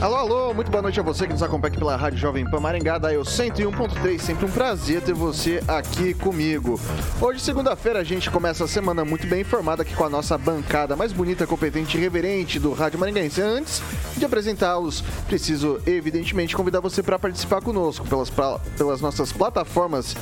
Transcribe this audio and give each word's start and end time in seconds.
Alô, 0.00 0.14
alô, 0.14 0.54
muito 0.54 0.70
boa 0.70 0.80
noite 0.80 1.00
a 1.00 1.02
você 1.02 1.26
que 1.26 1.32
nos 1.32 1.42
acompanha 1.42 1.72
aqui 1.72 1.78
pela 1.78 1.96
Rádio 1.96 2.20
Jovem 2.20 2.48
Pan 2.48 2.60
Maringá, 2.60 2.98
da 2.98 3.12
eu 3.12 3.22
101.3, 3.22 4.20
sempre 4.20 4.46
um 4.46 4.48
prazer 4.48 5.02
ter 5.02 5.12
você 5.12 5.60
aqui 5.66 6.14
comigo. 6.14 6.80
Hoje, 7.20 7.40
segunda-feira, 7.40 7.98
a 7.98 8.04
gente 8.04 8.30
começa 8.30 8.62
a 8.62 8.68
semana 8.68 9.04
muito 9.04 9.26
bem 9.26 9.40
informada 9.40 9.82
aqui 9.82 9.96
com 9.96 10.04
a 10.04 10.08
nossa 10.08 10.38
bancada 10.38 10.94
mais 10.94 11.12
bonita, 11.12 11.48
competente 11.48 11.98
e 11.98 12.00
reverente 12.00 12.60
do 12.60 12.72
Rádio 12.74 13.00
Maringaense. 13.00 13.42
Antes 13.42 13.82
de 14.16 14.24
apresentá-los, 14.24 15.00
preciso, 15.26 15.80
evidentemente, 15.84 16.54
convidar 16.54 16.78
você 16.78 17.02
para 17.02 17.18
participar 17.18 17.60
conosco 17.60 18.06
pelas, 18.06 18.30
pelas 18.76 19.00
nossas 19.00 19.32
plataformas 19.32 20.14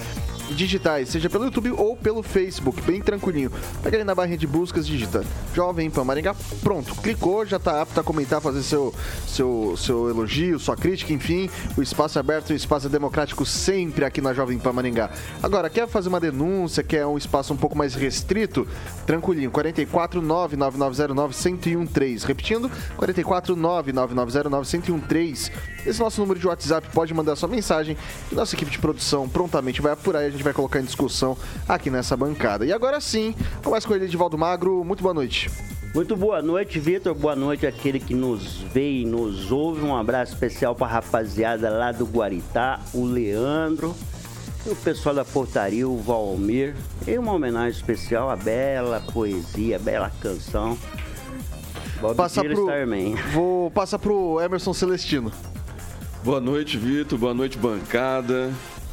digitais, 0.50 1.08
seja 1.08 1.28
pelo 1.28 1.44
YouTube 1.44 1.70
ou 1.72 1.96
pelo 1.96 2.22
Facebook, 2.22 2.80
bem 2.82 3.00
tranquilinho. 3.00 3.50
Pega 3.82 3.96
ali 3.96 4.04
na 4.04 4.14
barra 4.14 4.36
de 4.36 4.46
buscas, 4.46 4.86
digita 4.86 5.24
Jovem 5.54 5.90
Pan 5.90 6.04
Maringá, 6.04 6.34
pronto, 6.62 6.94
clicou, 6.96 7.44
já 7.44 7.56
está 7.56 7.82
apto 7.82 7.98
a 7.98 8.04
comentar, 8.04 8.40
fazer 8.40 8.62
seu, 8.62 8.94
seu, 9.26 9.74
seu 9.76 10.08
elogio, 10.08 10.58
sua 10.58 10.76
crítica, 10.76 11.12
enfim, 11.12 11.50
o 11.76 11.82
espaço 11.82 12.18
é 12.18 12.20
aberto, 12.20 12.50
o 12.50 12.54
espaço 12.54 12.86
é 12.86 12.90
democrático 12.90 13.44
sempre 13.44 14.04
aqui 14.04 14.20
na 14.20 14.32
Jovem 14.32 14.58
Pan 14.58 14.72
Maringá. 14.72 15.10
Agora, 15.42 15.70
quer 15.70 15.88
fazer 15.88 16.08
uma 16.08 16.20
denúncia, 16.20 16.82
quer 16.82 17.06
um 17.06 17.16
espaço 17.16 17.52
um 17.52 17.56
pouco 17.56 17.76
mais 17.76 17.94
restrito? 17.94 18.66
Tranquilinho, 19.06 19.50
44 19.50 20.20
99909 20.20 21.34
1013. 21.76 22.26
Repetindo, 22.26 22.70
44 22.96 23.56
99909 23.56 24.78
1013. 24.78 25.52
Esse 25.86 26.00
nosso 26.00 26.20
número 26.20 26.38
de 26.38 26.46
WhatsApp 26.46 26.88
pode 26.92 27.14
mandar 27.14 27.36
sua 27.36 27.48
mensagem 27.48 27.96
e 28.30 28.34
nossa 28.34 28.54
equipe 28.54 28.70
de 28.70 28.78
produção 28.78 29.28
prontamente 29.28 29.80
vai 29.80 29.92
apurar 29.92 30.28
e 30.28 30.35
gente 30.36 30.44
vai 30.44 30.52
colocar 30.52 30.80
em 30.80 30.84
discussão 30.84 31.36
aqui 31.68 31.90
nessa 31.90 32.16
bancada. 32.16 32.64
E 32.64 32.72
agora 32.72 33.00
sim, 33.00 33.34
começa 33.62 33.86
com 33.86 33.94
ele, 33.94 34.04
Edivaldo 34.04 34.38
Magro. 34.38 34.84
Muito 34.84 35.02
boa 35.02 35.14
noite. 35.14 35.50
Muito 35.94 36.14
boa 36.14 36.42
noite, 36.42 36.78
Vitor. 36.78 37.14
Boa 37.14 37.34
noite 37.34 37.66
àquele 37.66 37.98
que 37.98 38.14
nos 38.14 38.58
vê 38.72 39.00
e 39.00 39.04
nos 39.06 39.50
ouve. 39.50 39.80
Um 39.82 39.96
abraço 39.96 40.34
especial 40.34 40.74
para 40.74 40.86
a 40.86 40.90
rapaziada 40.90 41.70
lá 41.70 41.90
do 41.90 42.04
Guaritá, 42.04 42.80
o 42.92 43.06
Leandro, 43.06 43.94
e 44.66 44.68
o 44.68 44.76
pessoal 44.76 45.14
da 45.14 45.24
portaria, 45.24 45.88
o 45.88 45.96
Valmir. 45.96 46.74
E 47.06 47.16
uma 47.16 47.32
homenagem 47.32 47.80
especial 47.80 48.28
à 48.28 48.36
bela 48.36 49.02
poesia, 49.10 49.78
bela 49.78 50.12
canção. 50.20 50.76
Bob 51.98 52.14
Passa 52.14 52.44
pro, 52.44 52.52
Starman. 52.52 53.14
Vou 53.32 53.70
passar 53.70 53.98
pro 53.98 54.38
Emerson 54.40 54.74
Celestino. 54.74 55.32
Boa 56.22 56.40
noite, 56.40 56.76
Vitor. 56.76 57.18
Boa 57.18 57.32
noite, 57.32 57.56
bancada. 57.56 58.52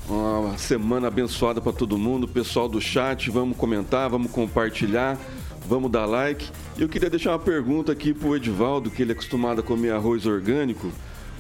Uma 0.10 0.58
semana 0.58 1.08
abençoada 1.08 1.62
para 1.62 1.72
todo 1.72 1.98
mundo. 1.98 2.28
Pessoal 2.28 2.68
do 2.68 2.82
chat, 2.82 3.30
vamos 3.30 3.56
comentar, 3.56 4.10
vamos 4.10 4.30
compartilhar, 4.32 5.18
vamos 5.66 5.90
dar 5.90 6.06
like. 6.06 6.50
Eu 6.78 6.90
queria 6.90 7.10
deixar 7.10 7.32
uma 7.32 7.40
pergunta 7.40 7.92
aqui 7.92 8.14
pro 8.14 8.36
Edivaldo, 8.36 8.92
que 8.92 9.02
ele 9.02 9.12
é 9.12 9.14
acostumado 9.14 9.62
a 9.62 9.64
comer 9.64 9.92
arroz 9.92 10.26
orgânico. 10.26 10.92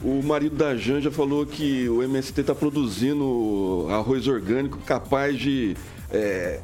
O 0.01 0.21
marido 0.23 0.55
da 0.55 0.75
Janja 0.75 1.11
falou 1.11 1.45
que 1.45 1.87
o 1.89 2.01
MST 2.03 2.41
está 2.41 2.55
produzindo 2.55 3.87
arroz 3.89 4.27
orgânico 4.27 4.77
capaz 4.79 5.37
de 5.37 5.75
é, 6.09 6.59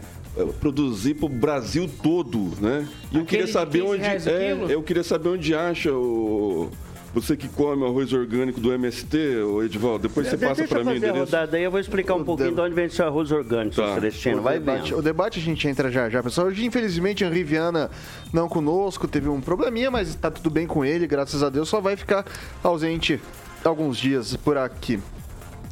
produzir 0.59 1.15
para 1.15 1.25
o 1.25 1.29
Brasil 1.29 1.89
todo, 2.01 2.53
né? 2.61 2.87
E 3.11 3.17
eu 3.17 3.25
queria 3.25 3.47
saber 3.47 3.81
onde 3.81 4.03
é, 4.03 4.57
eu 4.69 4.81
queria 4.83 5.03
saber 5.03 5.29
onde 5.29 5.53
acha 5.53 5.91
o 5.93 6.69
você 7.13 7.35
que 7.35 7.47
come 7.49 7.85
arroz 7.85 8.13
orgânico 8.13 8.59
do 8.59 8.71
MST, 8.71 9.17
Edivaldo, 9.65 10.07
depois 10.07 10.27
você 10.27 10.37
passa 10.37 10.67
para 10.67 10.83
mim. 10.83 10.99
Deixa 10.99 11.17
rodada 11.17 11.57
aí, 11.57 11.63
eu 11.63 11.71
vou 11.71 11.79
explicar 11.79 12.15
um 12.15 12.23
pouquinho 12.23 12.53
de 12.53 12.61
onde 12.61 12.75
vem 12.75 12.85
esse 12.85 13.01
arroz 13.01 13.31
orgânico, 13.31 13.75
tá. 13.75 13.95
Celestino. 13.95 14.41
Vai 14.41 14.59
debate, 14.59 14.93
O 14.93 15.01
debate 15.01 15.39
a 15.39 15.41
gente 15.41 15.67
entra 15.67 15.91
já, 15.91 16.09
já, 16.09 16.21
pessoal. 16.21 16.47
Hoje, 16.47 16.65
infelizmente, 16.65 17.23
Henri 17.23 17.43
Viana 17.43 17.89
não 18.31 18.47
conosco, 18.47 19.07
teve 19.07 19.27
um 19.27 19.41
probleminha, 19.41 19.89
mas 19.89 20.09
está 20.09 20.29
tudo 20.29 20.49
bem 20.49 20.67
com 20.67 20.85
ele, 20.85 21.07
graças 21.07 21.41
a 21.41 21.49
Deus. 21.49 21.67
Só 21.67 21.81
vai 21.81 21.95
ficar 21.95 22.25
ausente 22.63 23.19
alguns 23.63 23.97
dias 23.97 24.35
por 24.35 24.57
aqui. 24.57 24.99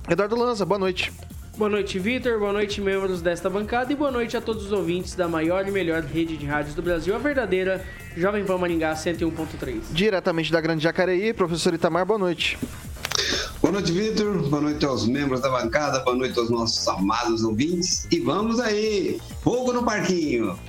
Eduardo 0.10 0.36
Lanza, 0.36 0.66
boa 0.66 0.80
noite. 0.80 1.12
Boa 1.58 1.72
noite, 1.72 1.98
Vitor. 1.98 2.38
Boa 2.38 2.54
noite, 2.54 2.80
membros 2.80 3.20
desta 3.20 3.50
bancada. 3.50 3.92
E 3.92 3.96
boa 3.96 4.12
noite 4.12 4.38
a 4.38 4.42
todos 4.42 4.68
os 4.68 4.72
ouvintes 4.72 5.16
da 5.16 5.28
maior 5.28 5.68
e 5.68 5.72
melhor 5.72 6.04
rede 6.04 6.38
de 6.38 6.46
rádios 6.46 6.76
do 6.76 6.84
Brasil, 6.84 7.16
a 7.16 7.18
verdadeira 7.18 7.84
Jovem 8.16 8.46
Pan 8.46 8.60
Maringá 8.60 8.94
101.3. 8.94 9.82
Diretamente 9.90 10.52
da 10.52 10.62
Grande 10.62 10.84
Jacareí, 10.84 11.34
professor 11.34 11.74
Itamar, 11.74 12.06
boa 12.06 12.20
noite. 12.20 12.60
Boa 13.60 13.72
noite, 13.72 13.92
Vitor. 13.92 14.48
Boa 14.48 14.62
noite 14.62 14.86
aos 14.86 15.08
membros 15.08 15.42
da 15.42 15.50
bancada. 15.50 15.98
Boa 16.02 16.16
noite 16.16 16.38
aos 16.38 16.52
nossos 16.52 16.88
amados 16.88 17.44
ouvintes. 17.44 18.06
E 18.12 18.20
vamos 18.20 18.60
aí! 18.60 19.20
Fogo 19.42 19.74
no 19.74 19.84
parquinho! 19.84 20.60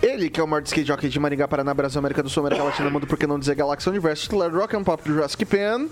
Ele, 0.00 0.30
que 0.30 0.38
é 0.38 0.44
o 0.44 0.46
maior 0.46 0.62
skate 0.62 0.86
jockey 0.86 1.08
de 1.08 1.18
Maringá, 1.18 1.48
Paraná, 1.48 1.74
Brasil, 1.74 1.98
América 1.98 2.22
do 2.22 2.28
Sul, 2.28 2.46
América 2.46 2.62
Latina, 2.62 2.88
Mundo, 2.88 3.08
por 3.08 3.18
que 3.18 3.26
não 3.26 3.40
dizer 3.40 3.56
Galáxia 3.56 3.90
Universo, 3.90 4.22
titular 4.22 4.54
Rock 4.54 4.76
and 4.76 4.84
Pop 4.84 5.02
do 5.02 5.12
Jurassic 5.12 5.44
Pan. 5.44 5.88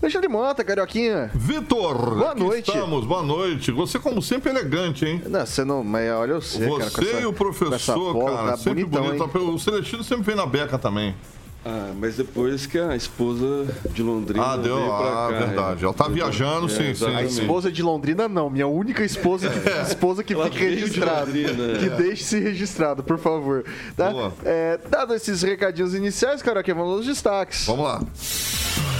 Alexandre 0.00 0.28
Mota, 0.28 0.62
Carioquinha. 0.62 1.30
Vitor. 1.34 2.16
Boa 2.16 2.34
noite. 2.34 2.70
Estamos, 2.70 3.04
boa 3.06 3.22
noite. 3.22 3.72
Você, 3.72 3.98
como 3.98 4.20
sempre, 4.20 4.50
elegante, 4.50 5.06
hein? 5.06 5.22
Não, 5.26 5.44
você 5.44 5.64
não. 5.64 5.82
Mas 5.82 6.10
olha 6.10 6.34
você, 6.34 6.66
Você 6.66 6.90
cara, 6.90 7.10
essa, 7.10 7.20
e 7.20 7.26
o 7.26 7.32
professor, 7.32 8.24
cara, 8.24 8.50
tá 8.50 8.56
sempre 8.58 8.84
bonitão, 8.84 9.26
bonito. 9.26 9.38
Hein? 9.38 9.54
O 9.54 9.58
Celestino 9.58 10.04
sempre 10.04 10.24
vem 10.24 10.36
na 10.36 10.46
beca 10.46 10.78
também. 10.78 11.14
Ah, 11.64 11.92
mas 11.98 12.16
depois 12.16 12.64
que 12.64 12.78
a 12.78 12.94
esposa 12.94 13.66
de 13.90 14.00
Londrina 14.00 14.52
ah, 14.52 14.56
deu, 14.56 14.76
veio 14.76 14.86
pra 14.86 14.96
ah, 14.96 15.28
cá. 15.30 15.38
verdade. 15.46 15.84
Ela 15.84 15.94
tá 15.94 16.06
viajando, 16.06 16.66
é, 16.66 16.68
sim, 16.68 16.94
sim. 16.94 17.06
A 17.06 17.24
esposa 17.24 17.72
de 17.72 17.82
Londrina 17.82 18.28
não, 18.28 18.48
minha 18.48 18.68
única 18.68 19.02
esposa 19.02 19.48
que, 19.48 19.58
é. 19.68 19.82
esposa 19.82 20.22
que 20.22 20.36
fique 20.36 20.58
registrada. 20.58 21.32
De 21.32 21.42
que 21.42 21.86
é. 21.86 21.96
deixe-se 21.96 22.38
registrado, 22.38 23.02
por 23.02 23.18
favor. 23.18 23.64
Tá? 23.96 24.12
É, 24.44 24.78
dado 24.88 25.12
esses 25.14 25.42
recadinhos 25.42 25.92
iniciais, 25.92 26.40
cara, 26.40 26.60
aqui 26.60 26.72
vamos 26.72 26.98
aos 26.98 27.06
destaques. 27.06 27.66
Vamos 27.66 27.84
lá. 27.84 28.00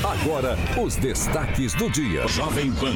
Agora, 0.05 0.57
os 0.81 0.97
destaques 0.97 1.75
do 1.75 1.91
dia. 1.91 2.27
Jovem 2.29 2.73
Pan. 2.73 2.95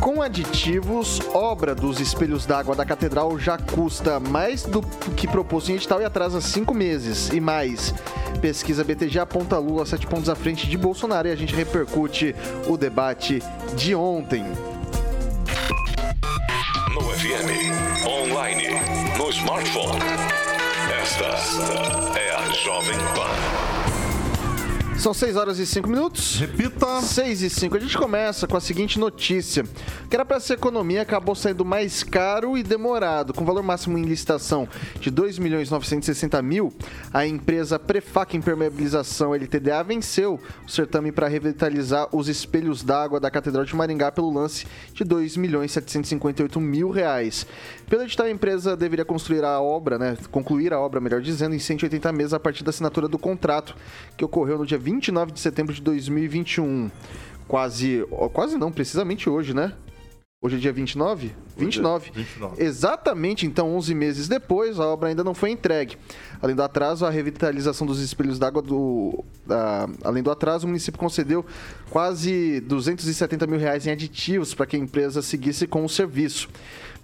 Com 0.00 0.20
aditivos, 0.20 1.20
obra 1.32 1.74
dos 1.74 2.00
espelhos 2.00 2.44
d'água 2.46 2.74
da 2.74 2.84
catedral 2.84 3.38
já 3.38 3.56
custa 3.56 4.20
mais 4.20 4.64
do 4.64 4.82
que 5.16 5.26
proposto 5.26 5.70
em 5.70 5.76
edital 5.76 6.00
e 6.00 6.04
atrasa 6.04 6.40
cinco 6.40 6.74
meses. 6.74 7.30
E 7.32 7.40
mais, 7.40 7.94
pesquisa 8.40 8.84
BTG 8.84 9.18
aponta 9.18 9.58
Lula 9.58 9.86
sete 9.86 10.06
pontos 10.06 10.28
à 10.28 10.34
frente 10.34 10.66
de 10.66 10.76
Bolsonaro 10.76 11.28
e 11.28 11.32
a 11.32 11.36
gente 11.36 11.54
repercute 11.54 12.34
o 12.68 12.76
debate 12.76 13.42
de 13.74 13.94
ontem. 13.94 14.44
No 16.92 17.00
FM, 17.00 18.06
online, 18.06 18.68
no 19.16 19.30
smartphone. 19.30 20.00
Esta 21.02 22.18
é 22.18 22.34
a 22.34 22.52
Jovem 22.52 22.98
Pan. 23.14 23.75
São 24.98 25.12
6 25.12 25.36
horas 25.36 25.58
e 25.58 25.66
5 25.66 25.88
minutos. 25.88 26.38
Repita. 26.40 27.02
6 27.02 27.42
e 27.42 27.50
5. 27.50 27.76
A 27.76 27.80
gente 27.80 27.98
começa 27.98 28.46
com 28.46 28.56
a 28.56 28.60
seguinte 28.60 28.98
notícia. 28.98 29.62
Que 30.08 30.16
era 30.16 30.24
para 30.24 30.38
essa 30.38 30.54
economia, 30.54 31.02
acabou 31.02 31.34
saindo 31.34 31.64
mais 31.64 32.02
caro 32.02 32.56
e 32.56 32.62
demorado. 32.62 33.34
Com 33.34 33.44
valor 33.44 33.62
máximo 33.62 33.98
em 33.98 34.02
licitação 34.02 34.66
de 34.98 35.10
2 35.10 35.38
milhões 35.38 35.70
960 35.70 36.40
mil, 36.40 36.72
a 37.12 37.26
empresa 37.26 37.78
Prefac 37.78 38.36
Impermeabilização 38.36 39.34
LTDA 39.34 39.82
venceu 39.84 40.40
o 40.66 40.70
certame 40.70 41.12
para 41.12 41.28
revitalizar 41.28 42.08
os 42.10 42.26
espelhos 42.28 42.82
d'água 42.82 43.20
da 43.20 43.30
Catedral 43.30 43.64
de 43.64 43.76
Maringá 43.76 44.10
pelo 44.10 44.32
lance 44.32 44.66
de 44.94 45.04
2 45.04 45.36
milhões 45.36 45.72
758 45.72 46.58
mil 46.58 46.90
reais. 46.90 47.46
Pelo 47.88 48.02
edital, 48.02 48.26
a 48.26 48.30
empresa 48.30 48.76
deveria 48.76 49.04
construir 49.04 49.44
a 49.44 49.60
obra, 49.60 49.96
né, 49.96 50.16
concluir 50.32 50.72
a 50.72 50.80
obra, 50.80 51.00
melhor 51.00 51.20
dizendo, 51.20 51.54
em 51.54 51.58
180 51.58 52.12
meses 52.12 52.32
a 52.32 52.40
partir 52.40 52.64
da 52.64 52.70
assinatura 52.70 53.06
do 53.06 53.18
contrato, 53.18 53.76
que 54.16 54.24
ocorreu 54.24 54.58
no 54.58 54.66
dia 54.66 54.78
29 54.78 55.30
de 55.30 55.38
setembro 55.38 55.72
de 55.72 55.80
2021. 55.80 56.90
Quase, 57.46 58.04
quase 58.32 58.58
não, 58.58 58.72
precisamente 58.72 59.30
hoje, 59.30 59.54
né? 59.54 59.72
Hoje 60.42 60.56
é 60.56 60.58
dia 60.58 60.72
29? 60.72 61.32
29. 61.56 62.12
29. 62.14 62.62
Exatamente, 62.62 63.46
então, 63.46 63.74
11 63.74 63.94
meses 63.94 64.28
depois, 64.28 64.78
a 64.78 64.86
obra 64.86 65.08
ainda 65.08 65.24
não 65.24 65.32
foi 65.32 65.50
entregue. 65.50 65.96
Além 66.42 66.54
do 66.54 66.62
atraso, 66.62 67.06
a 67.06 67.10
revitalização 67.10 67.86
dos 67.86 68.00
espelhos 68.00 68.38
d'água 68.38 68.60
do. 68.60 69.24
além 70.04 70.22
do 70.22 70.30
atraso, 70.30 70.66
o 70.66 70.68
município 70.68 71.00
concedeu 71.00 71.44
quase 71.88 72.60
270 72.60 73.46
mil 73.46 73.58
reais 73.58 73.86
em 73.86 73.90
aditivos 73.90 74.52
para 74.54 74.66
que 74.66 74.76
a 74.76 74.78
empresa 74.78 75.22
seguisse 75.22 75.66
com 75.66 75.84
o 75.84 75.88
serviço. 75.88 76.48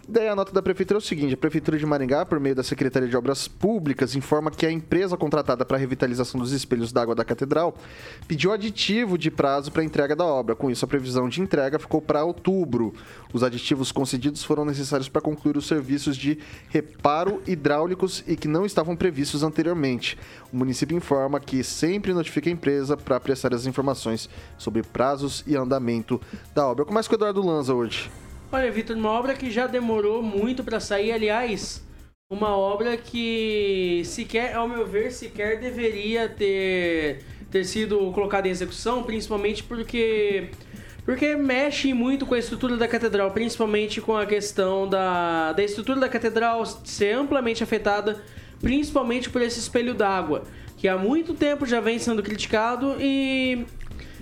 Daí 0.08 0.26
a 0.26 0.34
nota 0.34 0.52
da 0.52 0.60
prefeitura 0.60 0.98
é 0.98 1.00
o 1.00 1.02
seguinte: 1.02 1.34
a 1.34 1.36
prefeitura 1.36 1.78
de 1.78 1.86
Maringá, 1.86 2.26
por 2.26 2.40
meio 2.40 2.54
da 2.54 2.62
Secretaria 2.62 3.08
de 3.08 3.16
Obras 3.16 3.46
Públicas, 3.46 4.16
informa 4.16 4.50
que 4.50 4.66
a 4.66 4.70
empresa 4.70 5.16
contratada 5.16 5.64
para 5.64 5.76
a 5.76 5.80
revitalização 5.80 6.40
dos 6.40 6.50
espelhos 6.50 6.92
d'água 6.92 7.14
da 7.14 7.24
catedral 7.24 7.76
pediu 8.26 8.52
aditivo 8.52 9.16
de 9.16 9.30
prazo 9.30 9.70
para 9.70 9.82
a 9.82 9.84
entrega 9.84 10.16
da 10.16 10.24
obra. 10.24 10.56
Com 10.56 10.70
isso, 10.70 10.84
a 10.84 10.88
previsão 10.88 11.28
de 11.28 11.40
entrega 11.40 11.78
ficou 11.78 12.02
para 12.02 12.24
outubro. 12.24 12.92
Os 13.32 13.44
aditivos 13.44 13.92
concedidos 13.92 14.42
foram 14.42 14.64
necessários 14.64 15.08
para 15.08 15.22
concluir 15.22 15.56
os 15.56 15.68
serviços 15.68 16.16
de 16.16 16.38
reparo 16.68 17.40
hidráulicos 17.46 18.24
e 18.26 18.36
que 18.36 18.48
não 18.48 18.66
estavam 18.66 18.96
previstos 18.96 19.44
anteriormente. 19.44 20.18
O 20.52 20.56
município 20.56 20.96
informa 20.96 21.38
que 21.38 21.62
sempre 21.62 22.12
notifica 22.12 22.50
a 22.50 22.52
empresa 22.52 22.96
para 22.96 23.20
prestar 23.20 23.54
as 23.54 23.66
informações 23.66 24.28
sobre 24.58 24.82
prazos 24.82 25.44
e 25.46 25.56
andamento 25.56 26.20
da 26.52 26.66
obra. 26.66 26.84
Começa 26.84 27.08
com 27.08 27.14
o 27.14 27.18
Eduardo 27.18 27.46
Lanza 27.46 27.72
hoje. 27.72 28.10
Olha, 28.54 28.70
Vitor, 28.70 28.94
uma 28.98 29.10
obra 29.10 29.32
que 29.34 29.50
já 29.50 29.66
demorou 29.66 30.22
muito 30.22 30.62
para 30.62 30.78
sair, 30.78 31.10
aliás, 31.10 31.82
uma 32.30 32.54
obra 32.54 32.98
que 32.98 34.02
sequer, 34.04 34.54
ao 34.54 34.68
meu 34.68 34.86
ver, 34.86 35.10
sequer 35.10 35.58
deveria 35.58 36.28
ter, 36.28 37.24
ter 37.50 37.64
sido 37.64 38.12
colocada 38.12 38.46
em 38.46 38.50
execução, 38.50 39.02
principalmente 39.04 39.62
porque 39.62 40.50
porque 41.02 41.34
mexe 41.34 41.94
muito 41.94 42.26
com 42.26 42.34
a 42.34 42.38
estrutura 42.38 42.76
da 42.76 42.86
catedral, 42.86 43.30
principalmente 43.30 44.02
com 44.02 44.14
a 44.14 44.26
questão 44.26 44.86
da, 44.86 45.54
da 45.54 45.64
estrutura 45.64 45.98
da 45.98 46.08
catedral 46.08 46.66
ser 46.66 47.14
amplamente 47.14 47.64
afetada, 47.64 48.22
principalmente 48.60 49.30
por 49.30 49.40
esse 49.40 49.58
espelho 49.58 49.94
d'água, 49.94 50.44
que 50.76 50.86
há 50.86 50.98
muito 50.98 51.32
tempo 51.32 51.64
já 51.64 51.80
vem 51.80 51.98
sendo 51.98 52.22
criticado 52.22 52.96
e 53.00 53.64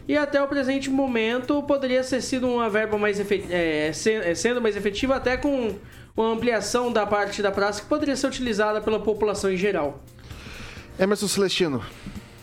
e 0.09 0.17
até 0.17 0.43
o 0.43 0.49
presente 0.49 0.91
momento 0.91 1.63
poderia 1.63 2.03
ter 2.03 2.21
sido 2.21 2.49
uma 2.49 2.69
verba 2.69 2.99
mais 2.99 3.21
efetiva, 3.21 3.53
é, 3.53 3.89
é, 3.89 4.35
sendo 4.35 4.61
mais 4.61 4.77
efetiva 4.77 5.17
até 5.17 5.37
com 5.37 5.77
uma 6.17 6.33
ampliação 6.33 6.93
da 6.93 7.07
parte 7.07 7.43
da 7.43 7.51
praça 7.51 7.83
que 7.83 7.89
poderia 7.89 8.17
ser 8.17 8.27
utilizada 8.27 8.81
pela 8.81 9.01
população 9.01 9.53
em 9.53 9.57
geral. 9.57 10.03
Emerson 10.99 11.29
Celestino. 11.29 11.83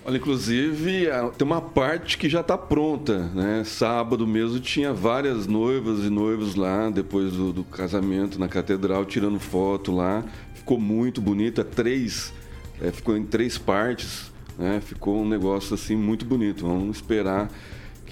Olha, 0.06 0.15
inclusive 0.15 1.06
tem 1.38 1.45
uma 1.45 1.59
parte 1.59 2.18
que 2.18 2.30
já 2.30 2.39
está 2.39 2.57
pronta, 2.57 3.30
né? 3.36 3.63
Sábado 3.65 4.25
mesmo 4.25 4.57
tinha 4.57 4.94
várias 4.94 5.45
noivas 5.48 6.00
e 6.06 6.09
noivos 6.09 6.56
lá, 6.56 6.89
depois 6.89 7.33
do, 7.33 7.51
do 7.51 7.63
casamento 7.65 8.39
na 8.39 8.48
catedral, 8.48 9.04
tirando 9.04 9.38
foto 9.38 9.92
lá. 9.92 10.24
Ficou 10.54 10.80
muito 10.80 11.19
bonita, 11.19 11.62
três, 11.62 12.33
é, 12.81 12.89
ficou 12.89 13.18
em 13.18 13.25
três 13.25 13.57
partes. 13.57 14.31
Né? 14.57 14.81
Ficou 14.81 15.21
um 15.21 15.27
negócio 15.27 15.74
assim 15.74 15.95
muito 15.95 16.25
bonito. 16.25 16.65
Vamos 16.65 16.98
esperar 16.98 17.50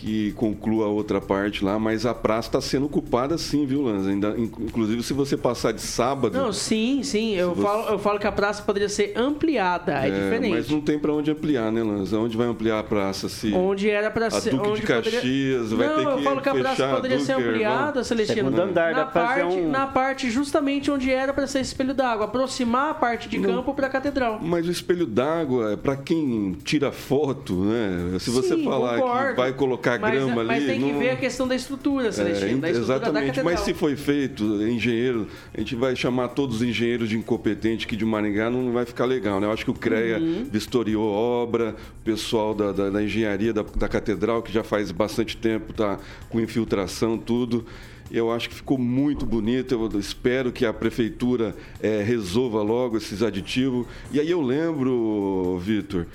que 0.06 0.34
conclua 0.34 0.86
a 0.86 0.88
outra 0.88 1.20
parte 1.20 1.66
lá, 1.66 1.80
mas 1.80 2.06
a 2.06 2.14
praça 2.14 2.48
está 2.50 2.62
sendo 2.62 2.86
ocupada 2.86 3.40
sim, 3.40 3.66
viu, 3.66 3.82
Lanza? 3.82 4.12
Ainda, 4.12 4.36
inclusive, 4.38 5.02
se 5.02 5.14
você 5.14 5.36
passar 5.36 5.72
de 5.72 5.82
sábado. 5.82 6.38
Não, 6.38 6.54
sim, 6.54 7.02
sim. 7.02 7.34
Eu, 7.34 7.56
você... 7.56 7.64
falo, 7.64 7.90
eu 7.90 7.98
falo 7.98 8.20
que 8.20 8.28
a 8.28 8.32
praça 8.32 8.62
poderia 8.62 8.88
ser 8.88 9.14
ampliada, 9.16 9.94
é, 9.94 10.08
é 10.08 10.12
diferente. 10.12 10.54
Mas 10.54 10.70
não 10.70 10.80
tem 10.80 11.00
para 11.00 11.12
onde 11.12 11.32
ampliar, 11.32 11.72
né, 11.72 11.82
Lanza? 11.82 12.20
Onde 12.20 12.38
vai 12.38 12.46
ampliar 12.46 12.78
a 12.78 12.84
praça? 12.84 13.28
Se 13.28 13.52
onde 13.52 13.90
era 13.90 14.12
para 14.12 14.30
ser. 14.30 14.50
A 14.50 14.58
Duque 14.58 14.82
de 14.82 14.82
Caxias 14.84 15.70
poderia... 15.70 15.76
vai 15.76 15.88
não, 15.88 15.96
ter 15.96 16.04
que. 16.04 16.12
eu 16.12 16.24
falo 16.24 16.42
que 16.42 16.50
a 16.50 16.56
praça 16.56 16.88
poderia 16.90 17.20
ser 17.20 17.34
ampliada, 17.34 18.04
Celestino. 18.04 18.36
Segundo 18.36 18.62
andar, 18.62 18.94
na, 18.94 19.06
parte, 19.06 19.44
um... 19.44 19.72
na 19.72 19.88
parte 19.88 20.30
justamente 20.30 20.92
onde 20.92 21.10
era 21.10 21.34
para 21.34 21.48
ser 21.48 21.62
espelho 21.62 21.96
d'água, 21.96 22.26
aproximar 22.26 22.92
a 22.92 22.94
parte 22.94 23.28
de 23.28 23.40
não... 23.40 23.56
campo 23.56 23.74
para 23.74 23.88
a 23.88 23.90
catedral. 23.90 24.40
Mas 24.40 24.68
o 24.68 24.72
espelho 24.72 25.08
d'água 25.08 25.74
é 25.74 25.76
para 25.76 25.96
quem 25.96 26.56
tira 26.64 26.92
foto, 26.92 27.56
né? 27.56 28.20
Se 28.20 28.30
você 28.30 28.56
sim, 28.56 28.64
falar 28.64 29.00
concordo. 29.00 29.30
que 29.32 29.38
vai 29.38 29.52
colocar 29.52 29.95
mas, 30.00 30.14
grama 30.14 30.42
ali. 30.42 30.48
Mas 30.48 30.66
tem 30.66 30.82
que 30.82 30.94
ver 30.94 31.10
a 31.12 31.16
questão 31.16 31.48
da 31.48 31.56
estrutura, 31.56 32.12
Celestino, 32.12 32.58
é, 32.58 32.62
da 32.62 32.70
estrutura 32.70 32.96
Exatamente, 32.98 33.44
mas 33.44 33.60
se 33.62 33.74
foi 33.74 33.96
feito, 33.96 34.44
engenheiro, 34.64 35.28
a 35.54 35.60
gente 35.60 35.76
vai 35.76 35.96
chamar 35.96 36.30
todos 36.30 36.58
os 36.58 36.62
engenheiros 36.62 37.10
de 37.10 37.18
incompetente 37.18 37.86
aqui 37.86 37.96
de 37.96 38.06
Maringá, 38.06 38.50
não 38.50 38.72
vai 38.72 38.86
ficar 38.86 39.06
legal, 39.06 39.40
né? 39.40 39.48
Eu 39.48 39.52
acho 39.52 39.64
que 39.64 39.72
o 39.72 39.74
CREA 39.74 40.20
uhum. 40.20 40.48
vistoriou 40.52 41.12
obra, 41.12 41.76
o 42.02 42.04
pessoal 42.04 42.54
da, 42.54 42.72
da, 42.72 42.90
da 42.90 43.04
engenharia 43.04 43.54
da, 43.54 43.64
da, 43.64 43.88
catedral, 43.88 44.42
que 44.42 44.52
já 44.52 44.64
faz 44.64 44.92
bastante 44.92 45.38
tempo, 45.38 45.74
tá 45.74 46.00
com 46.30 46.40
infiltração, 46.40 47.18
tudo. 47.18 47.66
Eu 48.12 48.32
acho 48.32 48.50
que 48.50 48.56
ficou 48.56 48.78
muito 48.78 49.26
bonito. 49.26 49.74
Eu 49.74 50.00
espero 50.00 50.52
que 50.52 50.66
a 50.66 50.72
prefeitura 50.72 51.56
é, 51.82 52.04
resolva 52.04 52.62
logo 52.62 52.98
esses 52.98 53.24
aditivos. 53.24 53.88
E 54.12 54.20
aí 54.20 54.30
eu 54.30 54.42
lembro, 54.42 55.58
Vitor, 55.60 56.06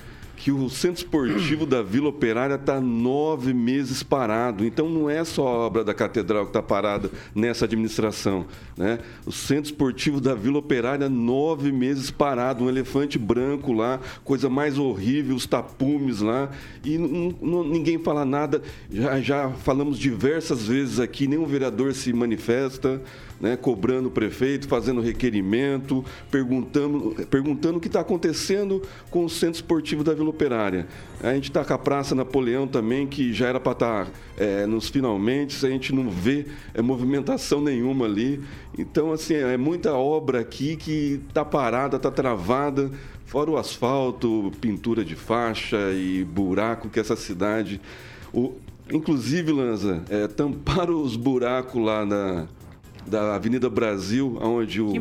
que 0.41 0.51
o 0.51 0.71
centro 0.71 1.03
esportivo 1.03 1.67
da 1.67 1.83
Vila 1.83 2.09
Operária 2.09 2.55
está 2.55 2.81
nove 2.81 3.53
meses 3.53 4.01
parado. 4.01 4.65
Então 4.65 4.89
não 4.89 5.07
é 5.07 5.23
só 5.23 5.47
a 5.47 5.51
obra 5.51 5.83
da 5.83 5.93
catedral 5.93 6.45
que 6.45 6.49
está 6.49 6.63
parada 6.63 7.11
nessa 7.35 7.65
administração. 7.65 8.47
Né? 8.75 8.97
O 9.23 9.31
centro 9.31 9.65
esportivo 9.65 10.19
da 10.19 10.33
Vila 10.33 10.57
Operária, 10.57 11.07
nove 11.07 11.71
meses 11.71 12.09
parado, 12.09 12.63
um 12.63 12.69
elefante 12.69 13.19
branco 13.19 13.71
lá, 13.71 13.99
coisa 14.23 14.49
mais 14.49 14.79
horrível, 14.79 15.35
os 15.35 15.45
tapumes 15.45 16.21
lá, 16.21 16.49
e 16.83 16.97
ninguém 16.97 17.99
fala 17.99 18.25
nada. 18.25 18.63
Já, 18.91 19.21
já 19.21 19.49
falamos 19.51 19.99
diversas 19.99 20.65
vezes 20.65 20.99
aqui, 20.99 21.27
nenhum 21.27 21.45
vereador 21.45 21.93
se 21.93 22.11
manifesta 22.11 22.99
né, 23.41 23.57
cobrando 23.57 24.07
o 24.09 24.11
prefeito, 24.11 24.67
fazendo 24.67 25.01
requerimento, 25.01 26.05
perguntando, 26.29 27.15
perguntando 27.29 27.79
o 27.79 27.81
que 27.81 27.87
está 27.87 28.01
acontecendo 28.01 28.83
com 29.09 29.25
o 29.25 29.29
centro 29.29 29.55
esportivo 29.55 30.03
da 30.03 30.13
Vila 30.13 30.29
Operária. 30.29 30.87
A 31.21 31.33
gente 31.33 31.49
está 31.49 31.65
com 31.65 31.73
a 31.73 31.77
Praça 31.77 32.13
Napoleão 32.13 32.67
também, 32.67 33.07
que 33.07 33.33
já 33.33 33.47
era 33.47 33.59
para 33.59 33.71
estar 33.71 34.05
tá, 34.05 34.11
é, 34.37 34.67
nos 34.67 34.89
finalmente, 34.89 35.65
a 35.65 35.69
gente 35.69 35.93
não 35.93 36.09
vê 36.09 36.45
é, 36.73 36.81
movimentação 36.81 37.61
nenhuma 37.61 38.05
ali. 38.05 38.39
Então, 38.77 39.11
assim, 39.11 39.33
é 39.33 39.57
muita 39.57 39.93
obra 39.93 40.39
aqui 40.39 40.75
que 40.75 41.19
está 41.27 41.43
parada, 41.43 41.97
está 41.97 42.11
travada, 42.11 42.91
fora 43.25 43.49
o 43.49 43.57
asfalto, 43.57 44.51
pintura 44.61 45.03
de 45.03 45.15
faixa 45.15 45.91
e 45.93 46.23
buraco 46.23 46.89
que 46.89 46.99
essa 46.99 47.15
cidade. 47.15 47.81
O, 48.31 48.53
inclusive, 48.91 49.51
Lanza, 49.51 50.03
é, 50.09 50.27
tamparam 50.27 51.01
os 51.01 51.15
buracos 51.15 51.83
lá 51.83 52.05
na 52.05 52.47
da 53.05 53.35
Avenida 53.35 53.69
Brasil, 53.69 54.37
onde 54.41 54.81
o, 54.81 54.91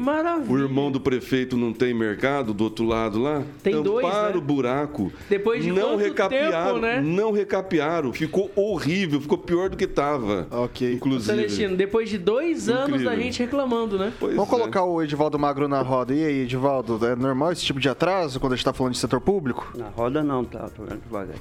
o 0.49 0.59
irmão 0.59 0.91
do 0.91 1.01
prefeito 1.01 1.57
não 1.57 1.73
tem 1.73 1.95
mercado, 1.95 2.53
do 2.53 2.65
outro 2.65 2.85
lado 2.85 3.19
lá, 3.21 3.43
tem 3.63 3.83
dois, 3.83 4.07
né? 4.07 4.33
o 4.35 4.41
buraco. 4.41 5.13
Depois 5.29 5.63
de 5.63 5.71
não 5.71 5.97
recapearam, 5.97 6.75
tempo, 6.75 6.81
né? 6.81 7.01
Não 7.01 7.33
recapearam, 7.33 8.13
ficou 8.13 8.51
horrível, 8.57 9.21
ficou 9.21 9.39
pior 9.39 9.69
do 9.69 9.77
que 9.77 9.85
estava. 9.85 10.47
Ok. 10.51 10.93
Inclusive. 10.93 11.25
Celestino, 11.25 11.77
depois 11.77 12.09
de 12.09 12.19
dois 12.19 12.69
Incrível. 12.69 12.85
anos 12.85 13.03
da 13.05 13.17
gente 13.17 13.41
reclamando, 13.41 13.99
né? 13.99 14.13
Pois 14.19 14.35
Vamos 14.35 14.53
é. 14.53 14.57
colocar 14.57 14.85
o 14.85 15.03
Edivaldo 15.03 15.39
Magro 15.39 15.69
na 15.69 15.83
roda. 15.83 16.15
E 16.15 16.25
aí, 16.25 16.43
Edivaldo, 16.43 17.05
é 17.07 17.15
normal 17.15 17.53
esse 17.53 17.65
tipo 17.65 17.81
de 17.81 17.89
atraso 17.89 18.41
quando 18.41 18.53
a 18.53 18.57
gente 18.57 18.63
está 18.63 18.73
falando 18.73 18.93
de 18.93 18.99
setor 18.99 19.21
público? 19.21 19.73
Na 19.77 19.89
roda 19.89 20.23
não, 20.23 20.45
tá, 20.45 20.69
tô 20.69 20.85
vendo 20.85 21.01
devagar. 21.03 21.37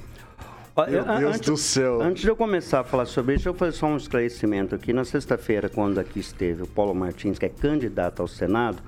Meu 0.88 1.04
Deus 1.04 1.36
antes, 1.36 1.50
do 1.50 1.58
céu. 1.58 2.02
Antes 2.02 2.22
de 2.22 2.28
eu 2.30 2.36
começar 2.36 2.82
a 2.82 2.84
falar 2.84 3.06
sobre 3.06 3.36
isso, 3.36 3.48
eu 3.50 3.54
fazer 3.54 3.74
só 3.74 3.88
um 3.88 3.98
esclarecimento 3.98 4.76
aqui. 4.76 4.94
Na 4.94 5.04
sexta-feira, 5.04 5.70
quando 5.70 6.00
aqui 6.00 6.20
esteve 6.20 6.64
o 6.64 6.68
Paulo 6.68 6.94
Martins, 6.94 7.40
que 7.40 7.46
é 7.46 7.50
candidato 7.50 8.22
ao 8.22 8.28
Senado, 8.28 8.82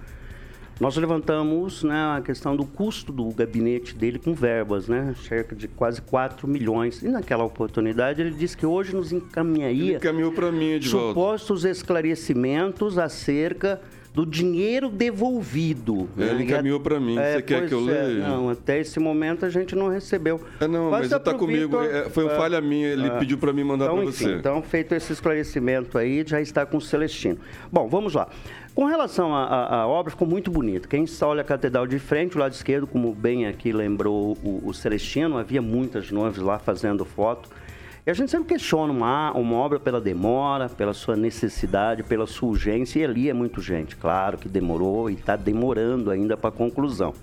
nós 0.81 0.97
levantamos 0.97 1.83
né, 1.83 2.17
a 2.17 2.21
questão 2.21 2.55
do 2.55 2.65
custo 2.65 3.11
do 3.11 3.29
gabinete 3.29 3.93
dele 3.93 4.17
com 4.17 4.33
verbas, 4.33 4.87
né? 4.87 5.13
Cerca 5.27 5.55
de 5.55 5.67
quase 5.67 6.01
4 6.01 6.47
milhões. 6.47 7.03
E 7.03 7.07
naquela 7.07 7.43
oportunidade 7.43 8.19
ele 8.19 8.31
disse 8.31 8.57
que 8.57 8.65
hoje 8.65 8.95
nos 8.95 9.11
encaminharia 9.11 9.83
ele 9.83 9.95
encaminhou 9.97 10.31
para 10.31 10.51
mim, 10.51 10.71
Edvaldo. 10.71 11.09
supostos 11.09 11.65
esclarecimentos 11.65 12.97
acerca 12.97 13.79
do 14.13 14.25
dinheiro 14.25 14.89
devolvido. 14.89 16.09
É, 16.17 16.21
né? 16.21 16.31
Ele 16.31 16.43
encaminhou 16.43 16.79
para 16.79 16.99
mim. 16.99 17.17
É, 17.17 17.35
Você 17.35 17.41
quer 17.41 17.67
que 17.67 17.73
eu 17.73 17.79
é, 17.89 18.03
leia? 18.03 18.27
Não, 18.27 18.49
até 18.49 18.79
esse 18.79 18.99
momento 18.99 19.45
a 19.45 19.49
gente 19.49 19.75
não 19.75 19.87
recebeu. 19.87 20.41
É, 20.59 20.67
não, 20.67 20.91
mas 20.91 21.11
está 21.11 21.33
comigo. 21.33 21.79
Victor, 21.79 21.85
é, 21.85 22.09
foi 22.09 22.25
uma 22.25 22.35
falha 22.35 22.59
minha. 22.59 22.89
Ele 22.89 23.09
pediu 23.11 23.37
para 23.37 23.53
mim 23.53 23.63
mandar 23.63 23.85
então, 23.85 23.97
para 23.97 24.05
você. 24.05 24.35
Então, 24.35 24.61
feito 24.61 24.93
esse 24.93 25.13
esclarecimento 25.13 25.97
aí, 25.97 26.23
já 26.25 26.41
está 26.41 26.65
com 26.65 26.77
o 26.77 26.81
Celestino. 26.81 27.37
Bom, 27.71 27.87
vamos 27.87 28.13
lá. 28.13 28.27
Com 28.73 28.85
relação 28.85 29.35
à 29.35 29.85
obra, 29.85 30.11
ficou 30.11 30.27
muito 30.27 30.49
bonita. 30.49 30.87
Quem 30.87 31.05
só 31.05 31.29
olha 31.29 31.41
a 31.41 31.43
catedral 31.43 31.85
de 31.85 31.99
frente, 31.99 32.37
o 32.37 32.39
lado 32.39 32.53
esquerdo, 32.53 32.87
como 32.87 33.13
bem 33.13 33.45
aqui 33.45 33.73
lembrou 33.73 34.37
o, 34.41 34.61
o 34.65 34.73
Celestino, 34.73 35.37
havia 35.37 35.61
muitas 35.61 36.09
noivas 36.09 36.37
lá 36.41 36.57
fazendo 36.57 37.03
foto. 37.03 37.49
E 38.05 38.09
a 38.09 38.13
gente 38.15 38.31
sempre 38.31 38.47
questiona 38.47 38.91
uma, 38.91 39.31
uma 39.33 39.55
obra 39.57 39.79
pela 39.79 40.01
demora, 40.01 40.67
pela 40.67 40.91
sua 40.91 41.15
necessidade, 41.15 42.01
pela 42.01 42.25
sua 42.25 42.49
urgência, 42.49 42.99
e 42.99 43.05
ali 43.05 43.29
é 43.29 43.33
muito 43.33 43.61
gente. 43.61 43.95
Claro 43.95 44.39
que 44.39 44.49
demorou 44.49 45.07
e 45.07 45.13
está 45.13 45.35
demorando 45.35 46.09
ainda 46.09 46.35
para 46.35 46.49
a 46.49 46.51
conclusão. 46.51 47.13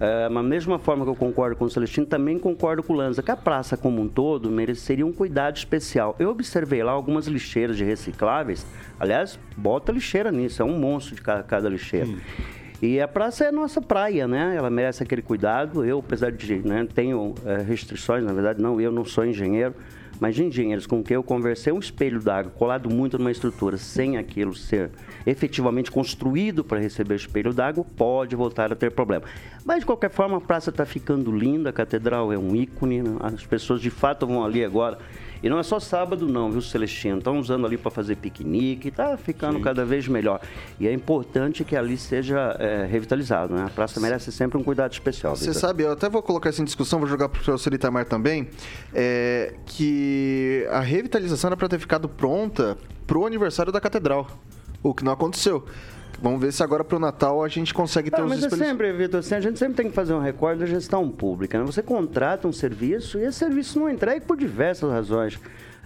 É, 0.00 0.28
da 0.28 0.42
mesma 0.42 0.78
forma 0.78 1.04
que 1.04 1.10
eu 1.10 1.16
concordo 1.16 1.54
com 1.56 1.66
o 1.66 1.70
Celestino, 1.70 2.06
também 2.06 2.38
concordo 2.38 2.82
com 2.82 2.94
o 2.94 2.96
Lanza, 2.96 3.22
que 3.22 3.30
a 3.30 3.36
praça 3.36 3.76
como 3.76 4.00
um 4.00 4.08
todo 4.08 4.50
mereceria 4.50 5.04
um 5.04 5.12
cuidado 5.12 5.56
especial. 5.56 6.16
Eu 6.18 6.30
observei 6.30 6.82
lá 6.82 6.92
algumas 6.92 7.26
lixeiras 7.26 7.76
de 7.76 7.84
recicláveis, 7.84 8.64
aliás, 8.98 9.38
bota 9.54 9.92
lixeira 9.92 10.32
nisso, 10.32 10.62
é 10.62 10.64
um 10.64 10.78
monstro 10.78 11.14
de 11.14 11.20
cada, 11.20 11.42
cada 11.42 11.68
lixeira. 11.68 12.08
E 12.82 12.98
a 12.98 13.06
praça 13.06 13.44
é 13.44 13.52
nossa 13.52 13.80
praia, 13.80 14.26
né? 14.26 14.54
Ela 14.56 14.70
merece 14.70 15.02
aquele 15.02 15.20
cuidado. 15.20 15.84
Eu, 15.84 15.98
apesar 15.98 16.32
de 16.32 16.56
né, 16.66 16.86
tenho 16.94 17.34
é, 17.44 17.58
restrições, 17.58 18.24
na 18.24 18.32
verdade, 18.32 18.60
não, 18.60 18.80
eu 18.80 18.90
não 18.90 19.04
sou 19.04 19.26
engenheiro, 19.26 19.74
mas 20.18 20.34
de 20.34 20.44
engenheiros 20.44 20.86
com 20.86 21.02
quem 21.02 21.14
eu 21.14 21.22
conversei, 21.22 21.70
um 21.72 21.78
espelho 21.78 22.20
d'água 22.20 22.50
colado 22.52 22.88
muito 22.88 23.18
numa 23.18 23.30
estrutura, 23.30 23.76
sem 23.76 24.16
aquilo 24.16 24.54
ser 24.54 24.90
efetivamente 25.26 25.90
construído 25.90 26.64
para 26.64 26.78
receber 26.78 27.16
espelho 27.16 27.52
d'água, 27.52 27.84
pode 27.96 28.34
voltar 28.34 28.72
a 28.72 28.76
ter 28.76 28.90
problema. 28.90 29.24
Mas, 29.62 29.80
de 29.80 29.86
qualquer 29.86 30.10
forma, 30.10 30.38
a 30.38 30.40
praça 30.40 30.70
está 30.70 30.86
ficando 30.86 31.30
linda, 31.30 31.68
a 31.68 31.72
catedral 31.74 32.32
é 32.32 32.38
um 32.38 32.56
ícone, 32.56 33.02
né? 33.02 33.16
as 33.20 33.44
pessoas 33.44 33.82
de 33.82 33.90
fato 33.90 34.26
vão 34.26 34.42
ali 34.42 34.64
agora 34.64 34.98
e 35.42 35.48
não 35.48 35.58
é 35.58 35.62
só 35.62 35.80
sábado 35.80 36.26
não, 36.26 36.50
viu, 36.50 36.60
Celestino? 36.60 37.18
Estão 37.18 37.38
usando 37.38 37.66
ali 37.66 37.78
para 37.78 37.90
fazer 37.90 38.16
piquenique, 38.16 38.88
está 38.88 39.16
ficando 39.16 39.56
Sim. 39.58 39.62
cada 39.62 39.84
vez 39.84 40.06
melhor. 40.06 40.40
E 40.78 40.86
é 40.86 40.92
importante 40.92 41.64
que 41.64 41.76
ali 41.76 41.96
seja 41.96 42.56
é, 42.58 42.86
revitalizado, 42.86 43.54
né? 43.54 43.64
A 43.66 43.70
praça 43.70 43.98
merece 44.00 44.30
sempre 44.30 44.58
um 44.58 44.62
cuidado 44.62 44.92
especial. 44.92 45.36
Você 45.36 45.54
sabe, 45.54 45.82
eu 45.82 45.92
até 45.92 46.08
vou 46.08 46.22
colocar 46.22 46.50
isso 46.50 46.60
em 46.60 46.64
discussão, 46.64 46.98
vou 46.98 47.08
jogar 47.08 47.28
para 47.28 47.40
o 47.40 47.44
professor 47.44 47.72
Itamar 47.72 48.04
também, 48.04 48.48
é, 48.94 49.54
que 49.66 50.66
a 50.70 50.80
revitalização 50.80 51.48
era 51.48 51.56
para 51.56 51.68
ter 51.68 51.78
ficado 51.78 52.08
pronta 52.08 52.76
para 53.06 53.18
o 53.18 53.26
aniversário 53.26 53.72
da 53.72 53.80
catedral, 53.80 54.26
o 54.82 54.94
que 54.94 55.04
não 55.04 55.12
aconteceu. 55.12 55.64
Vamos 56.22 56.40
ver 56.40 56.52
se 56.52 56.62
agora 56.62 56.84
para 56.84 56.96
o 56.96 57.00
Natal 57.00 57.42
a 57.42 57.48
gente 57.48 57.72
consegue 57.72 58.10
ter 58.10 58.20
ah, 58.20 58.24
os 58.24 58.30
mas 58.30 58.44
é 58.44 58.50
sempre, 58.50 58.92
Vitor, 58.92 59.20
assim, 59.20 59.34
a 59.34 59.40
gente 59.40 59.58
sempre 59.58 59.74
tem 59.74 59.88
que 59.88 59.94
fazer 59.94 60.12
um 60.12 60.20
recorde 60.20 60.60
da 60.60 60.66
gestão 60.66 61.08
pública. 61.08 61.58
Né? 61.58 61.64
Você 61.64 61.82
contrata 61.82 62.46
um 62.46 62.52
serviço 62.52 63.18
e 63.18 63.24
esse 63.24 63.38
serviço 63.38 63.78
não 63.80 63.88
é 63.88 63.92
entregue 63.92 64.26
por 64.26 64.36
diversas 64.36 64.90
razões. 64.90 65.40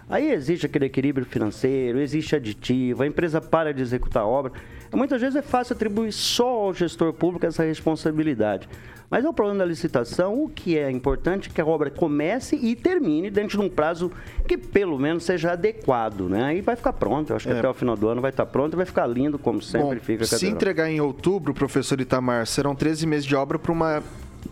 Aí 0.09 0.33
existe 0.33 0.67
aquele 0.67 0.87
equilíbrio 0.87 1.25
financeiro, 1.25 2.01
existe 2.01 2.35
aditivo, 2.35 3.05
a 3.05 3.07
empresa 3.07 3.41
para 3.41 3.73
de 3.73 3.81
executar 3.81 4.25
a 4.25 4.27
obra. 4.27 4.53
Muitas 4.93 5.21
vezes 5.21 5.37
é 5.37 5.43
fácil 5.43 5.75
atribuir 5.75 6.13
só 6.13 6.49
ao 6.49 6.75
gestor 6.75 7.13
público 7.13 7.47
essa 7.47 7.65
responsabilidade. 7.65 8.69
Mas 9.15 9.25
é 9.25 9.29
o 9.29 9.33
problema 9.33 9.61
da 9.61 9.65
licitação, 9.65 10.43
o 10.43 10.49
que 10.49 10.77
é 10.77 10.91
importante 10.91 11.49
é 11.49 11.53
que 11.53 11.61
a 11.61 11.65
obra 11.65 11.89
comece 11.89 12.57
e 12.57 12.75
termine 12.75 13.31
dentro 13.31 13.57
de 13.57 13.65
um 13.65 13.71
prazo 13.71 14.11
que 14.45 14.59
pelo 14.59 14.99
menos 14.99 15.23
seja 15.23 15.53
adequado, 15.53 16.23
né? 16.29 16.57
E 16.57 16.61
vai 16.61 16.75
ficar 16.75 16.93
pronto, 16.95 17.31
eu 17.31 17.37
acho 17.37 17.47
que 17.47 17.55
é. 17.55 17.59
até 17.61 17.69
o 17.69 17.75
final 17.75 17.97
do 17.97 18.09
ano 18.09 18.21
vai 18.21 18.31
estar 18.33 18.45
pronto 18.45 18.73
e 18.73 18.77
vai 18.77 18.85
ficar 18.85 19.07
lindo, 19.07 19.39
como 19.39 19.63
sempre 19.63 20.01
Bom, 20.01 20.05
fica. 20.05 20.27
Se 20.27 20.49
entregar 20.49 20.91
em 20.91 21.01
outubro, 21.01 21.55
professor 21.55 22.01
Itamar, 22.01 22.45
serão 22.49 22.75
13 22.75 23.07
meses 23.07 23.25
de 23.25 23.37
obra 23.37 23.57
para 23.57 23.71
uma 23.71 24.03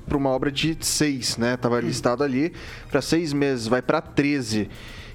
para 0.07 0.17
uma 0.17 0.31
obra 0.31 0.53
de 0.53 0.79
seis, 0.81 1.37
né? 1.37 1.57
Tava 1.57 1.81
listado 1.81 2.23
ali 2.23 2.53
para 2.89 3.03
seis 3.03 3.33
meses, 3.33 3.67
vai 3.67 3.83
para 3.83 4.01
13. 4.01 4.71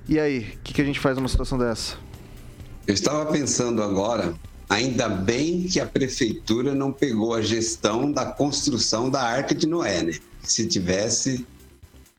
E 0.09 0.19
aí, 0.19 0.39
o 0.39 0.59
que, 0.61 0.73
que 0.73 0.81
a 0.81 0.85
gente 0.85 0.99
faz 0.99 1.15
numa 1.15 1.29
situação 1.29 1.57
dessa? 1.57 1.95
Eu 2.85 2.93
estava 2.93 3.25
pensando 3.31 3.81
agora, 3.81 4.33
ainda 4.69 5.07
bem 5.07 5.63
que 5.63 5.79
a 5.79 5.85
prefeitura 5.85 6.75
não 6.75 6.91
pegou 6.91 7.33
a 7.33 7.41
gestão 7.41 8.11
da 8.11 8.25
construção 8.25 9.09
da 9.09 9.21
Arca 9.21 9.55
de 9.55 9.67
Noé, 9.67 10.03
né? 10.03 10.13
Se 10.43 10.67
tivesse, 10.67 11.45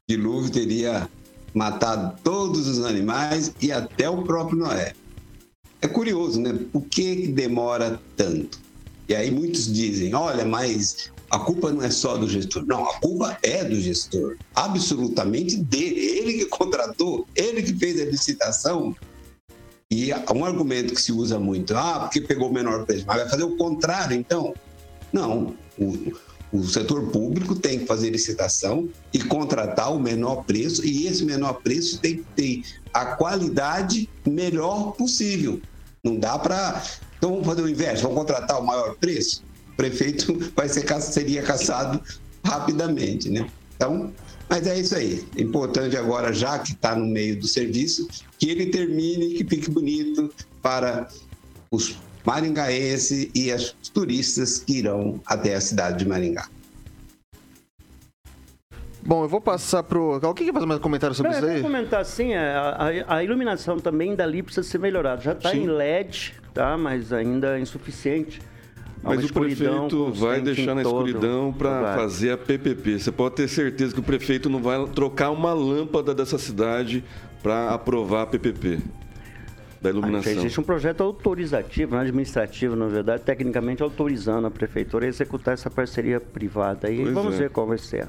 dilúvio 0.09 0.51
teria 0.51 1.09
matado 1.55 2.19
todos 2.23 2.67
os 2.67 2.85
animais 2.85 3.53
e 3.61 3.73
até 3.73 4.09
o 4.09 4.23
próprio 4.23 4.59
Noé. 4.59 4.95
É 5.81 5.89
curioso, 5.89 6.41
né? 6.41 6.59
Por 6.73 6.83
que 6.83 7.29
demora 7.29 8.01
tanto? 8.17 8.59
E 9.09 9.15
aí 9.15 9.31
muitos 9.31 9.73
dizem, 9.73 10.15
olha, 10.15 10.45
mas 10.45 11.11
a 11.31 11.39
culpa 11.39 11.73
não 11.73 11.83
é 11.83 11.91
só 11.91 12.17
do 12.17 12.29
gestor. 12.29 12.65
Não, 12.67 12.85
a 12.85 12.95
culpa 13.01 13.39
é 13.43 13.65
do 13.65 13.81
gestor. 13.81 14.37
Absolutamente 14.55 15.57
dele. 15.57 16.01
Ele 16.01 16.33
que 16.35 16.47
contratou, 16.47 17.27
ele 17.35 17.63
que 17.63 17.75
fez 17.75 18.01
a 18.01 18.05
licitação. 18.05 18.97
E 19.91 20.13
um 20.35 20.45
argumento 20.45 20.95
que 20.95 21.01
se 21.01 21.13
usa 21.13 21.39
muito, 21.39 21.75
ah, 21.77 22.01
porque 22.01 22.21
pegou 22.21 22.51
o 22.51 22.53
menor 22.53 22.85
preço, 22.85 23.05
mas 23.07 23.21
vai 23.21 23.29
fazer 23.29 23.45
o 23.45 23.57
contrário, 23.57 24.17
então? 24.17 24.55
Não. 25.13 25.55
O, 25.79 26.13
o 26.53 26.65
setor 26.65 27.11
público 27.11 27.55
tem 27.55 27.79
que 27.79 27.87
fazer 27.87 28.11
licitação 28.11 28.89
e 29.13 29.19
contratar 29.21 29.95
o 29.95 29.99
menor 29.99 30.45
preço, 30.45 30.85
e 30.85 31.07
esse 31.07 31.25
menor 31.25 31.55
preço 31.55 32.01
tem 32.01 32.19
que 32.19 32.25
ter 32.37 32.63
a 32.93 33.07
qualidade 33.07 34.09
melhor 34.27 34.93
possível. 34.93 35.61
Não 36.05 36.17
dá 36.17 36.39
para. 36.39 36.83
Então 37.17 37.31
vamos 37.31 37.47
fazer 37.47 37.63
o 37.63 37.69
inverso, 37.69 38.03
vamos 38.03 38.19
contratar 38.19 38.61
o 38.61 38.67
maior 38.67 38.95
preço? 38.97 39.43
prefeito 39.79 40.37
vai 40.55 40.69
ser, 40.69 40.85
seria 41.01 41.43
caçado 41.43 42.03
rapidamente, 42.45 43.31
né? 43.31 43.49
Então, 43.77 44.13
mas 44.49 44.67
é 44.67 44.79
isso 44.79 44.97
aí. 44.97 45.27
Importante 45.37 45.97
agora, 45.97 46.33
já 46.33 46.59
que 46.59 46.73
está 46.73 46.95
no 46.95 47.07
meio 47.07 47.39
do 47.39 47.47
serviço, 47.47 48.09
que 48.39 48.51
ele 48.51 48.67
termine, 48.67 49.35
que 49.35 49.45
fique 49.45 49.71
bonito 49.71 50.33
para 50.63 51.09
os 51.71 51.97
maringaenses 52.25 53.31
e 53.35 53.53
os 53.53 53.73
turistas 53.93 54.59
que 54.59 54.79
irão 54.79 55.21
até 55.27 55.55
a 55.55 55.61
cidade 55.61 55.99
de 55.99 56.09
Maringá. 56.09 56.49
Bom, 59.03 59.25
eu 59.25 59.29
vou 59.29 59.41
passar 59.41 59.83
pro. 59.83 60.21
Alguém 60.23 60.47
quer 60.47 60.53
fazer 60.53 60.67
mais 60.67 60.79
um 60.79 60.83
comentário 60.83 61.15
sobre 61.15 61.33
isso 61.33 61.43
aí? 61.43 61.57
Eu 61.57 61.63
vou 61.63 61.71
comentar 61.71 62.05
sim, 62.05 62.35
é, 62.35 62.39
a, 62.39 63.17
a, 63.17 63.25
iluminação 63.25 63.79
também 63.79 64.15
dali 64.15 64.43
precisa 64.43 64.69
ser 64.69 64.79
melhorada. 64.79 65.23
Já 65.23 65.33
está 65.33 65.57
em 65.57 65.67
LED, 65.67 66.35
tá? 66.53 66.77
Mas 66.77 67.11
ainda 67.11 67.57
é 67.57 67.61
insuficiente. 67.61 68.43
Mas 69.03 69.25
o 69.25 69.33
prefeito 69.33 70.13
vai 70.13 70.41
deixar 70.41 70.75
na 70.75 70.83
escuridão 70.83 71.53
para 71.53 71.95
fazer 71.95 72.33
a 72.33 72.39
PPP. 72.39 72.99
Você 72.99 73.13
pode 73.13 73.37
ter 73.37 73.49
certeza 73.49 73.95
que 73.95 74.01
o 74.01 74.03
prefeito 74.03 74.51
não 74.51 74.61
vai 74.61 74.85
trocar 74.89 75.31
uma 75.31 75.53
lâmpada 75.53 76.15
dessa 76.15 76.39
cidade 76.39 77.05
para 77.43 77.71
aprovar 77.71 78.23
a 78.23 78.27
PPP 78.27 78.81
da 79.81 79.91
iluminação. 79.91 80.33
existe 80.33 80.61
um 80.61 80.65
projeto 80.65 81.03
autorizativo, 81.03 81.95
né, 81.95 82.03
administrativo, 82.03 82.75
na 82.75 82.87
verdade, 82.87 83.23
tecnicamente 83.23 83.83
autorizando 83.83 84.47
a 84.47 84.51
prefeitura 84.51 85.07
a 85.07 85.09
executar 85.09 85.55
essa 85.55 85.71
parceria 85.71 86.21
privada. 86.21 86.91
E 86.91 87.03
pois 87.03 87.15
vamos 87.15 87.35
é. 87.35 87.39
ver 87.39 87.51
qual 87.51 87.67
vai 87.67 87.79
ser. 87.79 88.09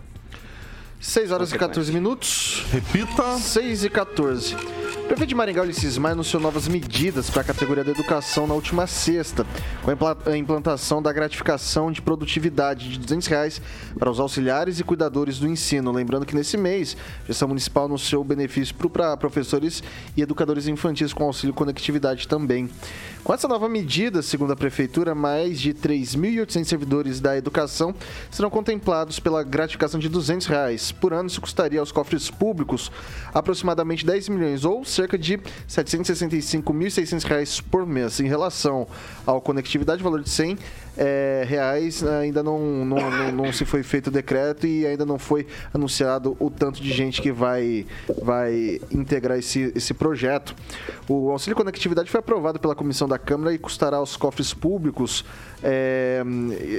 6 1.00 1.32
horas 1.32 1.52
e 1.54 1.58
14 1.58 1.92
minutos. 1.94 2.66
Repita. 2.72 3.38
6 3.38 3.86
e 3.86 3.90
14. 3.90 4.56
Prefeito 5.10 5.30
de 5.30 5.36
Maringá, 5.36 5.64
Ulisses 5.64 5.98
Maia, 5.98 6.14
anunciou 6.14 6.40
novas 6.40 6.68
medidas 6.68 7.32
para 7.32 7.42
a 7.42 7.44
categoria 7.44 7.84
da 7.84 7.90
educação 7.90 8.46
na 8.46 8.54
última 8.54 8.86
sexta, 8.86 9.44
com 9.82 9.90
a 10.30 10.38
implantação 10.38 11.02
da 11.02 11.12
gratificação 11.12 11.92
de 11.92 12.00
produtividade 12.00 12.92
de 12.92 13.00
200 13.00 13.28
reais 13.28 13.60
para 13.98 14.12
os 14.12 14.20
auxiliares 14.20 14.80
e 14.80 14.84
cuidadores 14.84 15.40
do 15.40 15.48
ensino. 15.48 15.92
Lembrando 15.92 16.28
que 16.28 16.36
nesse 16.36 16.58
mês, 16.58 16.96
a 17.24 17.26
gestão 17.26 17.48
municipal 17.48 17.86
anunciou 17.86 18.24
benefício 18.24 18.76
para 18.76 19.18
professores 19.18 19.82
e 20.16 20.22
educadores 20.22 20.68
infantis 20.68 21.12
com 21.12 21.24
auxílio 21.24 21.56
conectividade 21.56 22.28
também. 22.28 22.70
Com 23.24 23.34
essa 23.34 23.48
nova 23.48 23.68
medida, 23.68 24.22
segundo 24.22 24.54
a 24.54 24.56
Prefeitura, 24.56 25.16
mais 25.16 25.60
de 25.60 25.74
3.800 25.74 26.66
servidores 26.66 27.20
da 27.20 27.36
educação 27.36 27.96
serão 28.30 28.50
contemplados 28.50 29.20
pela 29.20 29.44
gratificação 29.44 30.00
de 30.00 30.08
200 30.08 30.46
reais. 30.46 30.92
Por 30.92 31.14
ano, 31.14 31.28
isso 31.28 31.42
custaria 31.42 31.80
aos 31.80 31.92
cofres 31.92 32.30
públicos 32.30 32.92
aproximadamente 33.34 34.06
10 34.06 34.30
milhões, 34.30 34.64
ou 34.64 34.86
cerca 35.00 35.18
de 35.18 35.38
765.600 35.68 37.24
reais 37.24 37.62
por 37.62 37.86
mês. 37.86 38.20
Em 38.20 38.28
relação 38.28 38.86
ao 39.26 39.40
conectividade, 39.40 40.04
valor 40.04 40.22
de 40.22 40.30
100 40.30 40.58
é, 40.98 41.44
reais 41.48 42.04
ainda 42.04 42.44
não, 42.44 42.60
não, 42.86 43.12
não, 43.12 43.32
não, 43.32 43.54
se 43.54 43.66
foi 43.66 43.84
feito 43.84 44.08
o 44.08 44.12
decreto 44.12 44.68
e 44.68 44.86
ainda 44.86 45.06
não 45.06 45.18
foi 45.18 45.48
anunciado 45.74 46.36
o 46.40 46.50
tanto 46.50 46.82
de 46.82 46.92
gente 46.92 47.22
que 47.22 47.32
vai, 47.32 47.86
vai 48.22 48.82
integrar 48.92 49.38
esse, 49.38 49.72
esse 49.76 49.94
projeto. 49.94 50.56
O 51.08 51.30
auxílio 51.32 51.56
conectividade 51.56 52.10
foi 52.10 52.20
aprovado 52.20 52.60
pela 52.60 52.76
comissão 52.76 53.08
da 53.08 53.18
Câmara 53.18 53.54
e 53.54 53.58
custará 53.58 53.98
aos 53.98 54.16
cofres 54.16 54.54
públicos 54.54 55.26
é, 55.62 56.24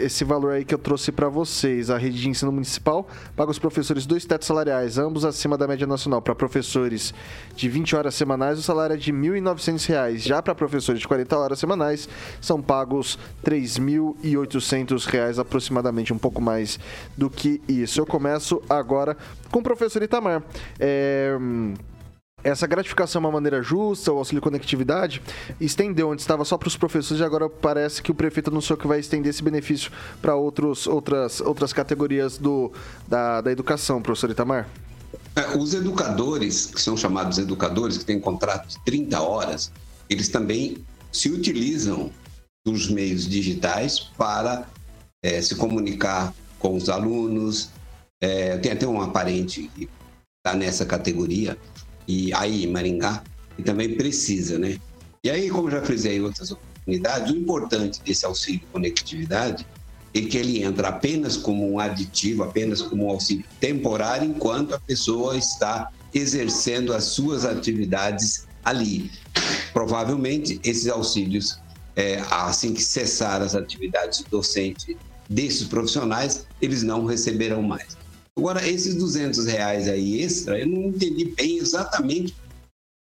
esse 0.05 0.25
valor 0.25 0.53
aí 0.53 0.65
que 0.65 0.75
eu 0.75 0.79
trouxe 0.79 1.13
para 1.13 1.29
vocês. 1.29 1.91
A 1.91 1.99
rede 1.99 2.21
de 2.21 2.29
ensino 2.29 2.53
municipal 2.53 3.07
paga 3.37 3.51
os 3.51 3.59
professores 3.59 4.07
dois 4.07 4.25
tetos 4.25 4.47
salariais, 4.47 4.99
ambos 4.99 5.25
acima 5.25 5.57
da 5.57 5.67
média 5.67 5.87
nacional. 5.87 6.23
Para 6.23 6.35
professores 6.35 7.15
de 7.55 7.69
20 7.69 7.97
horas 7.97 8.15
semanais, 8.15 8.59
o 8.59 8.63
salário 8.63 8.95
é 8.95 8.97
de 8.97 9.13
R$ 9.13 9.19
1.900. 9.19 10.17
Já 10.17 10.43
para 10.43 10.55
professores 10.55 11.01
de 11.01 11.09
40 11.09 11.39
horas 11.39 11.59
semanais, 11.59 12.09
são 12.41 12.61
pagos 12.61 13.19
R$ 13.45 13.61
3.800 14.23 15.39
aproximadamente, 15.39 16.13
um 16.13 16.19
pouco 16.19 16.41
mais 16.41 16.79
do 17.17 17.29
que 17.31 17.61
isso. 17.69 18.01
Eu 18.01 18.07
começo 18.07 18.63
agora 18.69 19.17
com 19.51 19.61
o 19.61 19.63
professor 19.63 20.03
Itamar. 20.03 20.43
É 20.79 21.37
essa 22.43 22.67
gratificação 22.67 23.21
é 23.21 23.25
uma 23.25 23.33
maneira 23.33 23.63
justa, 23.63 24.13
o 24.13 24.19
auxílio 24.19 24.41
conectividade, 24.41 25.23
estendeu 25.61 26.09
onde 26.09 26.23
estava 26.23 26.45
só 26.45 26.57
para 26.57 26.69
os 26.69 26.77
professores 26.77 27.21
e 27.21 27.25
agora 27.25 27.49
parece 27.49 28.03
que 28.03 28.11
o 28.11 28.15
prefeito 28.15 28.51
anunciou 28.51 28.79
que 28.79 28.87
vai 28.87 28.99
estender 28.99 29.31
esse 29.31 29.43
benefício 29.43 29.91
para 30.23 30.35
outras, 30.35 30.87
outras 30.87 31.73
categorias 31.73 32.39
do, 32.39 32.73
da, 33.07 33.41
da 33.41 33.53
educação, 33.53 34.01
professor 34.01 34.31
Itamar? 34.31 34.69
É, 35.37 35.57
os 35.57 35.75
educadores, 35.75 36.67
que 36.67 36.81
são 36.81 36.97
chamados 36.97 37.39
educadores, 37.39 37.99
que 37.99 38.05
têm 38.05 38.19
contrato 38.19 38.69
de 38.69 38.85
30 38.85 39.21
horas, 39.21 39.71
eles 40.09 40.29
também 40.29 40.79
se 41.13 41.29
utilizam 41.29 42.11
dos 42.65 42.89
meios 42.89 43.29
digitais 43.29 44.01
para 44.01 44.69
é, 45.23 45.41
se 45.41 45.55
comunicar 45.55 46.35
com 46.59 46.77
os 46.77 46.89
alunos. 46.89 47.71
É, 48.21 48.59
tem 48.59 48.73
até 48.73 48.87
um 48.87 49.11
parente 49.11 49.71
que 49.75 49.89
está 50.39 50.57
nessa 50.57 50.85
categoria, 50.85 51.57
e 52.07 52.33
aí 52.35 52.67
Maringá, 52.67 53.23
e 53.59 53.63
também 53.63 53.95
precisa, 53.95 54.59
né? 54.59 54.79
E 55.23 55.31
aí, 55.31 55.51
como 55.51 55.71
já 55.71 55.83
frisei 55.83 56.17
em 56.17 56.23
outras 56.23 56.51
oportunidades, 56.51 57.31
o 57.31 57.37
importante 57.37 58.01
desse 58.03 58.25
auxílio 58.25 58.63
conectividade 58.73 59.67
é 60.15 60.21
que 60.23 60.37
ele 60.37 60.63
entra 60.63 60.89
apenas 60.89 61.37
como 61.37 61.71
um 61.71 61.79
aditivo, 61.79 62.43
apenas 62.43 62.83
como 62.83 63.07
um 63.07 63.11
auxílio 63.11 63.45
temporário, 63.61 64.29
enquanto 64.29 64.75
a 64.75 64.81
pessoa 64.81 65.37
está 65.37 65.91
exercendo 66.13 66.93
as 66.93 67.05
suas 67.05 67.45
atividades 67.45 68.47
ali. 68.65 69.11
Provavelmente, 69.73 70.59
esses 70.65 70.89
auxílios, 70.89 71.59
é, 72.01 72.25
assim 72.31 72.73
que 72.73 72.83
cessar 72.83 73.43
as 73.43 73.55
atividades 73.55 74.23
docentes 74.23 74.97
desses 75.29 75.69
profissionais, 75.69 76.47
eles 76.61 76.83
não 76.83 77.05
receberão 77.05 77.63
mais. 77.63 77.97
Agora, 78.37 78.67
esses 78.67 78.95
200 78.95 79.45
reais 79.47 79.87
aí 79.87 80.23
extra, 80.23 80.59
eu 80.59 80.67
não 80.67 80.89
entendi 80.89 81.27
bem 81.27 81.59
exatamente 81.59 82.35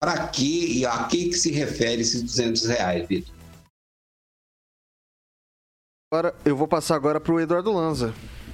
para 0.03 0.27
que 0.29 0.79
e 0.79 0.85
a 0.85 1.05
que, 1.05 1.29
que 1.29 1.35
se 1.35 1.53
refere 1.53 2.03
esses 2.03 2.23
200 2.23 2.65
reais, 2.67 3.07
Vitor. 3.07 3.35
Agora, 6.13 6.35
eu 6.45 6.57
vou 6.57 6.67
passar 6.67 6.97
agora 6.97 7.21
para 7.21 7.33
o 7.33 7.39
Eduardo 7.39 7.73
Lanza. 7.73 8.13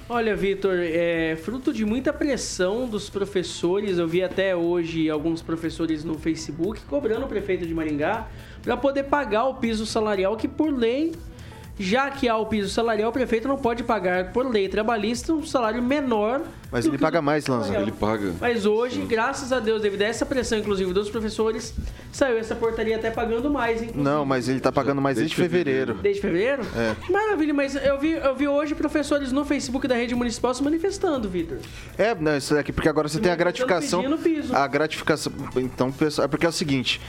Olha, 0.09 0.33
Vitor, 0.37 0.77
é 0.79 1.35
fruto 1.35 1.73
de 1.73 1.83
muita 1.83 2.13
pressão 2.13 2.87
dos 2.87 3.09
professores. 3.09 3.97
Eu 3.97 4.07
vi 4.07 4.23
até 4.23 4.55
hoje 4.55 5.09
alguns 5.09 5.41
professores 5.41 6.01
no 6.05 6.17
Facebook 6.17 6.79
cobrando 6.87 7.25
o 7.25 7.27
prefeito 7.27 7.67
de 7.67 7.73
Maringá 7.73 8.25
para 8.63 8.77
poder 8.77 9.03
pagar 9.03 9.47
o 9.47 9.55
piso 9.55 9.85
salarial 9.85 10.37
que, 10.37 10.47
por 10.47 10.73
lei, 10.73 11.13
já 11.77 12.09
que 12.09 12.29
há 12.29 12.37
o 12.37 12.45
piso 12.45 12.69
salarial, 12.69 13.09
o 13.09 13.13
prefeito 13.13 13.49
não 13.49 13.57
pode 13.57 13.83
pagar, 13.83 14.31
por 14.31 14.49
lei 14.49 14.69
trabalhista, 14.69 15.33
um 15.33 15.45
salário 15.45 15.83
menor. 15.83 16.41
Mas 16.71 16.85
ele 16.85 16.97
paga 16.97 17.21
mais, 17.21 17.47
Lanza. 17.47 17.77
Ele 17.77 17.91
paga. 17.91 18.33
Mas 18.39 18.65
hoje, 18.65 19.01
Sim. 19.01 19.07
graças 19.07 19.51
a 19.51 19.59
Deus, 19.59 19.81
devido 19.81 20.01
a 20.01 20.05
essa 20.05 20.25
pressão, 20.25 20.57
inclusive, 20.57 20.91
dos 20.93 21.09
professores, 21.09 21.73
saiu 22.11 22.37
essa 22.37 22.55
portaria 22.55 22.95
até 22.95 23.09
pagando 23.09 23.49
mais, 23.49 23.81
inclusive. 23.81 24.03
Não, 24.03 24.25
mas 24.25 24.49
ele 24.49 24.59
tá 24.59 24.71
pagando 24.71 25.01
mais 25.01 25.17
desde, 25.17 25.35
desde 25.35 25.55
fevereiro. 25.55 25.93
Desde 25.95 26.21
fevereiro? 26.21 26.63
É. 26.75 27.11
Maravilha, 27.11 27.53
mas 27.53 27.75
eu 27.75 27.99
vi, 27.99 28.11
eu 28.11 28.35
vi 28.35 28.47
hoje 28.47 28.75
professores 28.75 29.31
no 29.31 29.45
Facebook 29.45 29.87
da 29.87 29.95
rede 29.95 30.15
municipal 30.15 30.53
se 30.53 30.63
manifestando, 30.63 31.29
Vitor. 31.29 31.57
É, 31.97 32.13
não, 32.15 32.35
isso 32.35 32.53
daqui, 32.53 32.71
porque 32.71 32.89
agora 32.89 33.07
você 33.07 33.19
tem 33.19 33.31
a 33.31 33.35
gratificação. 33.35 34.17
Piso. 34.17 34.55
A 34.55 34.67
gratificação. 34.67 35.31
Então, 35.55 35.93
é 36.23 36.27
porque 36.27 36.45
é 36.45 36.49
o 36.49 36.51
seguinte: 36.51 36.99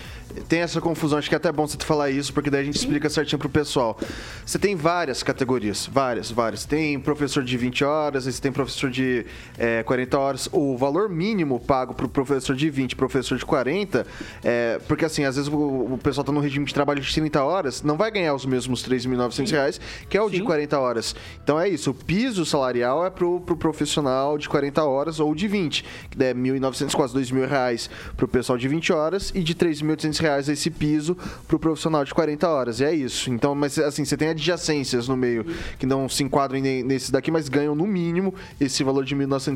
tem 0.48 0.60
essa 0.60 0.80
confusão, 0.80 1.18
acho 1.18 1.28
que 1.28 1.34
é 1.34 1.38
até 1.38 1.50
bom 1.50 1.66
você 1.66 1.76
falar 1.78 2.10
isso, 2.10 2.32
porque 2.32 2.50
daí 2.50 2.62
a 2.62 2.64
gente 2.64 2.78
Sim. 2.78 2.84
explica 2.84 3.08
certinho 3.08 3.38
pro 3.38 3.48
pessoal. 3.48 3.98
Você 4.44 4.58
tem 4.58 4.76
várias 4.76 5.22
categorias, 5.22 5.88
várias, 5.90 6.30
várias. 6.30 6.64
Tem 6.64 6.98
professor 7.00 7.42
de 7.42 7.56
20 7.56 7.84
horas, 7.84 8.24
você 8.24 8.40
tem 8.40 8.52
professor 8.52 8.90
de 8.90 9.24
é, 9.58 9.82
40 9.82 10.18
horas, 10.18 10.48
o 10.52 10.76
valor 10.76 11.08
mínimo 11.08 11.58
pago 11.60 11.94
para 11.94 12.06
o 12.06 12.08
professor 12.08 12.54
de 12.54 12.70
20 12.70 12.96
professor 12.96 13.36
de 13.36 13.44
40, 13.44 14.06
é, 14.44 14.80
porque 14.86 15.04
assim, 15.04 15.24
às 15.24 15.36
vezes 15.36 15.50
o, 15.50 15.56
o 15.56 15.98
pessoal 16.02 16.22
está 16.22 16.32
no 16.32 16.40
regime 16.40 16.64
de 16.64 16.74
trabalho 16.74 17.00
de 17.00 17.12
30 17.12 17.42
horas, 17.42 17.82
não 17.82 17.96
vai 17.96 18.10
ganhar 18.10 18.34
os 18.34 18.46
mesmos 18.46 18.82
3.900 18.82 19.50
reais, 19.50 19.80
que 20.08 20.16
é 20.16 20.22
o 20.22 20.28
Sim. 20.28 20.36
de 20.36 20.42
40 20.42 20.78
horas. 20.78 21.16
Então 21.42 21.58
é 21.58 21.68
isso, 21.68 21.90
o 21.90 21.94
piso 21.94 22.44
salarial 22.46 23.04
é 23.04 23.10
para 23.10 23.26
o 23.26 23.40
pro 23.40 23.56
profissional 23.56 24.38
de 24.38 24.48
40 24.48 24.84
horas 24.84 25.20
ou 25.20 25.34
de 25.34 25.48
20, 25.48 25.84
que 26.10 26.22
é 26.22 26.28
R$ 26.28 26.34
1.900, 26.34 26.94
quase 26.94 27.14
R$ 27.14 27.20
2.000 27.20 27.90
para 28.16 28.24
o 28.24 28.28
pessoal 28.28 28.58
de 28.58 28.68
20 28.68 28.92
horas 28.92 29.32
e 29.34 29.42
de 29.42 29.54
3.800 29.54 30.20
reais 30.20 30.48
esse 30.48 30.70
piso 30.70 31.16
para 31.46 31.56
o 31.56 31.58
profissional 31.58 32.04
de 32.04 32.14
40 32.14 32.48
horas. 32.48 32.80
E 32.80 32.84
é 32.84 32.94
isso. 32.94 33.30
Então, 33.30 33.54
mas 33.54 33.78
assim, 33.78 34.04
você 34.04 34.16
tem 34.16 34.28
adjacências 34.28 35.08
no 35.08 35.16
meio 35.16 35.44
que 35.78 35.86
não 35.86 36.08
se 36.08 36.22
enquadram 36.22 36.60
nesse 36.60 37.10
daqui, 37.12 37.30
mas 37.30 37.48
ganham 37.48 37.74
no 37.74 37.86
mínimo 37.86 38.34
esse 38.60 38.82
valor 38.82 39.04
de 39.04 39.14
R$ 39.14 39.26
1.900 39.26 39.48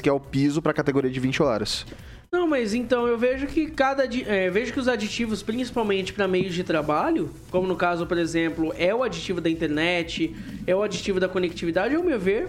que 0.00 0.08
é 0.08 0.12
o 0.12 0.20
piso 0.20 0.60
para 0.62 0.72
a 0.72 0.74
categoria 0.74 1.10
de 1.10 1.20
20 1.20 1.42
horas. 1.42 1.86
Não, 2.32 2.46
mas 2.46 2.74
então 2.74 3.06
eu 3.06 3.16
vejo 3.16 3.46
que 3.46 3.70
cada 3.70 4.04
é, 4.04 4.50
vejo 4.50 4.72
que 4.72 4.80
os 4.80 4.88
aditivos, 4.88 5.42
principalmente 5.42 6.12
para 6.12 6.26
meios 6.26 6.54
de 6.54 6.64
trabalho, 6.64 7.30
como 7.50 7.66
no 7.66 7.76
caso, 7.76 8.06
por 8.06 8.18
exemplo, 8.18 8.74
é 8.76 8.94
o 8.94 9.02
aditivo 9.02 9.40
da 9.40 9.48
internet, 9.48 10.34
é 10.66 10.74
o 10.74 10.82
aditivo 10.82 11.20
da 11.20 11.28
conectividade, 11.28 11.94
ao 11.94 12.02
meu 12.02 12.18
ver, 12.18 12.48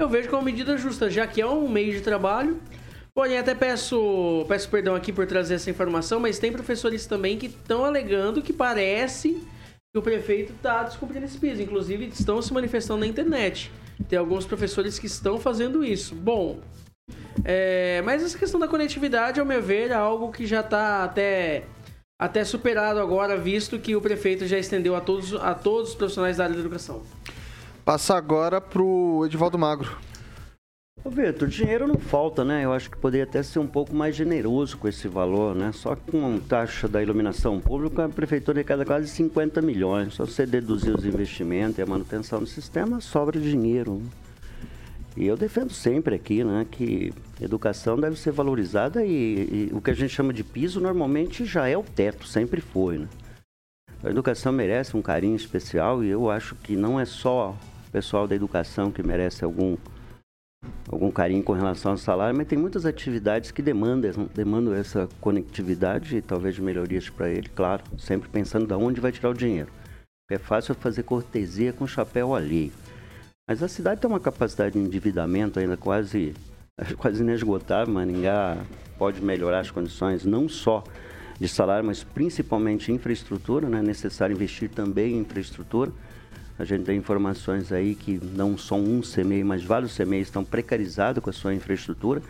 eu 0.00 0.08
vejo 0.08 0.28
que 0.28 0.34
é 0.34 0.38
uma 0.38 0.44
medida 0.44 0.78
justa, 0.78 1.10
já 1.10 1.26
que 1.26 1.40
é 1.40 1.46
um 1.46 1.68
meio 1.68 1.92
de 1.92 2.00
trabalho. 2.00 2.60
Porém, 3.12 3.36
até 3.36 3.52
peço, 3.52 4.44
peço 4.46 4.68
perdão 4.68 4.94
aqui 4.94 5.12
por 5.12 5.26
trazer 5.26 5.54
essa 5.54 5.68
informação, 5.68 6.20
mas 6.20 6.38
tem 6.38 6.52
professores 6.52 7.04
também 7.04 7.36
que 7.36 7.46
estão 7.46 7.84
alegando 7.84 8.40
que 8.40 8.52
parece 8.52 9.42
que 9.92 9.98
o 9.98 10.02
prefeito 10.02 10.52
está 10.52 10.84
descobrindo 10.84 11.26
esse 11.26 11.36
piso. 11.36 11.60
Inclusive, 11.60 12.06
estão 12.06 12.40
se 12.40 12.52
manifestando 12.52 13.00
na 13.00 13.08
internet. 13.08 13.72
Tem 14.06 14.18
alguns 14.18 14.46
professores 14.46 14.98
que 14.98 15.06
estão 15.06 15.38
fazendo 15.38 15.84
isso. 15.84 16.14
Bom, 16.14 16.60
é, 17.44 18.02
mas 18.04 18.22
essa 18.22 18.38
questão 18.38 18.58
da 18.58 18.68
conectividade, 18.68 19.40
ao 19.40 19.46
meu 19.46 19.62
ver, 19.62 19.90
é 19.90 19.94
algo 19.94 20.30
que 20.30 20.46
já 20.46 20.60
está 20.60 21.04
até, 21.04 21.64
até 22.18 22.44
superado 22.44 23.00
agora, 23.00 23.36
visto 23.36 23.78
que 23.78 23.96
o 23.96 24.00
prefeito 24.00 24.46
já 24.46 24.58
estendeu 24.58 24.94
a 24.94 25.00
todos, 25.00 25.34
a 25.34 25.54
todos 25.54 25.90
os 25.90 25.94
profissionais 25.94 26.36
da 26.36 26.44
área 26.44 26.54
da 26.54 26.60
educação. 26.60 27.02
Passa 27.84 28.14
agora 28.16 28.60
para 28.60 28.82
o 28.82 29.24
Edivaldo 29.24 29.58
Magro. 29.58 29.96
Ô 31.08 31.10
Vitor, 31.10 31.48
dinheiro 31.48 31.88
não 31.88 31.96
falta, 31.96 32.44
né? 32.44 32.66
Eu 32.66 32.72
acho 32.74 32.90
que 32.90 32.98
poderia 32.98 33.24
até 33.24 33.42
ser 33.42 33.60
um 33.60 33.66
pouco 33.66 33.96
mais 33.96 34.14
generoso 34.14 34.76
com 34.76 34.86
esse 34.86 35.08
valor, 35.08 35.54
né? 35.54 35.72
Só 35.72 35.96
com 35.96 36.36
a 36.36 36.38
taxa 36.46 36.86
da 36.86 37.02
iluminação 37.02 37.58
pública, 37.58 38.04
a 38.04 38.08
prefeitura 38.10 38.58
arrecada 38.58 38.84
quase 38.84 39.08
50 39.08 39.62
milhões. 39.62 40.12
Só 40.12 40.26
você 40.26 40.44
deduzir 40.44 40.94
os 40.94 41.06
investimentos 41.06 41.78
e 41.78 41.82
a 41.82 41.86
manutenção 41.86 42.40
do 42.40 42.46
sistema, 42.46 43.00
sobra 43.00 43.40
dinheiro. 43.40 44.02
E 45.16 45.26
eu 45.26 45.34
defendo 45.34 45.72
sempre 45.72 46.14
aqui, 46.14 46.44
né, 46.44 46.66
que 46.70 47.10
educação 47.40 47.98
deve 47.98 48.18
ser 48.18 48.32
valorizada 48.32 49.02
e, 49.02 49.70
e 49.70 49.70
o 49.72 49.80
que 49.80 49.90
a 49.90 49.94
gente 49.94 50.14
chama 50.14 50.34
de 50.34 50.44
piso 50.44 50.78
normalmente 50.78 51.42
já 51.46 51.66
é 51.66 51.76
o 51.78 51.82
teto, 51.82 52.26
sempre 52.26 52.60
foi, 52.60 52.98
né? 52.98 53.08
A 54.04 54.10
educação 54.10 54.52
merece 54.52 54.94
um 54.94 55.00
carinho 55.00 55.36
especial 55.36 56.04
e 56.04 56.10
eu 56.10 56.30
acho 56.30 56.54
que 56.56 56.76
não 56.76 57.00
é 57.00 57.06
só 57.06 57.56
o 57.88 57.90
pessoal 57.90 58.28
da 58.28 58.34
educação 58.34 58.90
que 58.90 59.02
merece 59.02 59.42
algum 59.42 59.74
algum 60.90 61.10
carinho 61.10 61.42
com 61.42 61.52
relação 61.52 61.92
ao 61.92 61.98
salário, 61.98 62.36
mas 62.36 62.48
tem 62.48 62.58
muitas 62.58 62.84
atividades 62.84 63.50
que 63.50 63.62
demandam, 63.62 64.28
demandam 64.34 64.74
essa 64.74 65.08
conectividade 65.20 66.16
e 66.16 66.22
talvez 66.22 66.58
melhorias 66.58 67.08
para 67.08 67.28
ele, 67.28 67.48
claro, 67.48 67.84
sempre 67.98 68.28
pensando 68.28 68.66
de 68.66 68.74
onde 68.74 69.00
vai 69.00 69.12
tirar 69.12 69.30
o 69.30 69.34
dinheiro. 69.34 69.70
É 70.30 70.38
fácil 70.38 70.74
fazer 70.74 71.04
cortesia 71.04 71.72
com 71.72 71.86
chapéu 71.86 72.34
alheio. 72.34 72.72
Mas 73.48 73.62
a 73.62 73.68
cidade 73.68 74.00
tem 74.00 74.10
uma 74.10 74.20
capacidade 74.20 74.74
de 74.74 74.78
endividamento 74.78 75.58
ainda 75.58 75.76
quase, 75.76 76.34
quase 76.98 77.22
inesgotável. 77.22 77.94
Maringá 77.94 78.58
pode 78.98 79.22
melhorar 79.22 79.60
as 79.60 79.70
condições 79.70 80.26
não 80.26 80.46
só 80.46 80.84
de 81.40 81.48
salário, 81.48 81.86
mas 81.86 82.04
principalmente 82.04 82.92
infraestrutura. 82.92 83.70
Né? 83.70 83.78
É 83.78 83.82
necessário 83.82 84.34
investir 84.34 84.68
também 84.68 85.14
em 85.14 85.20
infraestrutura. 85.20 85.90
A 86.58 86.64
gente 86.64 86.84
tem 86.84 86.98
informações 86.98 87.70
aí 87.70 87.94
que 87.94 88.20
não 88.34 88.58
só 88.58 88.74
um 88.74 89.00
CMEI, 89.00 89.44
mas 89.44 89.62
vários 89.62 89.96
CMEI 89.96 90.20
estão 90.20 90.44
precarizados 90.44 91.22
com 91.22 91.30
a 91.30 91.32
sua 91.32 91.54
infraestrutura. 91.54 92.20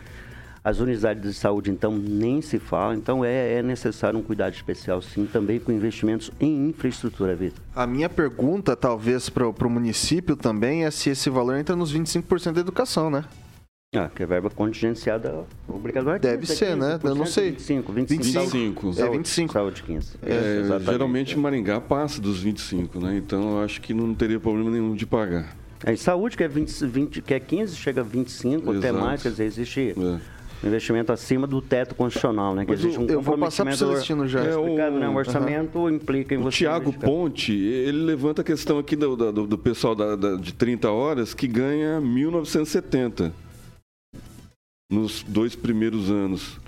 As 0.63 0.79
unidades 0.79 1.23
de 1.23 1.33
saúde, 1.33 1.71
então, 1.71 1.97
nem 1.97 2.41
se 2.41 2.59
fala. 2.59 2.93
Então, 2.93 3.25
é, 3.25 3.55
é 3.55 3.63
necessário 3.63 4.19
um 4.19 4.21
cuidado 4.21 4.53
especial, 4.53 5.01
sim, 5.01 5.25
também 5.25 5.59
com 5.59 5.71
investimentos 5.71 6.29
em 6.39 6.69
infraestrutura, 6.69 7.33
Vitor. 7.35 7.59
A 7.75 7.87
minha 7.87 8.09
pergunta, 8.09 8.75
talvez, 8.75 9.29
para 9.29 9.47
o 9.47 9.69
município 9.69 10.35
também, 10.35 10.85
é 10.85 10.91
se 10.91 11.09
esse 11.09 11.29
valor 11.29 11.57
entra 11.57 11.75
nos 11.75 11.93
25% 11.93 12.51
da 12.51 12.61
educação, 12.61 13.09
né? 13.09 13.23
Ah, 13.95 14.07
que 14.07 14.21
é 14.21 14.25
verba 14.27 14.51
contingenciada 14.51 15.47
obrigatória. 15.67 16.19
Deve 16.19 16.45
ser, 16.45 16.75
15, 16.75 16.79
né? 16.79 16.99
Eu 17.03 17.15
não 17.15 17.25
sei. 17.25 17.49
25, 17.49 17.91
25. 17.91 18.23
25. 18.23 18.93
Saúde, 18.93 19.01
é 19.01 19.17
25. 19.17 19.53
Saúde 19.53 19.81
15. 19.81 20.17
É, 20.21 20.31
é, 20.31 20.79
geralmente 20.91 21.35
Maringá 21.35 21.81
passa 21.81 22.21
dos 22.21 22.39
25, 22.39 22.99
né? 22.99 23.17
Então 23.17 23.57
eu 23.57 23.63
acho 23.63 23.81
que 23.81 23.91
não 23.91 24.13
teria 24.13 24.39
problema 24.39 24.69
nenhum 24.69 24.93
de 24.93 25.07
pagar. 25.07 25.57
É, 25.83 25.95
saúde, 25.95 26.37
que 26.37 26.43
é, 26.43 26.47
20, 26.47 26.85
20, 26.85 27.21
que 27.23 27.33
é 27.33 27.39
15, 27.39 27.75
chega 27.77 28.01
a 28.01 28.03
25, 28.03 28.61
Exato. 28.61 28.77
até 28.77 28.91
mais, 28.91 29.23
quer 29.23 29.29
dizer, 29.29 29.45
existe... 29.45 29.95
É 29.97 30.39
investimento 30.61 31.13
acima 31.13 31.47
do 31.47 31.61
teto 31.61 31.95
constitucional, 31.95 32.53
né? 32.53 32.65
Que 32.65 32.71
Mas 32.71 32.81
existe 32.81 32.99
um 32.99 33.07
eu 33.07 33.21
vou 33.21 33.37
passar 33.37 33.63
para 33.63 33.73
o 33.73 33.77
Celestino 33.77 34.27
já. 34.27 34.43
É, 34.43 34.57
o, 34.57 34.75
né? 34.75 35.07
o 35.07 35.15
orçamento 35.15 35.79
uhum. 35.79 35.89
implica 35.89 36.35
em 36.35 36.37
o 36.37 36.41
você. 36.41 36.57
Tiago 36.57 36.91
Ponte, 36.91 37.53
ele 37.53 37.99
levanta 38.03 38.41
a 38.41 38.43
questão 38.43 38.77
aqui 38.77 38.97
do, 38.97 39.15
do, 39.15 39.47
do 39.47 39.57
pessoal 39.57 39.95
da, 39.95 40.17
da, 40.17 40.35
de 40.35 40.53
30 40.53 40.91
horas 40.91 41.33
que 41.33 41.47
ganha 41.47 42.01
1.970 42.01 43.31
nos 44.91 45.21
dois 45.21 45.55
primeiros 45.55 46.09
anos. 46.09 46.59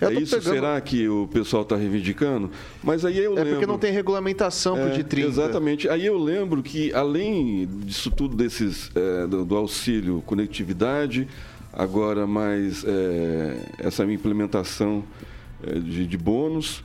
É 0.00 0.12
isso? 0.14 0.36
Pegando... 0.36 0.54
Será 0.54 0.80
que 0.80 1.08
o 1.08 1.28
pessoal 1.28 1.62
está 1.62 1.76
reivindicando? 1.76 2.50
Mas 2.82 3.04
aí 3.04 3.18
eu 3.18 3.32
é 3.32 3.34
lembro... 3.36 3.50
porque 3.52 3.66
não 3.66 3.78
tem 3.78 3.92
regulamentação 3.92 4.76
é, 4.76 4.90
de 4.90 5.04
30. 5.04 5.28
Exatamente. 5.28 5.88
Aí 5.88 6.04
eu 6.04 6.18
lembro 6.18 6.64
que, 6.64 6.92
além 6.92 7.68
disso 7.84 8.10
tudo, 8.10 8.34
desses, 8.34 8.90
é, 8.96 9.26
do, 9.26 9.44
do, 9.44 9.56
auxílio 9.56 10.20
conectividade, 10.26 11.28
agora 11.72 12.26
mais 12.26 12.82
é, 12.84 13.62
essa 13.78 14.04
implementação 14.04 15.04
é, 15.62 15.78
de, 15.78 16.06
de 16.06 16.18
bônus, 16.18 16.82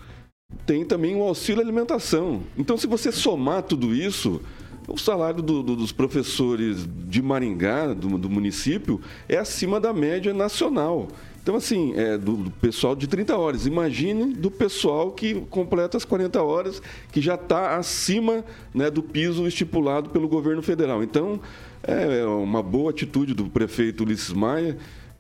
tem 0.68 0.86
também 0.86 1.16
o 1.16 1.24
auxílio 1.24 1.64
alimentação. 1.64 2.44
Então, 2.56 2.78
se 2.78 2.86
você 2.86 3.12
somar 3.12 3.64
tudo 3.64 3.96
isso, 3.96 4.40
o 4.88 4.98
salário 4.98 5.42
do, 5.42 5.64
do, 5.64 5.76
dos 5.76 5.92
professores 5.92 6.88
de 7.08 7.22
Maringá, 7.22 7.94
do, 7.94 8.18
do, 8.18 8.30
município, 8.30 9.02
é 9.28 9.38
acima 9.38 9.80
da 9.80 9.92
média 9.94 10.34
nacional. 10.34 11.08
Então, 11.42 11.56
assim, 11.56 11.94
é 11.96 12.18
do, 12.18 12.36
do, 12.38 12.52
pessoal 12.52 12.96
de 12.96 13.08
30 13.08 13.38
horas. 13.38 13.66
Imagine 13.66 14.34
do 14.34 14.50
pessoal 14.50 15.12
que 15.12 15.36
completa 15.50 15.96
as 15.98 16.06
40 16.06 16.42
horas, 16.42 16.82
que 17.12 17.22
já 17.22 17.36
está 17.36 17.78
acima 17.78 18.44
né, 18.74 18.90
do 18.90 19.04
piso 19.04 19.48
estipulado 19.48 20.10
pelo 20.10 20.28
governo 20.28 20.62
federal. 20.62 21.04
Então, 21.04 21.40
é 21.84 22.26
uma 22.26 22.64
boa 22.64 22.90
atitude 22.90 23.34
do 23.34 23.46
prefeito 23.46 24.04
Ulisses 24.04 24.34
Maia, 24.34 24.78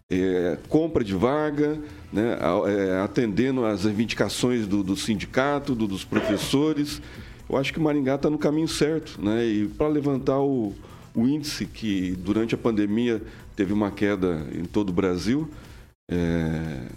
é, 0.10 0.58
compra 0.69 1.04
de 1.04 1.15
vaga, 1.15 1.80
né, 2.12 2.38
é, 2.67 3.01
atendendo 3.01 3.65
às 3.65 3.84
reivindicações 3.86 4.67
do, 4.67 4.84
do 4.84 4.95
sindicato, 4.95 5.75
do, 5.75 5.88
dos 5.88 6.04
professores. 6.04 7.01
Eu 7.49 7.58
acho 7.58 7.73
que 7.73 7.79
Maringá 7.79 8.15
está 8.15 8.29
no 8.29 8.38
caminho 8.38 8.67
certo. 8.67 9.21
Né, 9.21 9.45
e 9.45 9.67
para 9.67 9.88
levantar 9.88 10.39
o, 10.39 10.73
o 11.13 11.27
índice 11.27 11.65
que 11.65 12.12
durante 12.19 12.55
a 12.55 12.58
pandemia 12.58 13.21
teve 13.55 13.73
uma 13.73 13.91
queda 13.91 14.45
em 14.53 14.65
todo 14.65 14.89
o 14.89 14.93
Brasil, 14.93 15.49
é, 16.10 16.88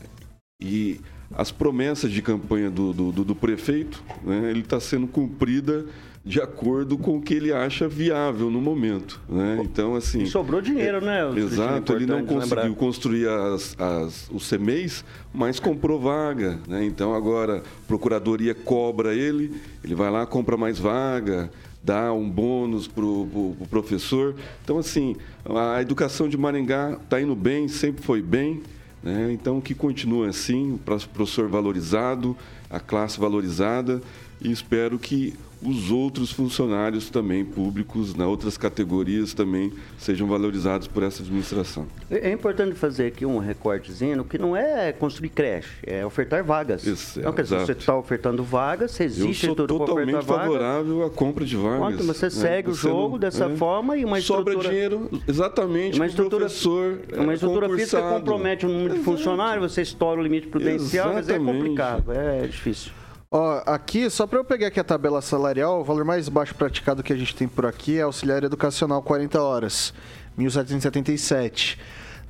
e 0.60 1.00
as 1.34 1.50
promessas 1.52 2.10
de 2.10 2.22
campanha 2.22 2.70
do, 2.70 2.92
do, 2.92 3.24
do 3.24 3.34
prefeito, 3.34 4.02
né, 4.24 4.50
ele 4.50 4.60
está 4.60 4.80
sendo 4.80 5.06
cumprida 5.06 5.86
de 6.24 6.40
acordo 6.40 6.98
com 6.98 7.16
o 7.16 7.22
que 7.22 7.34
ele 7.34 7.52
acha 7.52 7.88
viável 7.88 8.50
no 8.50 8.60
momento. 8.60 9.20
Né? 9.28 9.60
Então, 9.62 9.94
assim. 9.94 10.22
E 10.22 10.26
sobrou 10.26 10.60
dinheiro, 10.60 11.00
né? 11.00 11.28
Exato, 11.36 11.92
ele 11.92 12.06
não 12.06 12.24
conseguiu 12.24 12.64
lembrar. 12.64 12.76
construir 12.76 13.28
as, 13.28 13.76
as, 13.78 14.28
os 14.30 14.48
CMEs, 14.48 15.04
mas 15.32 15.58
comprou 15.58 15.98
vaga. 15.98 16.58
Né? 16.68 16.84
Então, 16.84 17.14
agora, 17.14 17.58
a 17.58 17.86
Procuradoria 17.86 18.54
cobra 18.54 19.14
ele, 19.14 19.54
ele 19.82 19.94
vai 19.94 20.10
lá, 20.10 20.26
compra 20.26 20.56
mais 20.56 20.78
vaga 20.78 21.50
dá 21.82 22.12
um 22.12 22.28
bônus 22.28 22.86
para 22.86 23.04
o 23.04 23.56
pro 23.58 23.66
professor. 23.68 24.34
Então, 24.62 24.78
assim, 24.78 25.16
a 25.44 25.80
educação 25.80 26.28
de 26.28 26.36
Maringá 26.36 26.98
está 27.02 27.20
indo 27.20 27.34
bem, 27.34 27.66
sempre 27.68 28.04
foi 28.04 28.20
bem. 28.20 28.62
Né? 29.02 29.32
Então, 29.32 29.60
que 29.60 29.74
continue 29.74 30.28
assim, 30.28 30.74
o 30.74 30.78
professor 30.78 31.48
valorizado, 31.48 32.36
a 32.68 32.80
classe 32.80 33.18
valorizada, 33.18 34.02
e 34.40 34.50
espero 34.50 34.98
que 34.98 35.34
os 35.62 35.90
outros 35.90 36.30
funcionários 36.30 37.10
também 37.10 37.44
públicos, 37.44 38.14
na 38.14 38.26
outras 38.26 38.56
categorias 38.56 39.34
também 39.34 39.72
sejam 39.98 40.28
valorizados 40.28 40.86
por 40.86 41.02
essa 41.02 41.22
administração. 41.22 41.86
É, 42.10 42.30
é 42.30 42.32
importante 42.32 42.74
fazer 42.74 43.06
aqui 43.06 43.26
um 43.26 43.38
recortezinho, 43.38 44.24
que 44.24 44.38
não 44.38 44.56
é 44.56 44.92
construir 44.92 45.30
creche, 45.30 45.68
é 45.84 46.04
ofertar 46.04 46.44
vagas. 46.44 46.86
Isso, 46.86 47.18
então, 47.20 47.32
quer 47.32 47.42
dizer, 47.42 47.60
você 47.60 47.72
está 47.72 47.96
ofertando 47.96 48.44
vagas, 48.44 48.98
existe 49.00 49.48
tudo 49.48 49.66
para 49.66 49.74
ofertar 49.74 50.04
vagas. 50.04 50.26
totalmente 50.26 50.26
favorável 50.26 51.04
à 51.04 51.10
compra 51.10 51.44
de 51.44 51.56
vagas. 51.56 52.06
Você 52.06 52.26
né? 52.26 52.30
segue 52.30 52.68
você 52.68 52.86
o 52.86 52.90
jogo 52.90 53.12
não, 53.12 53.18
dessa 53.18 53.46
é, 53.46 53.56
forma 53.56 53.96
e 53.96 54.04
uma 54.04 54.18
estrutura... 54.18 54.52
Sobra 54.54 54.70
dinheiro, 54.70 55.10
exatamente, 55.26 55.98
uma 55.98 56.06
estrutura, 56.06 56.46
professor 56.46 57.00
Uma 57.16 57.34
estrutura 57.34 57.68
física 57.70 58.02
compromete 58.02 58.66
o 58.66 58.68
número 58.68 58.94
de 58.94 59.00
funcionários, 59.00 59.72
você 59.72 59.82
estoura 59.82 60.20
o 60.20 60.22
limite 60.22 60.46
prudencial, 60.46 61.18
Exatamente. 61.18 61.44
mas 61.44 61.50
é 61.50 61.52
complicado, 61.52 62.12
é 62.12 62.46
difícil. 62.46 62.92
Ó, 63.30 63.62
aqui, 63.66 64.08
só 64.08 64.26
para 64.26 64.38
eu 64.38 64.44
pegar 64.44 64.68
aqui 64.68 64.80
a 64.80 64.84
tabela 64.84 65.20
salarial, 65.20 65.82
o 65.82 65.84
valor 65.84 66.02
mais 66.02 66.30
baixo 66.30 66.54
praticado 66.54 67.02
que 67.02 67.12
a 67.12 67.16
gente 67.16 67.36
tem 67.36 67.46
por 67.46 67.66
aqui 67.66 67.98
é 67.98 68.02
auxiliar 68.02 68.42
educacional 68.42 69.02
40 69.02 69.42
horas, 69.42 69.92
1777. 70.38 71.78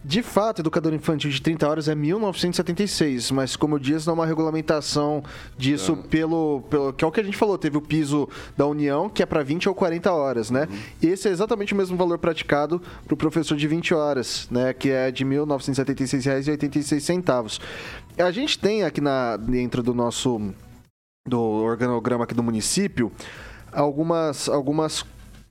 De 0.04 0.22
fato, 0.22 0.60
educador 0.60 0.92
infantil 0.92 1.30
de 1.30 1.40
30 1.40 1.68
horas 1.68 1.88
é 1.88 1.94
1976, 1.94 3.30
mas 3.30 3.54
como 3.54 3.76
eu 3.76 3.78
disse, 3.78 4.08
não 4.08 4.14
é 4.14 4.16
uma 4.16 4.26
regulamentação 4.26 5.22
disso 5.56 5.96
é. 6.04 6.08
Pelo, 6.08 6.64
pelo. 6.68 6.92
que 6.92 7.04
é 7.04 7.06
o 7.06 7.12
que 7.12 7.20
a 7.20 7.22
gente 7.22 7.36
falou, 7.36 7.56
teve 7.56 7.76
o 7.76 7.80
piso 7.80 8.28
da 8.56 8.66
União, 8.66 9.08
que 9.08 9.22
é 9.22 9.26
para 9.26 9.44
20 9.44 9.68
ou 9.68 9.76
40 9.76 10.12
horas, 10.12 10.50
né? 10.50 10.66
Uhum. 10.68 11.10
Esse 11.10 11.28
é 11.28 11.30
exatamente 11.30 11.74
o 11.74 11.76
mesmo 11.76 11.96
valor 11.96 12.18
praticado 12.18 12.82
para 13.04 13.14
o 13.14 13.16
professor 13.16 13.56
de 13.56 13.68
20 13.68 13.94
horas, 13.94 14.48
né? 14.50 14.72
Que 14.72 14.90
é 14.90 15.12
de 15.12 15.22
R$ 15.22 15.30
1976,86. 15.30 17.60
A 18.18 18.32
gente 18.32 18.58
tem 18.58 18.82
aqui 18.82 19.00
na, 19.00 19.36
dentro 19.36 19.80
do 19.82 19.94
nosso 19.94 20.52
do 21.28 21.40
organograma 21.40 22.24
aqui 22.24 22.34
do 22.34 22.42
município 22.42 23.12
algumas, 23.72 24.48
algumas 24.48 25.04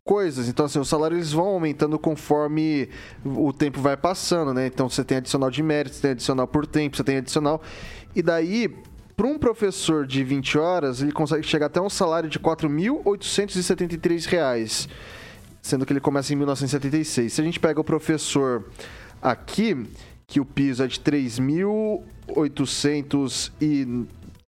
coisas. 0.03 0.47
Então, 0.47 0.65
assim, 0.65 0.79
os 0.79 0.87
salários 0.87 1.33
vão 1.33 1.47
aumentando 1.47 1.99
conforme 1.99 2.89
o 3.23 3.53
tempo 3.53 3.79
vai 3.81 3.95
passando, 3.97 4.53
né? 4.53 4.67
Então, 4.67 4.89
você 4.89 5.03
tem 5.03 5.17
adicional 5.17 5.51
de 5.51 5.61
mérito, 5.61 5.95
você 5.95 6.01
tem 6.01 6.11
adicional 6.11 6.47
por 6.47 6.65
tempo, 6.65 6.95
você 6.95 7.03
tem 7.03 7.17
adicional. 7.17 7.61
E 8.15 8.21
daí, 8.21 8.73
para 9.15 9.27
um 9.27 9.37
professor 9.37 10.07
de 10.07 10.23
20 10.23 10.57
horas, 10.57 11.01
ele 11.01 11.11
consegue 11.11 11.43
chegar 11.43 11.65
até 11.67 11.81
um 11.81 11.89
salário 11.89 12.29
de 12.29 12.37
R$ 12.37 12.43
4.873, 12.43 14.89
sendo 15.61 15.85
que 15.85 15.93
ele 15.93 15.99
começa 15.99 16.33
em 16.33 16.37
1976. 16.37 17.33
Se 17.33 17.41
a 17.41 17.43
gente 17.43 17.59
pega 17.59 17.81
o 17.81 17.83
professor 17.83 18.69
aqui, 19.21 19.85
que 20.25 20.39
o 20.39 20.45
piso 20.45 20.83
é 20.83 20.87
de 20.87 20.99
3.800 20.99 23.51
e 23.61 24.07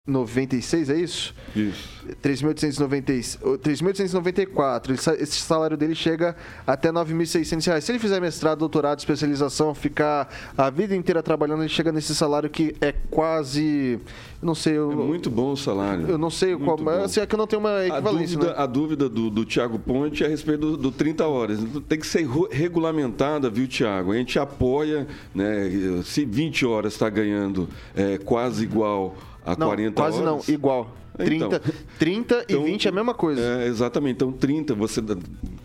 96, 0.07 0.89
é 0.89 0.95
isso? 0.95 1.35
Isso. 1.53 1.97
3.894. 2.23 5.19
Esse 5.19 5.41
salário 5.41 5.75
dele 5.75 5.93
chega 5.93 6.33
até 6.65 6.89
9.600 6.91 7.65
reais. 7.65 7.83
Se 7.83 7.91
ele 7.91 7.99
fizer 7.99 8.21
mestrado, 8.21 8.59
doutorado, 8.59 8.99
especialização, 8.99 9.75
ficar 9.75 10.33
a 10.57 10.69
vida 10.69 10.95
inteira 10.95 11.21
trabalhando, 11.21 11.63
ele 11.63 11.69
chega 11.69 11.91
nesse 11.91 12.15
salário 12.15 12.49
que 12.49 12.73
é 12.79 12.93
quase. 13.11 13.99
Não 14.41 14.55
sei. 14.55 14.77
Eu, 14.77 14.89
é 14.91 14.95
muito 14.95 15.29
bom 15.29 15.51
o 15.51 15.57
salário. 15.57 16.07
Eu 16.07 16.17
não 16.17 16.29
sei 16.29 16.55
muito 16.55 16.65
qual. 16.65 16.77
Mas 16.77 17.03
assim, 17.03 17.19
é 17.19 17.25
que 17.25 17.35
eu 17.35 17.39
não 17.39 17.47
tenho 17.47 17.59
uma 17.59 17.85
equivalência. 17.85 18.37
A 18.37 18.39
dúvida, 18.39 18.45
né? 18.45 18.53
a 18.63 18.65
dúvida 18.65 19.09
do, 19.09 19.29
do 19.29 19.43
Tiago 19.43 19.77
Ponte 19.77 20.23
é 20.23 20.27
a 20.27 20.29
respeito 20.29 20.61
do, 20.61 20.77
do 20.77 20.89
30 20.91 21.27
horas. 21.27 21.59
Tem 21.89 21.99
que 21.99 22.07
ser 22.07 22.25
regulamentada, 22.49 23.49
viu, 23.49 23.67
Tiago? 23.67 24.13
A 24.13 24.15
gente 24.15 24.39
apoia, 24.39 25.05
né? 25.35 25.69
Se 26.05 26.23
20 26.23 26.65
horas 26.65 26.93
está 26.93 27.09
ganhando 27.09 27.67
é, 27.93 28.17
quase 28.17 28.63
igual 28.63 29.13
a 29.47 29.55
não, 29.57 29.67
40 29.67 29.93
quase 29.93 30.17
horas? 30.17 30.29
Quase 30.31 30.51
não, 30.51 30.55
igual. 30.55 30.95
30, 31.17 31.45
então, 31.45 31.59
30 31.97 32.45
então, 32.47 32.67
e 32.67 32.71
20 32.71 32.85
é 32.85 32.89
a 32.89 32.91
mesma 32.91 33.13
coisa. 33.13 33.41
É, 33.41 33.67
exatamente. 33.67 34.15
Então, 34.15 34.31
30, 34.31 34.75
você 34.75 35.01
dá, 35.01 35.15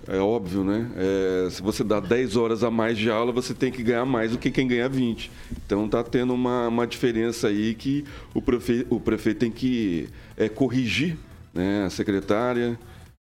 é 0.09 0.19
óbvio, 0.19 0.65
né? 0.65 0.91
É, 0.97 1.51
se 1.51 1.61
você 1.61 1.85
dá 1.85 2.01
10 2.01 2.37
horas 2.37 2.65
a 2.65 2.71
mais 2.71 2.97
de 2.97 3.11
aula, 3.11 3.33
você 3.33 3.53
tem 3.53 3.71
que 3.71 3.83
ganhar 3.83 4.07
mais 4.07 4.33
do 4.33 4.39
que 4.39 4.51
quem 4.51 4.67
ganha 4.67 4.89
20. 4.89 5.31
Então, 5.67 5.85
está 5.85 6.03
tendo 6.03 6.33
uma, 6.33 6.69
uma 6.69 6.87
diferença 6.87 7.49
aí 7.49 7.75
que 7.75 8.05
o 8.33 8.41
prefeito, 8.41 8.95
o 8.95 8.99
prefeito 8.99 9.41
tem 9.41 9.51
que 9.51 10.09
é, 10.37 10.49
corrigir 10.49 11.19
né? 11.53 11.85
a 11.85 11.91
secretária 11.91 12.79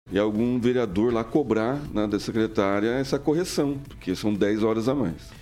e 0.10 0.18
algum 0.18 0.60
vereador 0.60 1.14
lá 1.14 1.24
cobrar 1.24 1.80
né, 1.94 2.08
da 2.08 2.20
secretária 2.20 2.90
essa 2.92 3.20
correção, 3.20 3.78
porque 3.90 4.16
são 4.16 4.34
10 4.34 4.64
horas 4.64 4.88
a 4.88 4.96
mais. 4.96 5.42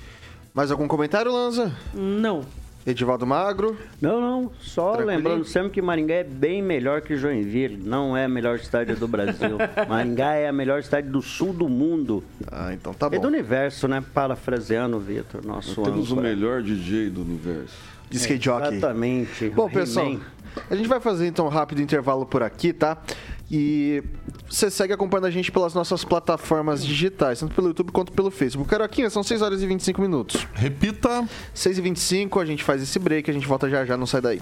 Mais 0.53 0.71
algum 0.71 0.87
comentário, 0.87 1.31
Lanza? 1.31 1.71
Não. 1.93 2.41
Edivaldo 2.91 3.25
Magro? 3.25 3.77
Não, 4.01 4.19
não. 4.19 4.51
Só 4.59 4.93
lembrando 4.97 5.45
sempre 5.45 5.71
que 5.71 5.81
Maringá 5.81 6.15
é 6.15 6.23
bem 6.23 6.61
melhor 6.61 7.01
que 7.01 7.15
Joinville. 7.15 7.77
Não 7.77 8.15
é 8.15 8.25
a 8.25 8.29
melhor 8.29 8.59
cidade 8.59 8.95
do 8.95 9.07
Brasil. 9.07 9.57
Maringá 9.87 10.33
é 10.33 10.47
a 10.47 10.53
melhor 10.53 10.83
cidade 10.83 11.07
do 11.07 11.21
sul 11.21 11.53
do 11.53 11.69
mundo. 11.69 12.23
Ah, 12.51 12.73
então 12.73 12.93
tá 12.93 13.09
bom. 13.09 13.15
É 13.15 13.19
do 13.19 13.27
universo, 13.27 13.87
né? 13.87 14.03
Parafraseando, 14.13 14.99
Vitor, 14.99 15.45
nosso 15.45 15.81
temos 15.81 16.11
o 16.11 16.15
melhor 16.15 16.61
DJ 16.61 17.09
do 17.09 17.21
universo. 17.21 17.75
De 18.09 18.17
skate 18.17 18.43
jockey. 18.43 18.75
Exatamente. 18.75 19.49
Bom, 19.49 19.69
pessoal, 19.69 20.17
a 20.69 20.75
gente 20.75 20.87
vai 20.87 20.99
fazer 20.99 21.27
então 21.27 21.45
um 21.45 21.49
rápido 21.49 21.81
intervalo 21.81 22.25
por 22.25 22.41
aqui, 22.41 22.73
tá? 22.73 22.97
E 23.51 24.03
você 24.47 24.69
segue 24.69 24.93
acompanhando 24.93 25.25
a 25.25 25.31
gente 25.31 25.51
pelas 25.51 25.73
nossas 25.73 26.03
plataformas 26.03 26.85
digitais, 26.85 27.39
tanto 27.39 27.55
pelo 27.55 27.67
YouTube 27.67 27.91
quanto 27.91 28.11
pelo 28.11 28.29
Facebook. 28.29 28.69
Caroquinha, 28.69 29.09
são 29.09 29.23
6 29.23 29.41
horas 29.41 29.63
e 29.63 29.67
25 29.67 30.01
minutos. 30.01 30.47
Repita. 30.53 31.27
6 31.53 31.77
e 31.77 31.81
25 31.81 32.39
a 32.39 32.45
gente 32.45 32.63
faz 32.63 32.81
esse 32.81 32.99
break, 32.99 33.29
a 33.29 33.33
gente 33.33 33.47
volta 33.47 33.69
já 33.69 33.85
já, 33.85 33.97
não 33.97 34.05
sai 34.05 34.21
daí. 34.21 34.41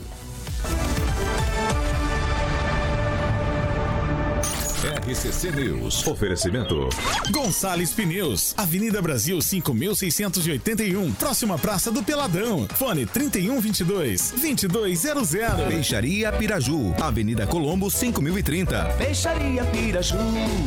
RCC 5.08 5.52
News. 5.54 6.06
Oferecimento. 6.06 6.90
Gonçalves 7.32 7.94
Pneus. 7.94 8.54
Avenida 8.58 9.02
Brasil 9.02 9.42
5681. 9.42 11.14
Próxima 11.14 11.58
Praça 11.58 11.90
do 11.90 12.04
Peladão. 12.04 12.68
Fone 12.76 13.06
3122 13.06 14.32
2200. 14.32 15.32
Peixaria 15.70 16.30
Piraju. 16.34 16.94
Avenida 17.02 17.48
Colombo 17.48 17.90
5030. 17.90 18.84
Peixaria 18.98 19.64
Piraju. 19.64 20.18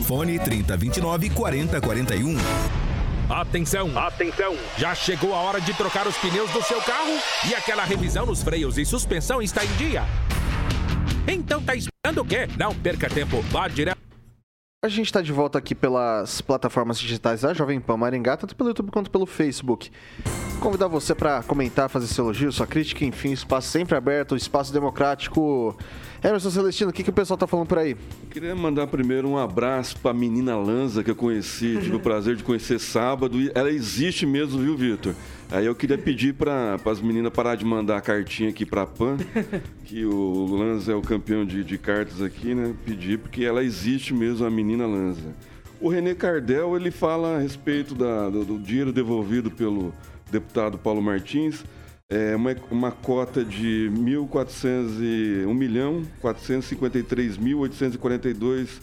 Fone 0.07 0.39
3029 0.39 1.29
4041. 1.29 2.37
Atenção, 3.29 3.97
atenção! 3.97 4.57
Já 4.77 4.93
chegou 4.93 5.35
a 5.35 5.39
hora 5.39 5.61
de 5.61 5.73
trocar 5.75 6.09
os 6.09 6.17
pneus 6.17 6.51
do 6.51 6.63
seu 6.63 6.81
carro? 6.81 7.17
E 7.49 7.55
aquela 7.55 7.85
revisão 7.85 8.27
nos 8.27 8.43
freios 8.43 8.77
e 8.77 8.85
suspensão 8.85 9.41
está 9.41 9.65
em 9.65 9.73
dia? 9.77 10.03
Então 11.29 11.63
tá 11.63 11.77
esperando 11.77 12.23
o 12.23 12.25
quê? 12.25 12.49
Não 12.59 12.75
perca 12.75 13.09
tempo, 13.09 13.41
vá 13.43 13.69
direto 13.69 14.00
A 14.83 14.89
gente 14.89 15.09
está 15.09 15.21
de 15.21 15.31
volta 15.31 15.59
aqui 15.59 15.75
pelas 15.75 16.41
plataformas 16.41 16.99
digitais 16.99 17.43
da 17.43 17.53
Jovem 17.53 17.79
Pan 17.79 17.99
Maringá, 17.99 18.35
tanto 18.35 18.57
pelo 18.57 18.71
YouTube 18.71 18.91
quanto 18.91 19.11
pelo 19.11 19.27
Facebook. 19.27 19.91
Convidar 20.59 20.89
você 20.89 21.15
para 21.15 21.43
comentar, 21.43 21.91
fazer 21.91 22.07
seu 22.07 22.25
elogio, 22.25 22.51
sua 22.51 22.67
crítica, 22.67 23.05
enfim, 23.05 23.31
espaço 23.31 23.69
sempre 23.69 23.95
aberto, 23.95 24.35
espaço 24.35 24.73
democrático. 24.73 25.77
Emerson 26.25 26.49
Celestino, 26.49 26.89
o 26.89 26.95
que, 26.95 27.03
que 27.03 27.11
o 27.11 27.13
pessoal 27.13 27.37
tá 27.37 27.47
falando 27.47 27.67
por 27.67 27.77
aí? 27.77 27.95
Queria 28.31 28.57
mandar 28.57 28.87
primeiro 28.87 29.29
um 29.29 29.37
abraço 29.37 29.99
para 29.99 30.13
a 30.13 30.15
menina 30.15 30.57
Lanza 30.57 31.05
que 31.05 31.11
eu 31.11 31.17
conheci, 31.17 31.79
tive 31.83 31.97
o 31.97 32.01
prazer 32.01 32.37
de 32.37 32.43
conhecer 32.43 32.79
sábado. 32.79 33.39
E 33.39 33.53
ela 33.55 33.71
existe 33.71 34.25
mesmo, 34.25 34.63
viu, 34.63 34.79
Vitor? 34.79 35.15
Aí 35.51 35.67
eu 35.67 35.75
queria 35.75 35.99
pedir 35.99 36.35
para 36.35 36.79
as 36.85 37.01
meninas 37.01 37.33
parar 37.33 37.57
de 37.57 37.65
mandar 37.65 37.97
a 37.97 38.01
cartinha 38.01 38.51
aqui 38.51 38.65
para 38.65 38.83
a 38.83 38.87
PAN, 38.87 39.17
que 39.85 40.05
o 40.05 40.47
Lanza 40.47 40.93
é 40.93 40.95
o 40.95 41.03
campeão 41.03 41.45
de, 41.45 41.65
de 41.65 41.77
cartas 41.77 42.23
aqui, 42.23 42.55
né? 42.55 42.73
Pedir, 42.85 43.19
porque 43.19 43.45
ela 43.45 43.65
existe 43.65 44.15
mesmo, 44.15 44.47
a 44.47 44.51
menina 44.51 44.87
Lanza. 44.87 45.35
O 45.81 45.89
René 45.89 46.15
Cardel, 46.15 46.77
ele 46.77 46.91
fala 46.91 47.37
a 47.37 47.41
respeito 47.41 47.95
da, 47.95 48.31
do, 48.31 48.45
do 48.45 48.59
dinheiro 48.59 48.93
devolvido 48.93 49.51
pelo 49.51 49.93
deputado 50.31 50.79
Paulo 50.79 51.03
Martins 51.03 51.65
é 52.11 52.35
uma, 52.35 52.57
uma 52.73 52.91
cota 52.91 53.45
de 53.45 53.89
1.400 53.95 55.47
1 55.47 55.55
milhão 55.55 56.03
453.842 56.21 58.81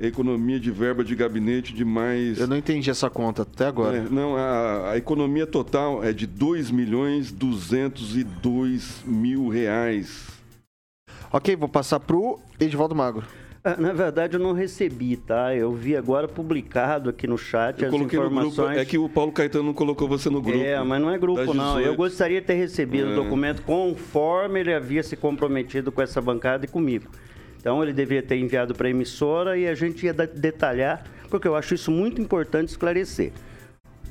economia 0.00 0.58
de 0.58 0.70
verba 0.70 1.04
de 1.04 1.14
gabinete 1.14 1.72
de 1.72 1.84
mais... 1.84 2.38
Eu 2.38 2.46
não 2.46 2.56
entendi 2.56 2.90
essa 2.90 3.08
conta 3.08 3.42
até 3.42 3.66
agora. 3.66 3.98
É, 3.98 4.00
não, 4.08 4.36
a, 4.36 4.90
a, 4.90 4.96
economia 4.96 5.46
total 5.46 6.02
é 6.02 6.12
de 6.12 6.26
2 6.26 6.70
milhões 6.70 7.30
202 7.30 9.02
mil 9.06 9.48
reais. 9.48 10.28
Ok, 11.32 11.56
vou 11.56 11.68
passar 11.68 12.00
pro 12.00 12.38
Edivaldo 12.60 12.94
Magro. 12.94 13.24
Ah, 13.66 13.76
na 13.78 13.94
verdade, 13.94 14.34
eu 14.34 14.40
não 14.40 14.52
recebi, 14.52 15.16
tá? 15.16 15.56
Eu 15.56 15.72
vi 15.72 15.96
agora 15.96 16.28
publicado 16.28 17.08
aqui 17.08 17.26
no 17.26 17.38
chat 17.38 17.82
eu 17.82 17.88
as 17.88 17.94
informações. 17.94 18.56
Grupo, 18.56 18.70
é 18.72 18.84
que 18.84 18.98
o 18.98 19.08
Paulo 19.08 19.32
Caetano 19.32 19.64
não 19.64 19.72
colocou 19.72 20.06
você 20.06 20.28
no 20.28 20.42
grupo. 20.42 20.58
É, 20.62 20.78
mas 20.84 21.00
não 21.00 21.10
é 21.10 21.16
grupo, 21.16 21.54
não. 21.54 21.80
Eu 21.80 21.96
gostaria 21.96 22.42
de 22.42 22.46
ter 22.46 22.54
recebido 22.54 23.08
é. 23.08 23.12
o 23.12 23.24
documento 23.24 23.62
conforme 23.62 24.60
ele 24.60 24.74
havia 24.74 25.02
se 25.02 25.16
comprometido 25.16 25.90
com 25.90 26.02
essa 26.02 26.20
bancada 26.20 26.66
e 26.66 26.68
comigo. 26.68 27.08
Então, 27.64 27.82
ele 27.82 27.94
deveria 27.94 28.22
ter 28.22 28.36
enviado 28.36 28.74
para 28.74 28.88
a 28.88 28.90
emissora 28.90 29.56
e 29.56 29.66
a 29.66 29.74
gente 29.74 30.04
ia 30.04 30.12
detalhar, 30.12 31.02
porque 31.30 31.48
eu 31.48 31.56
acho 31.56 31.72
isso 31.72 31.90
muito 31.90 32.20
importante 32.20 32.68
esclarecer. 32.68 33.32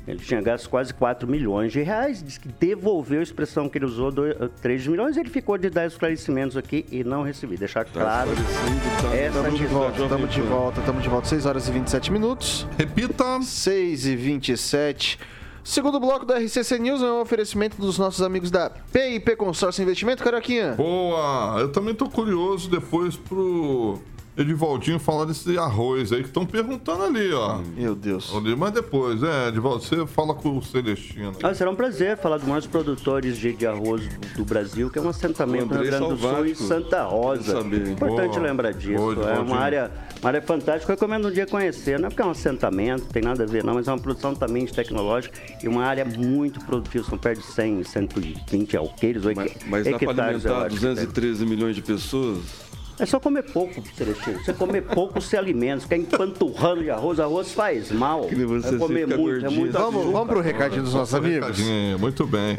Ele 0.08 0.18
tinha 0.18 0.42
gasto 0.42 0.68
quase 0.68 0.92
4 0.92 1.28
milhões 1.28 1.72
de 1.72 1.80
reais, 1.80 2.20
diz 2.20 2.36
que 2.36 2.48
devolveu 2.48 3.20
a 3.20 3.22
expressão 3.22 3.68
que 3.68 3.78
ele 3.78 3.84
usou, 3.84 4.12
3 4.60 4.88
milhões, 4.88 5.16
ele 5.16 5.30
ficou 5.30 5.56
de 5.56 5.70
dar 5.70 5.86
esclarecimentos 5.86 6.56
aqui 6.56 6.84
e 6.90 7.04
não 7.04 7.22
recebi. 7.22 7.56
Deixar 7.56 7.84
tá 7.84 7.92
claro. 7.92 8.30
Tá, 8.34 9.16
estamos 9.16 9.56
de 9.56 9.66
volta, 9.66 10.02
estamos 10.02 10.34
de 10.34 10.40
volta, 10.40 10.80
estamos 10.80 11.02
de 11.04 11.08
volta. 11.08 11.28
6 11.28 11.46
horas 11.46 11.68
e 11.68 11.70
27 11.70 12.10
minutos. 12.10 12.66
Repita. 12.76 13.40
6 13.40 14.06
e 14.06 14.16
27. 14.16 15.16
Segundo 15.64 15.98
bloco 15.98 16.26
da 16.26 16.38
RCC 16.38 16.78
News 16.78 17.00
é 17.00 17.06
um 17.06 17.22
oferecimento 17.22 17.78
dos 17.78 17.96
nossos 17.96 18.20
amigos 18.20 18.50
da 18.50 18.68
PIP 18.68 19.34
Consórcio 19.34 19.80
Investimento, 19.82 20.22
Caroquinha. 20.22 20.74
Boa! 20.74 21.58
Eu 21.58 21.72
também 21.72 21.94
tô 21.94 22.06
curioso 22.10 22.68
depois 22.68 23.16
pro 23.16 23.98
Edivaldinho 24.36 24.98
falar 24.98 25.26
desse 25.26 25.56
arroz 25.56 26.12
aí 26.12 26.20
que 26.22 26.28
estão 26.28 26.44
perguntando 26.44 27.04
ali, 27.04 27.32
ó. 27.32 27.58
Meu 27.76 27.94
Deus. 27.94 28.32
Mas 28.58 28.72
depois, 28.72 29.22
é, 29.22 29.48
Edivaldo, 29.48 29.84
você 29.84 30.04
fala 30.06 30.34
com 30.34 30.58
o 30.58 30.62
Celestino. 30.62 31.32
Ah, 31.40 31.54
será 31.54 31.70
um 31.70 31.76
prazer 31.76 32.16
falar 32.16 32.38
dos 32.38 32.46
maiores 32.46 32.66
produtores 32.66 33.38
de, 33.38 33.52
de 33.52 33.64
arroz 33.64 34.02
do, 34.08 34.38
do, 34.38 34.44
Brasil, 34.44 34.90
que 34.90 34.98
é 34.98 35.02
um 35.02 35.08
assentamento 35.08 35.66
no 35.66 35.80
Rio 35.80 35.90
Grande 35.90 36.08
do 36.08 36.18
Sul 36.18 36.46
e 36.46 36.54
Santa 36.56 37.04
Rosa. 37.04 37.60
Importante 37.60 38.34
Boa. 38.34 38.46
lembrar 38.46 38.72
disso. 38.72 39.14
Boa, 39.14 39.30
é 39.30 39.38
uma 39.38 39.56
área, 39.56 39.92
uma 40.20 40.28
área 40.30 40.42
fantástica. 40.42 40.92
Eu 40.92 40.96
recomendo 40.96 41.28
um 41.28 41.30
dia 41.30 41.46
conhecer. 41.46 42.00
Não 42.00 42.06
é 42.06 42.10
porque 42.10 42.22
é 42.22 42.26
um 42.26 42.30
assentamento, 42.30 43.06
tem 43.06 43.22
nada 43.22 43.44
a 43.44 43.46
ver, 43.46 43.62
não, 43.62 43.74
mas 43.74 43.86
é 43.86 43.92
uma 43.92 44.00
produção 44.00 44.34
também 44.34 44.66
tecnológica 44.66 45.38
e 45.62 45.68
uma 45.68 45.84
área 45.84 46.04
muito 46.04 46.58
produtiva. 46.64 47.04
São 47.04 47.16
perto 47.16 47.40
de 47.40 47.46
100, 47.46 47.84
120 47.84 48.76
alqueires, 48.76 49.22
mas, 49.22 49.52
mas 49.66 49.84
dá 49.84 49.96
para 49.96 50.26
alimentar 50.26 50.68
213 50.68 51.46
milhões 51.46 51.76
de 51.76 51.82
pessoas? 51.82 52.64
É 52.98 53.06
só 53.06 53.18
comer 53.18 53.42
pouco, 53.42 53.82
Celestino. 53.96 54.42
Você 54.44 54.52
comer 54.52 54.82
pouco, 54.82 55.20
se 55.20 55.36
alimenta. 55.36 55.80
Ficar 55.82 55.96
empanturrando 55.96 56.82
de 56.82 56.90
arroz, 56.90 57.18
arroz 57.18 57.52
faz 57.52 57.90
mal. 57.90 58.26
Que 58.26 58.44
você 58.44 58.74
é 58.74 58.78
comer 58.78 59.06
muito, 59.06 59.46
é 59.46 59.48
muito 59.48 59.72
Vamos, 59.72 60.12
vamos 60.12 60.28
pro 60.28 60.40
recadinho 60.40 60.82
dos 60.82 60.94
nossos 60.94 61.14
amigos? 61.14 61.48
Recadinho, 61.48 61.98
muito 61.98 62.26
bem. 62.26 62.56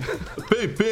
PIP, 0.50 0.84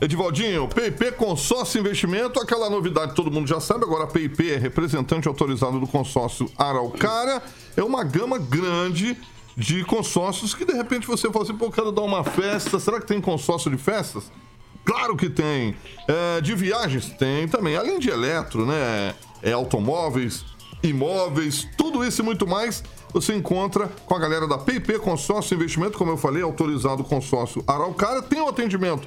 Edivaldinho, 0.00 0.68
PIP 0.68 1.12
Consórcio 1.12 1.80
Investimento, 1.80 2.40
aquela 2.40 2.70
novidade 2.70 3.10
que 3.10 3.16
todo 3.16 3.30
mundo 3.30 3.46
já 3.46 3.60
sabe, 3.60 3.84
agora 3.84 4.04
a 4.04 4.06
PIP 4.06 4.52
é 4.52 4.56
representante 4.56 5.28
autorizado 5.28 5.78
do 5.78 5.86
consórcio 5.86 6.50
Araucária. 6.56 7.42
É 7.76 7.82
uma 7.82 8.04
gama 8.04 8.38
grande 8.38 9.16
de 9.56 9.84
consórcios 9.84 10.54
que 10.54 10.64
de 10.64 10.74
repente 10.74 11.06
você 11.06 11.30
fala 11.30 11.44
assim, 11.44 11.56
pô, 11.56 11.70
quero 11.70 11.90
dar 11.90 12.02
uma 12.02 12.22
festa, 12.22 12.78
será 12.78 13.00
que 13.00 13.06
tem 13.06 13.20
consórcio 13.20 13.70
de 13.70 13.78
festas? 13.78 14.30
Claro 14.86 15.16
que 15.16 15.28
tem. 15.28 15.74
É, 16.06 16.40
de 16.40 16.54
viagens 16.54 17.10
tem 17.10 17.48
também. 17.48 17.76
Além 17.76 17.98
de 17.98 18.08
eletro, 18.08 18.64
né? 18.64 19.14
É, 19.42 19.52
automóveis, 19.52 20.44
imóveis, 20.82 21.68
tudo 21.76 22.04
isso 22.04 22.22
e 22.22 22.24
muito 22.24 22.46
mais 22.46 22.82
você 23.12 23.34
encontra 23.34 23.88
com 24.04 24.14
a 24.14 24.18
galera 24.18 24.46
da 24.46 24.58
PIP 24.58 24.98
Consórcio 24.98 25.54
Investimento, 25.54 25.98
como 25.98 26.10
eu 26.10 26.16
falei, 26.16 26.42
autorizado 26.42 27.02
consórcio 27.02 27.62
Araucária. 27.66 28.22
Tem 28.22 28.40
o 28.40 28.48
atendimento, 28.48 29.06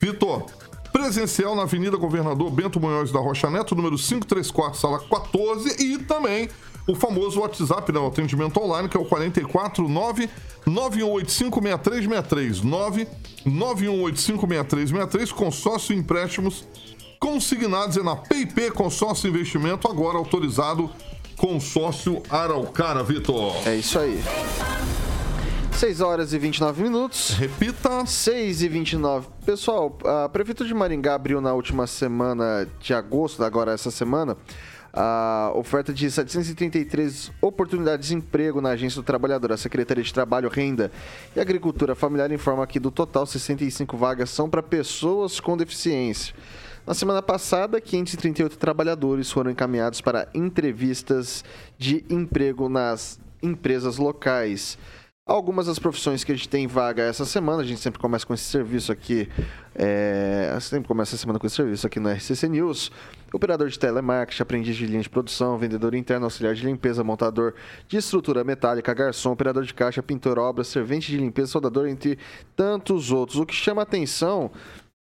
Vitor, 0.00 0.46
presencial 0.92 1.56
na 1.56 1.62
Avenida 1.62 1.96
Governador 1.96 2.50
Bento 2.50 2.80
Munhoz 2.80 3.10
da 3.10 3.18
Rocha 3.18 3.48
Neto, 3.50 3.74
número 3.74 3.96
534, 3.96 4.78
sala 4.78 4.98
14, 4.98 5.82
e 5.82 5.98
também 5.98 6.48
o 6.86 6.94
famoso 6.94 7.40
WhatsApp, 7.40 7.90
né, 7.92 7.98
o 7.98 8.06
atendimento 8.06 8.60
online, 8.60 8.88
que 8.88 8.96
é 8.96 9.00
o 9.00 9.04
449 9.04 10.28
91856363 10.66 12.62
91856363 13.44 15.32
consórcio 15.32 15.94
empréstimos 15.94 16.64
consignados 17.18 17.96
é 17.96 18.02
na 18.02 18.16
PIP 18.16 18.70
Consórcio 18.72 19.28
Investimento, 19.30 19.88
agora 19.88 20.18
autorizado 20.18 20.90
consórcio 21.38 22.22
Araucária, 22.28 23.02
Vitor. 23.02 23.54
É 23.66 23.74
isso 23.76 23.98
aí. 23.98 24.22
6 25.72 26.00
horas 26.00 26.32
e 26.32 26.38
29 26.38 26.82
minutos. 26.82 27.30
Repita. 27.30 28.06
6 28.06 28.62
e 28.62 28.68
29. 28.68 29.26
Pessoal, 29.44 29.98
a 30.04 30.28
Prefeitura 30.28 30.68
de 30.68 30.74
Maringá 30.74 31.14
abriu 31.14 31.40
na 31.40 31.52
última 31.52 31.86
semana 31.86 32.68
de 32.78 32.94
agosto, 32.94 33.42
agora 33.42 33.72
essa 33.72 33.90
semana, 33.90 34.36
a 34.96 35.50
oferta 35.56 35.92
de 35.92 36.08
733 36.08 37.32
oportunidades 37.40 38.08
de 38.08 38.14
emprego 38.14 38.60
na 38.60 38.70
Agência 38.70 39.02
do 39.02 39.04
Trabalhador. 39.04 39.50
A 39.50 39.56
Secretaria 39.56 40.04
de 40.04 40.14
Trabalho, 40.14 40.48
Renda 40.48 40.92
e 41.34 41.40
Agricultura 41.40 41.96
Familiar 41.96 42.30
informa 42.30 42.64
que 42.64 42.78
do 42.78 42.92
total 42.92 43.26
65 43.26 43.96
vagas 43.96 44.30
são 44.30 44.48
para 44.48 44.62
pessoas 44.62 45.40
com 45.40 45.56
deficiência. 45.56 46.32
Na 46.86 46.94
semana 46.94 47.20
passada, 47.20 47.80
538 47.80 48.56
trabalhadores 48.56 49.30
foram 49.32 49.50
encaminhados 49.50 50.00
para 50.00 50.28
entrevistas 50.32 51.42
de 51.76 52.04
emprego 52.08 52.68
nas 52.68 53.18
empresas 53.42 53.96
locais. 53.96 54.78
Algumas 55.26 55.66
das 55.66 55.78
profissões 55.78 56.22
que 56.22 56.30
a 56.30 56.34
gente 56.34 56.50
tem 56.50 56.66
vaga 56.66 57.02
essa 57.02 57.24
semana, 57.24 57.62
a 57.62 57.64
gente 57.64 57.80
sempre 57.80 57.98
começa 57.98 58.26
com 58.26 58.34
esse 58.34 58.44
serviço 58.44 58.92
aqui, 58.92 59.26
é, 59.74 60.54
sempre 60.60 60.86
começa 60.86 61.16
a 61.16 61.18
semana 61.18 61.38
com 61.38 61.46
esse 61.46 61.56
serviço 61.56 61.86
aqui 61.86 61.98
no 61.98 62.10
RCC 62.10 62.46
News. 62.46 62.92
Operador 63.34 63.68
de 63.68 63.76
telemarketing, 63.76 64.42
aprendiz 64.42 64.76
de 64.76 64.86
linha 64.86 65.02
de 65.02 65.10
produção, 65.10 65.58
vendedor 65.58 65.92
interno, 65.92 66.24
auxiliar 66.24 66.54
de 66.54 66.64
limpeza, 66.64 67.02
montador 67.02 67.52
de 67.88 67.96
estrutura 67.96 68.44
metálica, 68.44 68.94
garçom, 68.94 69.32
operador 69.32 69.64
de 69.64 69.74
caixa, 69.74 70.00
pintor, 70.00 70.38
obra, 70.38 70.62
servente 70.62 71.10
de 71.10 71.16
limpeza, 71.18 71.48
soldador, 71.48 71.88
entre 71.88 72.16
tantos 72.54 73.10
outros. 73.10 73.40
O 73.40 73.44
que 73.44 73.52
chama 73.52 73.82
atenção 73.82 74.52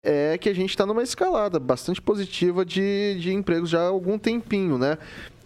é 0.00 0.38
que 0.38 0.48
a 0.48 0.54
gente 0.54 0.70
está 0.70 0.86
numa 0.86 1.02
escalada 1.02 1.58
bastante 1.58 2.00
positiva 2.00 2.64
de, 2.64 3.16
de 3.18 3.32
empregos 3.32 3.68
já 3.68 3.80
há 3.80 3.88
algum 3.88 4.16
tempinho, 4.16 4.78
né? 4.78 4.96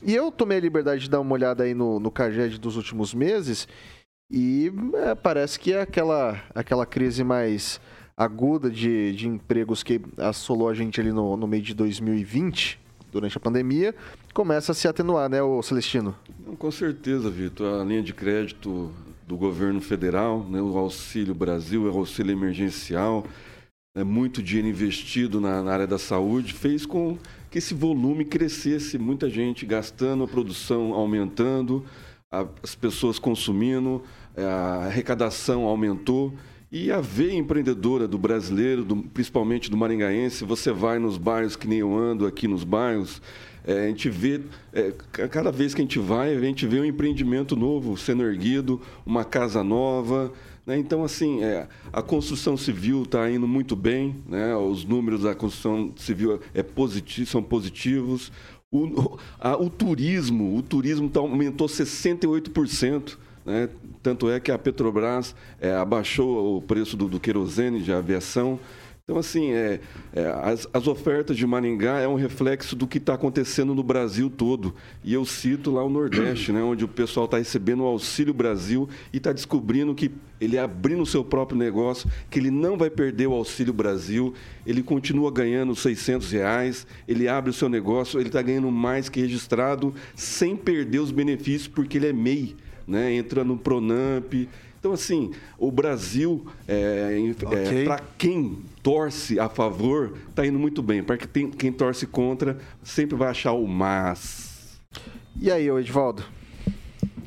E 0.03 0.15
eu 0.15 0.31
tomei 0.31 0.59
a 0.59 0.61
liberdade 0.61 1.05
de 1.05 1.09
dar 1.09 1.21
uma 1.21 1.33
olhada 1.33 1.65
aí 1.65 1.73
no, 1.73 1.99
no 1.99 2.11
CAGED 2.11 2.61
dos 2.61 2.77
últimos 2.77 3.15
meses 3.15 3.67
e 4.31 4.71
é, 5.07 5.15
parece 5.15 5.59
que 5.59 5.73
é 5.73 5.81
aquela, 5.81 6.39
aquela 6.55 6.85
crise 6.85 7.25
mais 7.25 7.81
aguda 8.17 8.71
de, 8.71 9.13
de 9.13 9.29
empregos 9.29 9.83
que 9.83 10.01
assolou 10.19 10.69
a 10.69 10.75
gente 10.75 11.01
ali 11.01 11.13
no, 11.13 11.37
no 11.37 11.47
meio 11.47 11.63
de 11.63 11.75
2020, 11.75 12.81
durante 13.11 13.37
a 13.37 13.41
pandemia, 13.41 13.95
começa 14.33 14.73
a 14.73 14.75
se 14.75 14.89
atenuar, 14.89 15.29
né, 15.29 15.41
o 15.43 15.63
Celestino? 15.63 16.17
Com 16.59 16.71
certeza, 16.71 17.31
Vitor. 17.31 17.81
A 17.81 17.85
linha 17.85 18.03
de 18.03 18.13
crédito 18.13 18.91
do 19.27 19.37
governo 19.37 19.81
federal, 19.81 20.45
né, 20.45 20.61
o 20.61 20.77
Auxílio 20.77 21.35
Brasil, 21.35 21.85
o 21.85 21.97
auxílio 21.97 22.33
emergencial, 22.33 23.25
é 23.97 24.03
muito 24.03 24.43
dinheiro 24.43 24.69
investido 24.69 25.41
na, 25.41 25.63
na, 25.63 25.73
área 25.73 25.87
da 25.87 25.99
saúde, 25.99 26.53
fez 26.53 26.85
com 26.85 27.17
que 27.49 27.59
esse 27.59 27.73
volume 27.73 28.25
crescesse, 28.25 28.99
muita 28.99 29.31
gente 29.31 29.65
gastando, 29.65 30.25
a 30.25 30.29
produção 30.29 30.93
aumentando, 30.93 31.85
as 32.61 32.75
pessoas 32.75 33.21
consumindo, 33.21 34.03
é, 34.37 34.45
a 34.45 34.87
arrecadação 34.87 35.63
aumentou 35.63 36.35
E 36.75 36.91
a 36.91 37.01
veia 37.01 37.35
empreendedora 37.35 38.09
do 38.09 38.19
brasileiro, 38.19 38.85
do, 38.85 38.97
principalmente 38.97 39.71
do 39.71 39.77
maringaense, 39.77 40.45
você 40.45 40.73
vai 40.73 40.99
nos 40.99 41.17
bairros, 41.17 41.55
que 41.55 41.69
nem 41.69 41.79
eu 41.79 41.97
ando 41.97 42.27
aqui 42.27 42.49
nos 42.49 42.65
bairros, 42.65 43.23
é, 43.65 43.85
a 43.85 43.87
gente 43.87 44.11
vê, 44.11 44.41
é, 44.73 44.91
cada 45.29 45.53
vez 45.53 45.73
que 45.73 45.81
a 45.81 45.85
gente 45.85 46.01
vai, 46.01 46.35
a 46.35 46.41
gente 46.41 46.67
vê 46.67 46.81
um 46.81 46.85
empreendimento 46.85 47.55
novo 47.55 47.97
sendo 47.97 48.25
erguido, 48.25 48.81
uma 49.07 49.25
casa 49.25 49.63
nova. 49.63 50.33
Né? 50.67 50.77
Então, 50.77 51.05
assim, 51.05 51.45
é, 51.45 51.69
a 51.93 52.03
construção 52.03 52.57
civil 52.57 53.05
está 53.05 53.31
indo 53.31 53.47
muito 53.47 53.77
bem, 53.77 54.17
né? 54.29 54.57
os 54.57 54.85
números 54.85 55.23
da 55.23 55.33
construção 55.33 55.93
civil 55.95 56.41
é 56.53 56.65
positivo, 56.65 57.31
são 57.31 57.41
positivos. 57.41 58.33
O, 58.73 59.17
a, 59.39 59.57
o 59.57 59.71
turismo, 59.71 60.57
o 60.57 60.61
turismo 60.61 61.09
tá, 61.09 61.21
aumentou 61.21 61.69
68%. 61.69 63.17
Né? 63.45 63.69
Tanto 64.03 64.31
é 64.31 64.41
que 64.41 64.51
a 64.51 64.59
Petrobras 64.59 65.35
é, 65.61 65.75
abaixou 65.75 66.57
o 66.57 66.63
preço 66.63 66.97
do, 66.97 67.09
do 67.09 67.21
querosene 67.21 67.83
de 67.83 67.93
aviação. 67.93 68.59
Então, 69.07 69.19
assim, 69.19 69.53
é, 69.53 69.81
é, 70.15 70.27
as, 70.43 70.67
as, 70.73 70.87
ofertas 70.87 71.37
de 71.37 71.47
Maringá 71.47 72.01
é 72.01 72.09
um 72.09 72.15
reflexo 72.15 72.75
do 72.75 72.87
que 72.87 72.97
está 72.97 73.13
acontecendo 73.13 73.75
no 73.75 73.83
Brasil 73.83 74.31
todo. 74.31 74.75
E 75.05 75.13
eu 75.13 75.27
cito 75.27 75.71
lá 75.71 75.85
o 75.85 75.91
Nordeste, 75.91 76.51
né, 76.53 76.63
onde 76.63 76.87
o 76.87 76.89
pessoal 76.89 77.27
está 77.27 77.37
recebendo 77.37 77.83
o 77.83 77.87
Auxílio 77.87 78.33
Brasil 78.33 78.89
e 79.13 79.19
está 79.19 79.31
descobrindo 79.31 79.95
que 79.95 80.11
ele 80.41 80.57
abrindo 80.57 81.03
o 81.03 81.07
seu 81.07 81.23
próprio 81.23 81.59
negócio, 81.59 82.11
que 82.31 82.39
ele 82.39 82.51
não 82.51 82.79
vai 82.79 82.89
perder 82.89 83.27
o 83.27 83.35
Auxílio 83.35 83.75
Brasil, 83.75 84.33
ele 84.67 84.83
continua 84.83 85.31
ganhando 85.31 85.77
600 85.77 86.33
reais, 86.33 86.87
ele 87.07 87.29
abre 87.29 87.51
o 87.51 87.55
seu 87.55 87.69
negócio, 87.69 88.19
ele 88.19 88.31
está 88.31 88.41
ganhando 88.41 88.71
mais 88.71 89.11
que 89.11 89.21
registrado, 89.21 89.95
sem 90.15 90.57
perder 90.57 91.01
os 91.01 91.11
benefícios, 91.11 91.69
porque 91.69 91.99
ele 91.99 92.07
é 92.07 92.13
MEI 92.15 92.57
né? 92.87 93.13
entra 93.15 93.45
no 93.45 93.57
Pronamp. 93.57 94.33
Então, 94.79 94.93
assim, 94.93 95.33
o 95.59 95.73
Brasil, 95.73 96.47
é, 96.69 97.19
é 97.19 97.47
okay. 97.47 97.83
é, 97.83 97.85
para 97.85 98.03
quem 98.19 98.59
torce 98.83 99.41
a 99.41 99.49
favor, 99.49 100.13
está 100.29 100.47
indo 100.47 100.59
muito 100.59 100.83
bem. 100.83 101.03
Para 101.03 101.17
quem, 101.17 101.51
quem 101.51 101.73
torce 101.73 102.07
contra, 102.07 102.59
sempre 102.83 103.17
vai 103.17 103.29
achar 103.29 103.53
o 103.53 103.67
mas. 103.67 104.79
E 105.41 105.51
aí, 105.51 105.69
Edvaldo? 105.69 106.23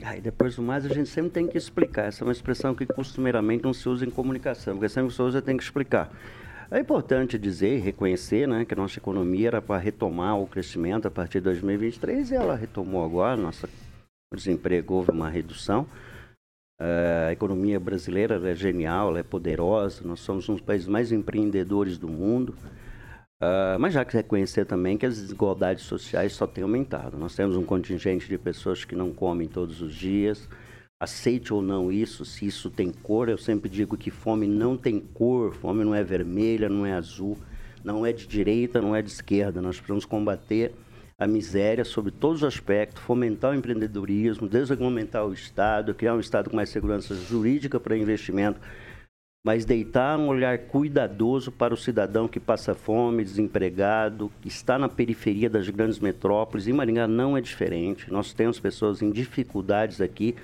Aí 0.04 0.22
depois 0.22 0.56
do 0.56 0.62
mais 0.62 0.86
a 0.86 0.90
gente 0.90 1.10
sempre 1.10 1.32
tem 1.32 1.48
que 1.48 1.58
explicar. 1.58 2.06
Essa 2.06 2.24
é 2.24 2.26
uma 2.26 2.32
expressão 2.32 2.74
que 2.74 2.86
costumeiramente 2.86 3.64
não 3.64 3.74
se 3.74 3.90
usa 3.90 4.06
em 4.06 4.10
comunicação, 4.10 4.76
porque 4.76 4.88
sempre 4.88 5.14
se 5.14 5.22
usa 5.22 5.42
tem 5.42 5.58
que 5.58 5.64
explicar. 5.64 6.12
É 6.70 6.80
importante 6.80 7.38
dizer 7.38 7.78
e 7.78 7.80
reconhecer 7.80 8.48
né, 8.48 8.66
que 8.66 8.74
a 8.74 8.78
nossa 8.78 9.00
economia 9.00 9.48
era 9.48 9.62
para 9.62 9.80
retomar 9.80 10.38
o 10.38 10.46
crescimento 10.46 11.08
a 11.08 11.12
partir 11.12 11.40
de 11.40 11.46
2023 11.46 12.32
e 12.32 12.36
ela 12.36 12.56
retomou 12.56 13.04
agora. 13.04 13.36
Nossa 13.36 13.68
o 14.32 14.36
desemprego 14.36 14.94
houve 14.94 15.12
uma 15.12 15.30
redução. 15.30 15.88
Uh, 16.80 17.30
a 17.30 17.32
economia 17.32 17.80
brasileira 17.80 18.36
é 18.48 18.54
genial, 18.54 19.10
ela 19.10 19.20
é 19.20 19.24
poderosa, 19.24 20.04
nós 20.06 20.20
somos 20.20 20.48
um 20.48 20.54
dos 20.54 20.62
países 20.62 20.88
mais 20.88 21.12
empreendedores 21.12 21.98
do 21.98 22.08
mundo. 22.08 22.56
Uh, 23.42 23.80
mas 23.80 23.94
já 23.94 24.04
que 24.04 24.16
reconhecer 24.16 24.66
também 24.66 24.98
que 24.98 25.06
as 25.06 25.20
desigualdades 25.20 25.86
sociais 25.86 26.34
só 26.34 26.46
têm 26.46 26.64
aumentado. 26.64 27.18
Nós 27.18 27.36
temos 27.36 27.56
um 27.56 27.64
contingente 27.64 28.28
de 28.28 28.38
pessoas 28.38 28.84
que 28.84 28.96
não 28.96 29.14
comem 29.14 29.48
todos 29.48 29.82
os 29.82 29.94
dias. 29.94 30.48
Aceite 31.00 31.54
ou 31.54 31.62
não 31.62 31.92
isso, 31.92 32.26
se 32.26 32.48
isso 32.48 32.72
tem 32.72 32.92
cor, 32.92 33.30
eu 33.30 33.38
sempre 33.38 33.70
digo 33.70 33.96
que 33.96 34.10
fome 34.10 34.48
não 34.48 34.76
tem 34.76 35.00
cor, 35.00 35.54
fome 35.54 35.84
não 35.84 35.94
é 35.94 36.04
vermelha, 36.04 36.68
não 36.68 36.88
é 36.88 36.94
azul, 36.94 37.38
não 37.84 38.04
é 38.04 38.12
de 38.12 38.26
direita, 38.26 38.82
não 38.82 38.96
é 38.96 39.02
de 39.04 39.12
esquerda. 39.12 39.62
Nós 39.62 39.78
precisamos 39.78 40.06
combater 40.06 40.74
a 41.20 41.26
miséria 41.26 41.84
sobre 41.84 42.12
todos 42.12 42.44
os 42.44 42.48
aspectos, 42.48 43.02
fomentar 43.02 43.52
o 43.52 43.56
empreendedorismo, 43.56 44.48
desregulamentar 44.48 45.26
o 45.26 45.34
Estado, 45.34 45.96
criar 45.96 46.14
um 46.14 46.20
Estado 46.20 46.50
com 46.50 46.56
mais 46.56 46.70
segurança 46.70 47.16
jurídica 47.16 47.80
para 47.80 47.98
investimento, 47.98 48.60
mas 49.44 49.66
deitar 49.66 50.20
um 50.20 50.28
olhar 50.28 50.58
cuidadoso 50.60 51.52
para 51.52 51.74
o 51.74 51.78
cidadão 51.78 52.28
que 52.28 52.40
passa 52.40 52.76
fome, 52.76 53.24
desempregado, 53.24 54.32
que 54.42 54.48
está 54.48 54.78
na 54.78 54.88
periferia 54.88 55.50
das 55.50 55.68
grandes 55.70 56.00
metrópoles. 56.00 56.68
E 56.68 56.74
Maringá 56.74 57.08
não 57.08 57.36
é 57.36 57.42
diferente. 57.42 58.12
Nós 58.12 58.34
temos 58.34 58.60
pessoas 58.60 59.02
em 59.02 59.10
dificuldades 59.10 60.02
aqui 60.02 60.36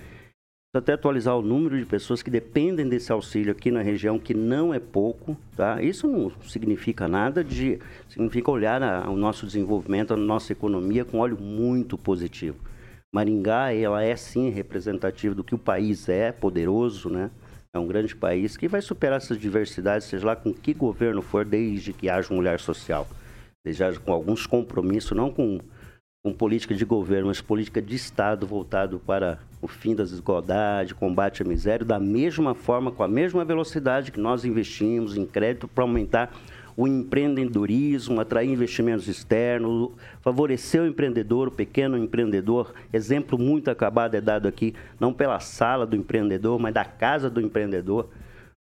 até 0.75 0.93
atualizar 0.93 1.37
o 1.37 1.41
número 1.43 1.77
de 1.77 1.85
pessoas 1.85 2.23
que 2.23 2.31
dependem 2.31 2.89
desse 2.89 3.11
auxílio 3.11 3.51
aqui 3.51 3.69
na 3.69 3.83
região, 3.83 4.17
que 4.17 4.33
não 4.33 4.73
é 4.73 4.79
pouco, 4.79 5.37
tá? 5.55 5.79
Isso 5.83 6.07
não 6.07 6.31
significa 6.47 7.07
nada 7.07 7.43
de... 7.43 7.77
significa 8.09 8.49
olhar 8.49 9.07
o 9.07 9.15
nosso 9.15 9.45
desenvolvimento, 9.45 10.15
a 10.15 10.17
nossa 10.17 10.51
economia 10.51 11.05
com 11.05 11.19
olho 11.19 11.37
muito 11.39 11.95
positivo. 11.95 12.57
Maringá, 13.13 13.71
ela 13.71 14.03
é 14.03 14.15
sim 14.15 14.49
representativa 14.49 15.35
do 15.35 15.43
que 15.43 15.53
o 15.53 15.59
país 15.59 16.09
é, 16.09 16.31
poderoso, 16.31 17.07
né? 17.07 17.29
É 17.71 17.77
um 17.77 17.85
grande 17.85 18.15
país 18.15 18.57
que 18.57 18.67
vai 18.67 18.81
superar 18.81 19.17
essas 19.17 19.37
diversidades, 19.37 20.07
seja 20.07 20.25
lá 20.25 20.35
com 20.35 20.51
que 20.51 20.73
governo 20.73 21.21
for, 21.21 21.45
desde 21.45 21.93
que 21.93 22.09
haja 22.09 22.33
um 22.33 22.37
olhar 22.37 22.59
social. 22.59 23.07
Desde 23.63 23.99
com 23.99 24.11
alguns 24.11 24.47
compromissos, 24.47 25.15
não 25.15 25.31
com 25.31 25.59
com 26.25 26.31
política 26.31 26.73
de 26.73 26.85
governo, 26.85 27.27
mas 27.27 27.41
política 27.41 27.81
de 27.81 27.97
Estado 27.97 28.47
voltado 28.47 28.97
para 28.97 29.39
o 29.61 29.67
fim 29.67 29.93
das 29.93 30.11
desigualdades, 30.11 30.93
combate 30.93 31.41
à 31.41 31.45
miséria, 31.45 31.85
da 31.85 31.99
mesma 31.99 32.55
forma, 32.55 32.93
com 32.93 33.03
a 33.03 33.09
mesma 33.09 33.43
velocidade 33.43 34.09
que 34.09 34.21
nós 34.21 34.45
investimos 34.45 35.17
em 35.17 35.25
crédito 35.25 35.67
para 35.67 35.83
aumentar 35.83 36.31
o 36.77 36.87
empreendedorismo, 36.87 38.21
atrair 38.21 38.49
investimentos 38.49 39.09
externos, 39.09 39.91
favorecer 40.21 40.81
o 40.81 40.87
empreendedor, 40.87 41.49
o 41.49 41.51
pequeno 41.51 41.97
empreendedor. 41.97 42.73
Exemplo 42.93 43.37
muito 43.37 43.69
acabado 43.69 44.15
é 44.15 44.21
dado 44.21 44.47
aqui, 44.47 44.73
não 44.97 45.11
pela 45.11 45.41
sala 45.41 45.85
do 45.85 45.93
empreendedor, 45.93 46.57
mas 46.57 46.73
da 46.73 46.85
casa 46.85 47.29
do 47.29 47.41
empreendedor 47.41 48.07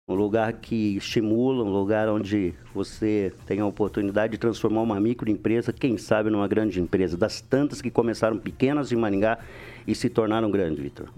um 0.09 0.15
lugar 0.15 0.53
que 0.53 0.97
estimula, 0.97 1.63
um 1.63 1.71
lugar 1.71 2.09
onde 2.09 2.53
você 2.73 3.31
tem 3.45 3.59
a 3.59 3.65
oportunidade 3.65 4.31
de 4.31 4.37
transformar 4.39 4.81
uma 4.81 4.99
microempresa, 4.99 5.71
quem 5.71 5.97
sabe 5.99 6.31
numa 6.31 6.47
grande 6.47 6.81
empresa, 6.81 7.15
das 7.15 7.41
tantas 7.41 7.79
que 7.79 7.91
começaram 7.91 8.37
pequenas 8.37 8.91
em 8.91 8.95
Maringá 8.95 9.37
e 9.85 9.93
se 9.93 10.09
tornaram 10.09 10.49
grandes, 10.49 10.79
Vitor. 10.81 11.09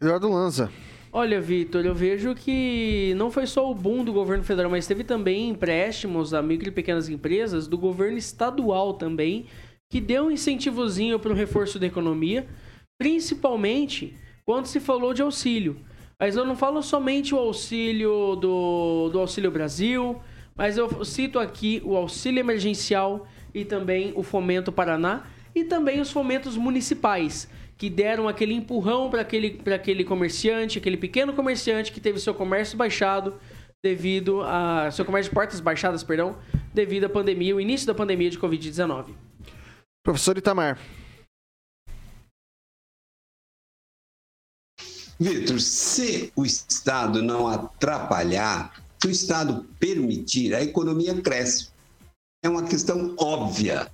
Eduardo 0.00 0.30
Lanza. 0.30 0.70
Olha, 1.12 1.38
Vitor, 1.40 1.84
eu 1.84 1.94
vejo 1.94 2.34
que 2.34 3.12
não 3.16 3.30
foi 3.30 3.46
só 3.46 3.70
o 3.70 3.74
boom 3.74 4.02
do 4.02 4.12
governo 4.12 4.42
federal, 4.42 4.70
mas 4.70 4.86
teve 4.86 5.04
também 5.04 5.50
empréstimos 5.50 6.32
a 6.32 6.42
micro 6.42 6.68
e 6.68 6.72
pequenas 6.72 7.10
empresas 7.10 7.68
do 7.68 7.76
governo 7.76 8.16
estadual 8.16 8.94
também, 8.94 9.46
que 9.92 10.00
deu 10.00 10.24
um 10.24 10.30
incentivozinho 10.30 11.18
para 11.18 11.30
o 11.30 11.36
reforço 11.36 11.78
da 11.78 11.86
economia, 11.86 12.46
principalmente 12.98 14.16
quando 14.46 14.66
se 14.66 14.80
falou 14.80 15.12
de 15.12 15.22
auxílio. 15.22 15.76
Mas 16.18 16.36
eu 16.36 16.44
não 16.44 16.56
falo 16.56 16.82
somente 16.82 17.34
o 17.34 17.38
auxílio 17.38 18.36
do, 18.36 19.08
do 19.10 19.18
Auxílio 19.18 19.50
Brasil, 19.50 20.20
mas 20.54 20.76
eu 20.76 21.04
cito 21.04 21.38
aqui 21.38 21.82
o 21.84 21.96
auxílio 21.96 22.40
emergencial 22.40 23.26
e 23.52 23.64
também 23.64 24.12
o 24.14 24.22
Fomento 24.22 24.70
Paraná 24.70 25.24
e 25.54 25.64
também 25.64 26.00
os 26.00 26.10
fomentos 26.10 26.56
municipais, 26.56 27.48
que 27.76 27.90
deram 27.90 28.28
aquele 28.28 28.54
empurrão 28.54 29.10
para 29.10 29.22
aquele, 29.22 29.60
aquele 29.72 30.04
comerciante, 30.04 30.78
aquele 30.78 30.96
pequeno 30.96 31.32
comerciante 31.32 31.92
que 31.92 32.00
teve 32.00 32.18
seu 32.18 32.34
comércio 32.34 32.76
baixado 32.76 33.34
devido 33.82 34.40
a. 34.42 34.90
seu 34.90 35.04
comércio 35.04 35.30
de 35.30 35.34
portas 35.34 35.60
baixadas, 35.60 36.02
perdão, 36.02 36.38
devido 36.72 37.04
à 37.04 37.08
pandemia, 37.08 37.54
o 37.54 37.60
início 37.60 37.86
da 37.86 37.94
pandemia 37.94 38.30
de 38.30 38.38
Covid-19. 38.38 39.14
Professor 40.02 40.38
Itamar. 40.38 40.78
Vitor, 45.18 45.60
se 45.60 46.32
o 46.34 46.44
Estado 46.44 47.22
não 47.22 47.46
atrapalhar, 47.46 48.84
se 49.00 49.08
o 49.08 49.10
Estado 49.10 49.64
permitir, 49.78 50.54
a 50.54 50.62
economia 50.62 51.20
cresce. 51.20 51.68
É 52.42 52.48
uma 52.48 52.64
questão 52.64 53.14
óbvia. 53.18 53.90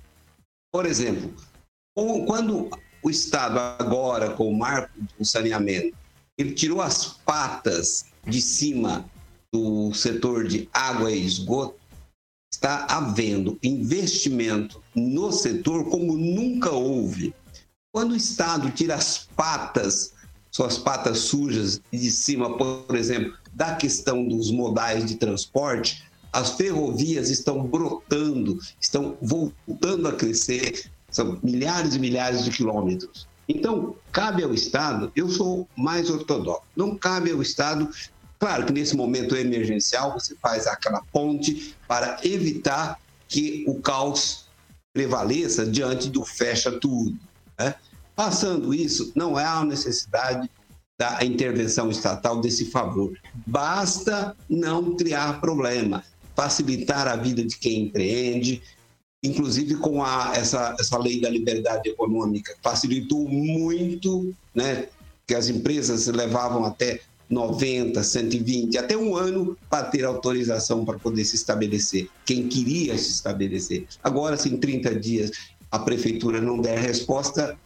Por 0.73 0.85
exemplo, 0.85 1.33
quando 1.93 2.69
o 3.03 3.09
Estado 3.09 3.59
agora, 3.59 4.31
com 4.31 4.49
o 4.49 4.57
marco 4.57 4.91
do 5.17 5.25
saneamento, 5.25 5.95
ele 6.37 6.53
tirou 6.53 6.81
as 6.81 7.05
patas 7.07 8.05
de 8.25 8.41
cima 8.41 9.09
do 9.53 9.93
setor 9.93 10.47
de 10.47 10.69
água 10.73 11.11
e 11.11 11.25
esgoto, 11.25 11.79
está 12.53 12.85
havendo 12.89 13.59
investimento 13.63 14.81
no 14.95 15.31
setor 15.31 15.89
como 15.89 16.17
nunca 16.17 16.71
houve. 16.71 17.33
Quando 17.93 18.11
o 18.11 18.15
Estado 18.17 18.71
tira 18.71 18.95
as 18.95 19.27
patas 19.35 20.13
suas 20.51 20.77
patas 20.77 21.19
sujas 21.19 21.81
de 21.91 22.11
cima, 22.11 22.57
por 22.57 22.95
exemplo, 22.95 23.33
da 23.53 23.75
questão 23.75 24.27
dos 24.27 24.51
modais 24.51 25.05
de 25.05 25.15
transporte, 25.15 26.03
as 26.31 26.51
ferrovias 26.51 27.29
estão 27.29 27.63
brotando, 27.63 28.59
estão 28.79 29.17
voltando 29.21 30.07
a 30.07 30.13
crescer, 30.13 30.91
são 31.09 31.39
milhares 31.41 31.95
e 31.95 31.99
milhares 31.99 32.43
de 32.43 32.51
quilômetros. 32.51 33.27
Então, 33.47 33.95
cabe 34.11 34.43
ao 34.43 34.53
Estado, 34.53 35.11
eu 35.15 35.29
sou 35.29 35.67
mais 35.75 36.09
ortodoxo, 36.09 36.63
não 36.75 36.97
cabe 36.97 37.31
ao 37.31 37.41
Estado, 37.41 37.89
claro 38.39 38.65
que 38.65 38.71
nesse 38.71 38.95
momento 38.95 39.35
emergencial 39.35 40.13
você 40.13 40.35
faz 40.35 40.67
aquela 40.67 41.01
ponte 41.11 41.75
para 41.87 42.19
evitar 42.23 42.97
que 43.27 43.65
o 43.67 43.81
caos 43.81 44.45
prevaleça 44.93 45.65
diante 45.65 46.09
do 46.09 46.23
fecha 46.23 46.71
tudo. 46.71 47.17
Né? 47.59 47.75
Passando 48.21 48.71
isso, 48.71 49.11
não 49.15 49.35
há 49.35 49.65
necessidade 49.65 50.47
da 50.95 51.25
intervenção 51.25 51.89
estatal 51.89 52.39
desse 52.39 52.65
favor. 52.65 53.17
Basta 53.47 54.37
não 54.47 54.95
criar 54.95 55.41
problema, 55.41 56.03
facilitar 56.35 57.07
a 57.07 57.15
vida 57.15 57.43
de 57.43 57.57
quem 57.57 57.85
empreende, 57.85 58.61
inclusive 59.23 59.73
com 59.77 60.03
a, 60.03 60.33
essa, 60.35 60.75
essa 60.79 60.99
lei 60.99 61.19
da 61.19 61.31
liberdade 61.31 61.89
econômica, 61.89 62.55
facilitou 62.61 63.27
muito, 63.27 64.31
né? 64.53 64.85
Que 65.25 65.33
as 65.33 65.49
empresas 65.49 66.05
levavam 66.05 66.63
até 66.63 66.99
90, 67.27 68.03
120, 68.03 68.77
até 68.77 68.95
um 68.95 69.15
ano 69.15 69.57
para 69.67 69.85
ter 69.85 70.05
autorização 70.05 70.85
para 70.85 70.99
poder 70.99 71.25
se 71.25 71.37
estabelecer. 71.37 72.07
Quem 72.23 72.47
queria 72.47 72.95
se 72.99 73.09
estabelecer. 73.09 73.87
Agora, 74.03 74.37
se 74.37 74.47
em 74.47 74.57
30 74.57 74.93
dias 74.99 75.31
a 75.71 75.79
prefeitura 75.79 76.39
não 76.39 76.61
der 76.61 76.77
resposta, 76.77 77.57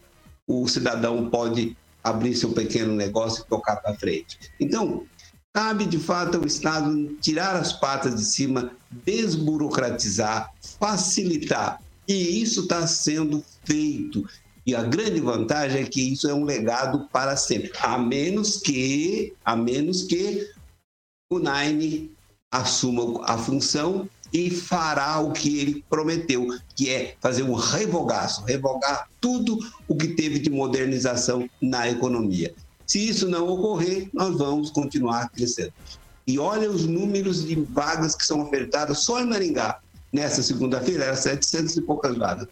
o 0.47 0.67
cidadão 0.67 1.29
pode 1.29 1.75
abrir 2.03 2.35
seu 2.35 2.51
pequeno 2.51 2.93
negócio 2.93 3.43
e 3.43 3.49
tocar 3.49 3.77
para 3.77 3.95
frente. 3.95 4.37
Então, 4.59 5.05
cabe 5.53 5.85
de 5.85 5.97
fato 5.97 6.37
ao 6.37 6.45
Estado 6.45 7.15
tirar 7.21 7.55
as 7.55 7.73
patas 7.73 8.15
de 8.15 8.25
cima, 8.25 8.71
desburocratizar, 8.91 10.51
facilitar. 10.79 11.81
E 12.07 12.41
isso 12.41 12.61
está 12.61 12.85
sendo 12.85 13.43
feito. 13.63 14.23
E 14.65 14.75
a 14.75 14.83
grande 14.83 15.19
vantagem 15.19 15.81
é 15.81 15.85
que 15.85 16.13
isso 16.13 16.27
é 16.27 16.33
um 16.33 16.43
legado 16.43 17.07
para 17.11 17.35
sempre, 17.35 17.71
a 17.79 17.97
menos 17.97 18.57
que, 18.57 19.33
a 19.43 19.55
menos 19.55 20.03
que 20.03 20.51
o 21.31 21.39
Nine 21.39 22.11
assuma 22.51 23.23
a 23.25 23.37
função 23.37 24.09
e 24.33 24.49
fará 24.49 25.19
o 25.19 25.31
que 25.31 25.59
ele 25.59 25.85
prometeu, 25.89 26.47
que 26.75 26.89
é 26.89 27.15
fazer 27.21 27.43
um 27.43 27.53
revogaço, 27.53 28.43
revogar 28.45 29.09
tudo 29.21 29.57
o 29.87 29.95
que 29.95 30.09
teve 30.09 30.39
de 30.39 30.49
modernização 30.49 31.49
na 31.61 31.89
economia. 31.89 32.53
Se 32.85 33.07
isso 33.07 33.27
não 33.27 33.47
ocorrer, 33.47 34.09
nós 34.13 34.37
vamos 34.37 34.69
continuar 34.69 35.29
crescendo. 35.29 35.73
E 36.27 36.39
olha 36.39 36.69
os 36.69 36.85
números 36.85 37.45
de 37.45 37.55
vagas 37.55 38.15
que 38.15 38.25
são 38.25 38.41
ofertadas 38.41 38.99
só 38.99 39.21
em 39.21 39.27
Maringá. 39.27 39.79
Nessa 40.11 40.41
segunda-feira, 40.41 41.05
era 41.05 41.15
700 41.15 41.77
e 41.77 41.81
poucas 41.81 42.17
vagas. 42.17 42.47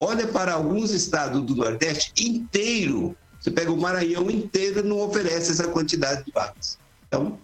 Olha 0.00 0.26
para 0.28 0.52
alguns 0.52 0.90
estados 0.90 1.42
do 1.42 1.56
Nordeste 1.56 2.12
inteiro. 2.24 3.16
Você 3.40 3.50
pega 3.50 3.72
o 3.72 3.80
Maranhão 3.80 4.30
inteiro 4.30 4.84
não 4.84 5.00
oferece 5.00 5.52
essa 5.52 5.68
quantidade 5.68 6.24
de 6.24 6.32
vagas. 6.32 6.78
Então, 7.06 7.38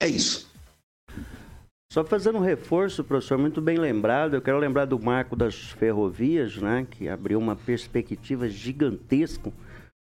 é 0.00 0.08
isso. 0.08 0.50
Só 1.96 2.04
fazendo 2.04 2.36
um 2.36 2.42
reforço, 2.42 3.02
professor, 3.02 3.38
muito 3.38 3.58
bem 3.58 3.78
lembrado, 3.78 4.34
eu 4.34 4.42
quero 4.42 4.58
lembrar 4.58 4.84
do 4.84 5.02
marco 5.02 5.34
das 5.34 5.70
ferrovias, 5.70 6.58
né, 6.58 6.86
que 6.90 7.08
abriu 7.08 7.38
uma 7.38 7.56
perspectiva 7.56 8.50
gigantesca, 8.50 9.50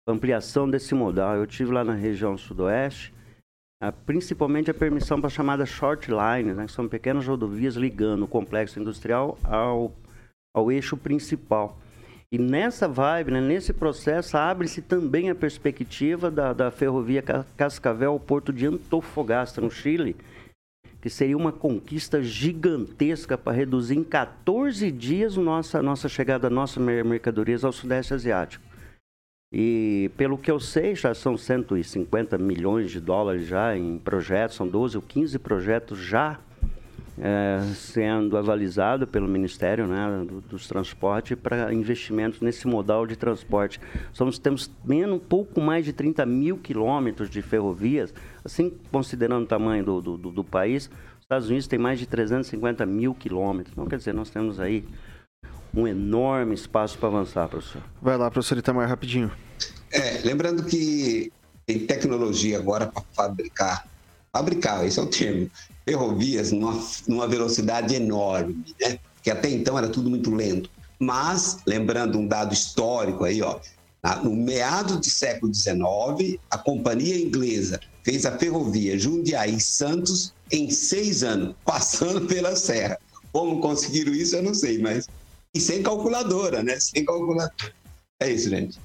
ampliação 0.06 0.70
desse 0.70 0.94
modal. 0.94 1.38
Eu 1.38 1.48
tive 1.48 1.72
lá 1.72 1.86
na 1.86 1.94
região 1.94 2.38
sudoeste, 2.38 3.14
a, 3.82 3.90
principalmente 3.90 4.70
a 4.70 4.74
permissão 4.74 5.22
para 5.22 5.30
chamada 5.30 5.66
short 5.66 6.12
line, 6.12 6.54
né, 6.54 6.66
que 6.66 6.74
são 6.74 6.90
pequenas 6.90 7.26
rodovias 7.26 7.76
ligando 7.76 8.24
o 8.24 8.28
complexo 8.28 8.78
industrial 8.82 9.38
ao 9.42 9.94
ao 10.54 10.70
eixo 10.70 10.98
principal. 10.98 11.80
E 12.30 12.38
nessa 12.38 12.86
vibe, 12.86 13.32
né, 13.32 13.40
nesse 13.40 13.72
processo, 13.72 14.36
abre-se 14.36 14.82
também 14.82 15.30
a 15.30 15.36
perspectiva 15.36 16.30
da, 16.30 16.52
da 16.52 16.70
ferrovia 16.70 17.24
Cascavel 17.56 18.12
ao 18.12 18.20
porto 18.20 18.52
de 18.52 18.66
Antofagasta, 18.66 19.62
no 19.62 19.72
Chile, 19.72 20.18
que 21.08 21.14
seria 21.14 21.38
uma 21.38 21.54
conquista 21.54 22.22
gigantesca 22.22 23.38
para 23.38 23.56
reduzir 23.56 23.96
em 23.96 24.04
14 24.04 24.92
dias 24.92 25.38
nossa, 25.38 25.82
nossa 25.82 26.10
chegada, 26.10 26.50
nossa 26.50 26.82
mercadorias 26.82 27.64
ao 27.64 27.72
Sudeste 27.72 28.14
Asiático. 28.14 28.62
E 29.50 30.12
pelo 30.18 30.38
que 30.38 30.52
eu 30.52 30.60
sei, 30.60 30.96
já 30.96 31.14
são 31.14 31.38
150 31.38 32.38
milhões 32.38 32.92
de 32.92 33.00
dólares 33.00 33.48
já 33.48 33.78
em 33.78 33.98
projetos, 33.98 34.58
são 34.58 34.68
12 34.68 34.98
ou 34.98 35.02
15 35.02 35.40
projetos 35.40 35.98
já 35.98 36.38
é, 37.20 37.60
sendo 37.74 38.38
avalizado 38.38 39.08
pelo 39.08 39.28
Ministério 39.28 39.88
né, 39.88 40.26
do, 40.28 40.42
dos 40.42 40.68
Transportes 40.68 41.38
para 41.38 41.74
investimentos 41.74 42.42
nesse 42.42 42.68
modal 42.68 43.08
de 43.08 43.16
transporte. 43.16 43.80
Somos, 44.14 44.38
temos 44.38 44.70
menos, 44.86 45.16
um 45.16 45.20
pouco 45.20 45.60
mais 45.60 45.84
de 45.84 45.94
30 45.94 46.26
mil 46.26 46.58
quilômetros 46.58 47.30
de 47.30 47.42
ferrovias, 47.42 48.14
assim, 48.46 48.72
considerando 48.92 49.44
o 49.44 49.48
tamanho 49.48 49.84
do, 49.84 50.02
do, 50.02 50.18
do, 50.18 50.44
país, 50.44 50.90
os 51.18 51.24
Estados 51.24 51.48
Unidos 51.48 51.68
tem 51.68 51.80
mais 51.80 52.00
de 52.00 52.06
350 52.06 52.86
mil 52.86 53.14
quilômetros. 53.16 53.74
Então, 53.74 53.88
quer 53.88 53.98
dizer, 53.98 54.14
nós 54.14 54.30
temos 54.30 54.60
aí 54.60 54.86
um 55.74 55.88
enorme 55.88 56.54
espaço 56.54 56.98
para 56.98 57.10
avançar, 57.10 57.48
professor. 57.48 57.82
Vai 58.02 58.18
lá, 58.18 58.30
professor 58.32 58.58
Itamar, 58.58 58.88
rapidinho. 58.88 59.32
É, 59.92 60.22
lembrando 60.24 60.64
que 60.64 61.32
tem 61.66 61.80
tecnologia 61.86 62.58
agora 62.58 62.88
para 62.88 63.04
fabricar, 63.14 63.88
fabricar, 64.32 64.86
esse 64.86 65.00
é 65.00 65.02
o 65.02 65.08
termo, 65.08 65.50
ferrovias 65.88 66.52
numa, 66.52 66.84
numa 67.08 67.28
velocidade 67.28 67.96
enorme, 67.96 68.66
né? 68.82 69.00
Que 69.24 69.32
até 69.32 69.50
então 69.50 69.78
era 69.78 69.88
tudo 69.88 70.10
muito 70.10 70.36
lento. 70.36 70.70
Mas, 71.00 71.60
lembrando 71.66 72.18
um 72.18 72.28
dado 72.28 72.54
histórico 72.54 73.24
aí, 73.24 73.42
ó, 73.42 73.60
no 74.24 74.36
meado 74.36 75.00
do 75.00 75.06
século 75.06 75.54
XIX, 75.54 76.40
a 76.50 76.58
companhia 76.58 77.18
inglesa 77.18 77.80
fez 78.04 78.26
a 78.26 78.38
ferrovia 78.38 78.98
Jundiaí-Santos 78.98 80.34
em 80.52 80.70
seis 80.70 81.24
anos, 81.24 81.56
passando 81.64 82.26
pela 82.26 82.56
serra. 82.56 82.98
Como 83.32 83.62
conseguiram 83.62 84.14
isso, 84.14 84.36
eu 84.36 84.44
não 84.44 84.54
sei, 84.54 84.80
mas... 84.80 85.08
E 85.54 85.60
sem 85.60 85.82
calculadora, 85.82 86.62
né? 86.62 86.78
Sem 86.80 87.06
calculadora. 87.06 87.74
É 88.20 88.30
isso, 88.30 88.50
gente. 88.50 88.78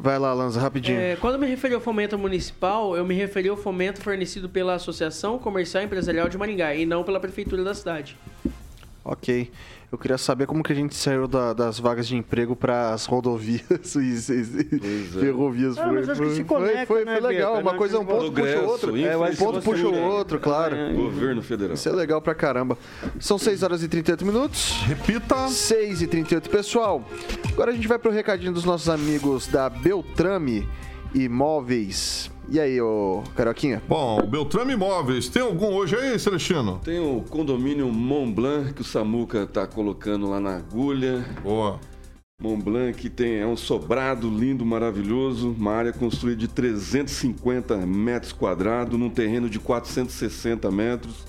Vai 0.00 0.16
lá, 0.16 0.32
Lanza, 0.32 0.60
rapidinho. 0.60 1.00
É, 1.00 1.16
quando 1.16 1.34
eu 1.34 1.40
me 1.40 1.46
referi 1.48 1.74
ao 1.74 1.80
fomento 1.80 2.16
municipal, 2.16 2.96
eu 2.96 3.04
me 3.04 3.16
referi 3.16 3.48
ao 3.48 3.56
fomento 3.56 4.00
fornecido 4.00 4.48
pela 4.48 4.74
Associação 4.74 5.40
Comercial 5.40 5.82
e 5.82 5.86
Empresarial 5.86 6.28
de 6.28 6.38
Maringá 6.38 6.72
e 6.72 6.86
não 6.86 7.02
pela 7.02 7.18
Prefeitura 7.18 7.64
da 7.64 7.74
cidade. 7.74 8.16
Ok. 9.04 9.50
Eu 9.90 9.96
queria 9.96 10.18
saber 10.18 10.46
como 10.46 10.62
que 10.62 10.70
a 10.70 10.74
gente 10.74 10.94
saiu 10.94 11.26
da, 11.26 11.54
das 11.54 11.80
vagas 11.80 12.06
de 12.06 12.14
emprego 12.14 12.54
para 12.54 12.92
as 12.92 13.06
rodovias 13.06 13.62
e, 13.96 14.00
e 14.00 15.16
é. 15.16 15.20
ferrovias. 15.20 15.78
Ah, 15.78 15.88
foi, 15.88 16.14
foi, 16.14 16.44
conecta, 16.44 16.86
foi, 16.86 17.04
né, 17.06 17.18
foi, 17.18 17.28
legal. 17.28 17.58
Uma 17.58 17.74
coisa, 17.74 17.98
um 17.98 18.04
ponto 18.04 18.30
puxa 18.30 18.58
o 18.60 18.66
outro. 18.66 18.96
É, 18.98 19.16
um 19.16 19.36
ponto 19.36 19.62
puxa 19.62 19.88
o 19.88 19.98
outro, 19.98 20.38
claro. 20.38 20.76
Governo 20.94 21.42
federal. 21.42 21.72
Isso 21.72 21.88
é 21.88 21.92
legal 21.92 22.20
pra 22.20 22.34
caramba. 22.34 22.76
São 23.18 23.38
6 23.38 23.62
horas 23.62 23.82
e 23.82 23.88
38 23.88 24.26
minutos. 24.26 24.72
Repita. 24.86 25.48
6 25.48 26.02
e 26.02 26.06
38, 26.06 26.50
pessoal. 26.50 27.02
Agora 27.50 27.70
a 27.70 27.74
gente 27.74 27.88
vai 27.88 27.98
pro 27.98 28.10
recadinho 28.10 28.52
dos 28.52 28.64
nossos 28.64 28.90
amigos 28.90 29.46
da 29.46 29.70
Beltrame 29.70 30.68
Imóveis. 31.14 32.30
E 32.50 32.58
aí, 32.58 32.80
ô 32.80 33.22
Caroquinha? 33.36 33.82
Bom, 33.86 34.20
o 34.20 34.26
Beltrame 34.26 34.72
Imóveis, 34.72 35.28
tem 35.28 35.42
algum 35.42 35.74
hoje 35.74 35.94
aí, 35.94 36.18
Celestino? 36.18 36.80
Tem 36.82 36.98
o 36.98 37.22
condomínio 37.28 37.92
Mont 37.92 38.32
Blanc 38.32 38.72
que 38.72 38.80
o 38.80 38.84
Samuca 38.84 39.46
tá 39.46 39.66
colocando 39.66 40.30
lá 40.30 40.40
na 40.40 40.56
agulha. 40.56 41.26
Boa. 41.42 41.78
Mont 42.40 42.62
Blanc 42.64 42.96
que 42.98 43.10
tem, 43.10 43.36
é 43.36 43.46
um 43.46 43.56
sobrado 43.56 44.30
lindo, 44.30 44.64
maravilhoso, 44.64 45.54
uma 45.58 45.72
área 45.72 45.92
construída 45.92 46.40
de 46.40 46.48
350 46.48 47.76
metros 47.84 48.32
quadrados, 48.32 48.98
num 48.98 49.10
terreno 49.10 49.50
de 49.50 49.58
460 49.58 50.70
metros, 50.70 51.26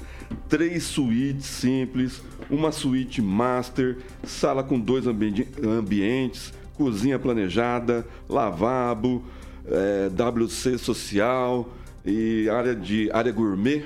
três 0.48 0.84
suítes 0.84 1.48
simples, 1.48 2.24
uma 2.50 2.72
suíte 2.72 3.22
master, 3.22 3.98
sala 4.24 4.64
com 4.64 4.80
dois 4.80 5.06
ambi 5.06 5.50
ambientes, 5.62 6.54
cozinha 6.76 7.20
planejada, 7.20 8.08
lavabo, 8.30 9.22
é, 9.70 10.10
WC 10.10 10.78
social 10.78 11.70
e 12.06 12.50
área 12.50 12.76
de 12.76 13.10
área 13.12 13.32
gourmet 13.32 13.86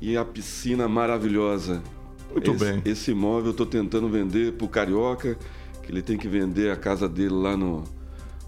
e 0.00 0.16
a 0.16 0.24
piscina 0.24 0.88
maravilhosa. 0.88 1.82
Muito 2.30 2.50
esse, 2.50 2.64
bem. 2.64 2.82
Esse 2.84 3.10
imóvel 3.12 3.46
eu 3.46 3.50
estou 3.52 3.66
tentando 3.66 4.08
vender 4.08 4.52
para 4.52 4.64
o 4.64 4.68
Carioca, 4.68 5.38
que 5.82 5.90
ele 5.90 6.02
tem 6.02 6.16
que 6.16 6.28
vender 6.28 6.70
a 6.70 6.76
casa 6.76 7.08
dele 7.08 7.34
lá 7.34 7.56
no, 7.56 7.84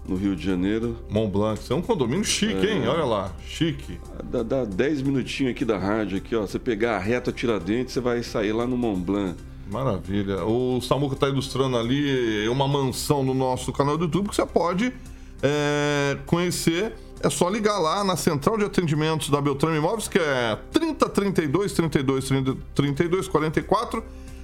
no 0.07 0.15
Rio 0.15 0.35
de 0.35 0.43
Janeiro. 0.45 0.97
Mont 1.09 1.31
Blanc, 1.31 1.59
isso 1.59 1.73
é 1.73 1.75
um 1.75 1.81
condomínio 1.81 2.23
chique, 2.23 2.67
é, 2.67 2.73
hein? 2.73 2.87
Olha 2.87 3.05
lá, 3.05 3.31
chique. 3.45 3.99
Dá, 4.25 4.43
dá 4.43 4.65
10 4.65 5.01
minutinhos 5.01 5.51
aqui 5.51 5.65
da 5.65 5.77
rádio, 5.77 6.17
aqui, 6.17 6.35
ó. 6.35 6.41
Você 6.41 6.59
pegar 6.59 6.95
a 6.95 6.99
reta 6.99 7.31
Tiradentes, 7.31 7.93
você 7.93 7.99
vai 7.99 8.21
sair 8.23 8.51
lá 8.51 8.67
no 8.67 8.77
Mont 8.77 9.01
Blanc. 9.01 9.35
Maravilha. 9.71 10.45
O 10.45 10.79
Samuca 10.81 11.15
está 11.15 11.27
ilustrando 11.27 11.77
ali 11.77 12.47
uma 12.47 12.67
mansão 12.67 13.23
no 13.23 13.33
nosso 13.33 13.73
canal 13.73 13.97
do 13.97 14.05
YouTube 14.05 14.29
que 14.29 14.35
você 14.35 14.45
pode 14.45 14.93
é, 15.41 16.17
conhecer, 16.25 16.95
é 17.21 17.29
só 17.29 17.49
ligar 17.49 17.79
lá 17.79 18.03
na 18.03 18.15
central 18.15 18.57
de 18.57 18.65
atendimentos 18.65 19.29
da 19.29 19.41
Beltrame 19.41 19.77
Imóveis, 19.77 20.07
que 20.07 20.19
é 20.19 20.57
30 20.71 21.09
32 21.09 21.73
32 21.73 22.29
32 22.73 23.27
44 23.27 24.03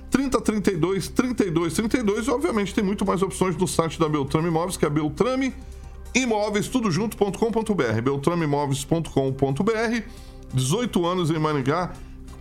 30 0.09 0.41
32 0.41 1.07
32 1.09 1.73
32 1.73 2.27
e 2.27 2.29
obviamente 2.29 2.73
tem 2.73 2.83
muito 2.83 3.05
mais 3.05 3.21
opções 3.21 3.55
no 3.55 3.67
site 3.67 3.99
da 3.99 4.07
Beltrame 4.07 4.47
Imóveis, 4.47 4.77
que 4.77 4.85
é 4.85 4.89
Beltrame 4.89 5.53
Imóveis, 6.13 6.67
tudo 6.67 6.91
junto.com.br, 6.91 8.01
beltrameimóveis.com.br, 8.03 10.03
18 10.53 11.05
anos 11.05 11.31
em 11.31 11.39
Maringá, 11.39 11.93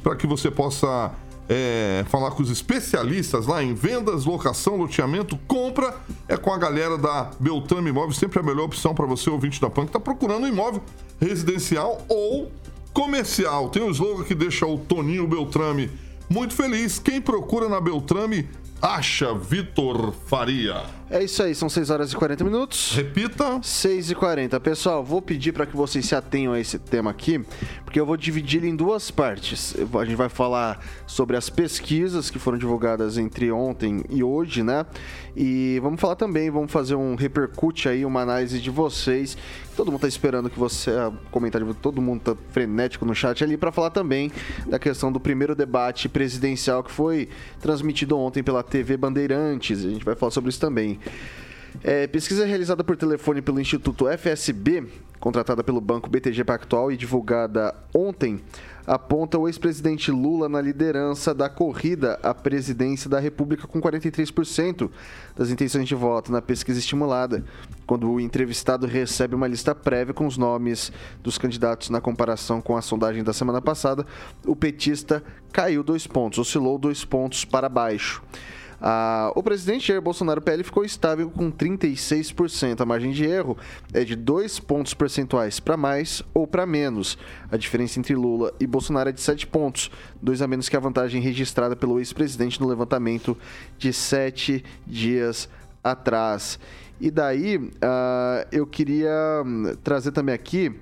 para 0.02 0.14
que 0.14 0.26
você 0.26 0.50
possa 0.50 1.12
é, 1.54 2.02
falar 2.08 2.30
com 2.30 2.42
os 2.42 2.48
especialistas 2.48 3.46
lá 3.46 3.62
em 3.62 3.74
vendas, 3.74 4.24
locação, 4.24 4.76
loteamento, 4.76 5.38
compra, 5.46 5.94
é 6.26 6.34
com 6.34 6.50
a 6.50 6.56
galera 6.56 6.96
da 6.96 7.30
Beltrame 7.38 7.90
Imóveis, 7.90 8.16
sempre 8.16 8.40
a 8.40 8.42
melhor 8.42 8.64
opção 8.64 8.94
para 8.94 9.04
você, 9.04 9.28
ouvinte 9.28 9.60
da 9.60 9.68
PAN, 9.68 9.82
que 9.82 9.90
está 9.90 10.00
procurando 10.00 10.44
um 10.44 10.48
imóvel 10.48 10.82
residencial 11.20 12.00
ou 12.08 12.50
comercial. 12.94 13.68
Tem 13.68 13.82
um 13.82 13.90
slogan 13.90 14.24
que 14.24 14.34
deixa 14.34 14.64
o 14.64 14.78
Toninho 14.78 15.28
Beltrame 15.28 15.90
muito 16.26 16.54
feliz. 16.54 16.98
Quem 16.98 17.20
procura 17.20 17.68
na 17.68 17.82
Beltrame 17.82 18.48
acha 18.80 19.34
Vitor 19.34 20.14
Faria. 20.26 21.01
É 21.12 21.22
isso 21.22 21.42
aí, 21.42 21.54
são 21.54 21.68
6 21.68 21.90
horas 21.90 22.10
e 22.10 22.16
40 22.16 22.42
minutos. 22.42 22.94
Repita. 22.96 23.60
6 23.62 24.12
e 24.12 24.14
40. 24.14 24.58
Pessoal, 24.60 25.04
vou 25.04 25.20
pedir 25.20 25.52
para 25.52 25.66
que 25.66 25.76
vocês 25.76 26.06
se 26.06 26.14
atenham 26.14 26.54
a 26.54 26.58
esse 26.58 26.78
tema 26.78 27.10
aqui, 27.10 27.38
porque 27.84 28.00
eu 28.00 28.06
vou 28.06 28.16
dividir 28.16 28.60
ele 28.60 28.70
em 28.70 28.74
duas 28.74 29.10
partes. 29.10 29.76
A 30.00 30.04
gente 30.06 30.16
vai 30.16 30.30
falar 30.30 30.82
sobre 31.06 31.36
as 31.36 31.50
pesquisas 31.50 32.30
que 32.30 32.38
foram 32.38 32.56
divulgadas 32.56 33.18
entre 33.18 33.52
ontem 33.52 34.02
e 34.08 34.24
hoje, 34.24 34.62
né? 34.62 34.86
E 35.36 35.78
vamos 35.82 36.00
falar 36.00 36.16
também, 36.16 36.50
vamos 36.50 36.72
fazer 36.72 36.94
um 36.94 37.14
repercute 37.14 37.90
aí, 37.90 38.06
uma 38.06 38.22
análise 38.22 38.58
de 38.58 38.70
vocês. 38.70 39.36
Todo 39.76 39.90
mundo 39.90 40.02
tá 40.02 40.08
esperando 40.08 40.48
que 40.50 40.58
você, 40.58 40.90
comentário, 41.30 41.74
todo 41.74 42.00
mundo 42.00 42.20
tá 42.20 42.36
frenético 42.50 43.04
no 43.04 43.14
chat 43.14 43.42
ali 43.42 43.56
para 43.56 43.72
falar 43.72 43.90
também 43.90 44.30
da 44.66 44.78
questão 44.78 45.10
do 45.10 45.18
primeiro 45.18 45.54
debate 45.54 46.08
presidencial 46.08 46.82
que 46.82 46.90
foi 46.90 47.28
transmitido 47.60 48.18
ontem 48.18 48.42
pela 48.42 48.62
TV 48.62 48.96
Bandeirantes. 48.98 49.84
A 49.84 49.90
gente 49.90 50.04
vai 50.04 50.14
falar 50.14 50.30
sobre 50.30 50.50
isso 50.50 50.60
também. 50.60 50.98
É, 51.82 52.06
pesquisa 52.06 52.44
realizada 52.44 52.84
por 52.84 52.96
telefone 52.96 53.42
pelo 53.42 53.60
Instituto 53.60 54.06
FSB, 54.06 54.84
contratada 55.18 55.64
pelo 55.64 55.80
Banco 55.80 56.08
BTG 56.08 56.44
Pactual 56.44 56.92
e 56.92 56.96
divulgada 56.96 57.74
ontem, 57.94 58.40
aponta 58.86 59.38
o 59.38 59.48
ex-presidente 59.48 60.10
Lula 60.10 60.48
na 60.48 60.60
liderança 60.60 61.34
da 61.34 61.48
corrida 61.48 62.18
à 62.22 62.34
presidência 62.34 63.08
da 63.08 63.18
República 63.18 63.66
com 63.66 63.80
43% 63.80 64.90
das 65.36 65.50
intenções 65.50 65.88
de 65.88 65.94
voto 65.94 66.30
na 66.30 66.42
pesquisa 66.42 66.78
estimulada, 66.78 67.44
quando 67.86 68.10
o 68.10 68.20
entrevistado 68.20 68.86
recebe 68.86 69.34
uma 69.34 69.46
lista 69.46 69.74
prévia 69.74 70.14
com 70.14 70.26
os 70.26 70.36
nomes 70.36 70.92
dos 71.22 71.38
candidatos 71.38 71.90
na 71.90 72.00
comparação 72.00 72.60
com 72.60 72.76
a 72.76 72.82
sondagem 72.82 73.24
da 73.24 73.32
semana 73.32 73.60
passada, 73.60 74.06
o 74.46 74.54
petista 74.54 75.22
caiu 75.52 75.82
dois 75.82 76.06
pontos, 76.06 76.38
oscilou 76.38 76.78
dois 76.78 77.04
pontos 77.04 77.44
para 77.44 77.68
baixo. 77.68 78.22
Ah, 78.84 79.30
o 79.36 79.44
presidente 79.44 79.86
Jair 79.86 80.02
Bolsonaro 80.02 80.42
PL 80.42 80.64
ficou 80.64 80.84
estável 80.84 81.30
com 81.30 81.52
36%. 81.52 82.80
A 82.80 82.84
margem 82.84 83.12
de 83.12 83.24
erro 83.24 83.56
é 83.94 84.02
de 84.02 84.16
2 84.16 84.58
pontos 84.58 84.92
percentuais 84.92 85.60
para 85.60 85.76
mais 85.76 86.20
ou 86.34 86.48
para 86.48 86.66
menos. 86.66 87.16
A 87.48 87.56
diferença 87.56 88.00
entre 88.00 88.16
Lula 88.16 88.52
e 88.58 88.66
Bolsonaro 88.66 89.10
é 89.10 89.12
de 89.12 89.20
7 89.20 89.46
pontos, 89.46 89.88
dois 90.20 90.42
a 90.42 90.48
menos 90.48 90.68
que 90.68 90.76
a 90.76 90.80
vantagem 90.80 91.22
registrada 91.22 91.76
pelo 91.76 92.00
ex-presidente 92.00 92.60
no 92.60 92.66
levantamento 92.66 93.38
de 93.78 93.92
7 93.92 94.64
dias 94.84 95.48
atrás. 95.84 96.58
E 97.00 97.08
daí, 97.08 97.58
uh, 97.58 98.46
eu 98.50 98.66
queria 98.66 99.42
hum, 99.46 99.76
trazer 99.84 100.10
também 100.10 100.34
aqui 100.34 100.74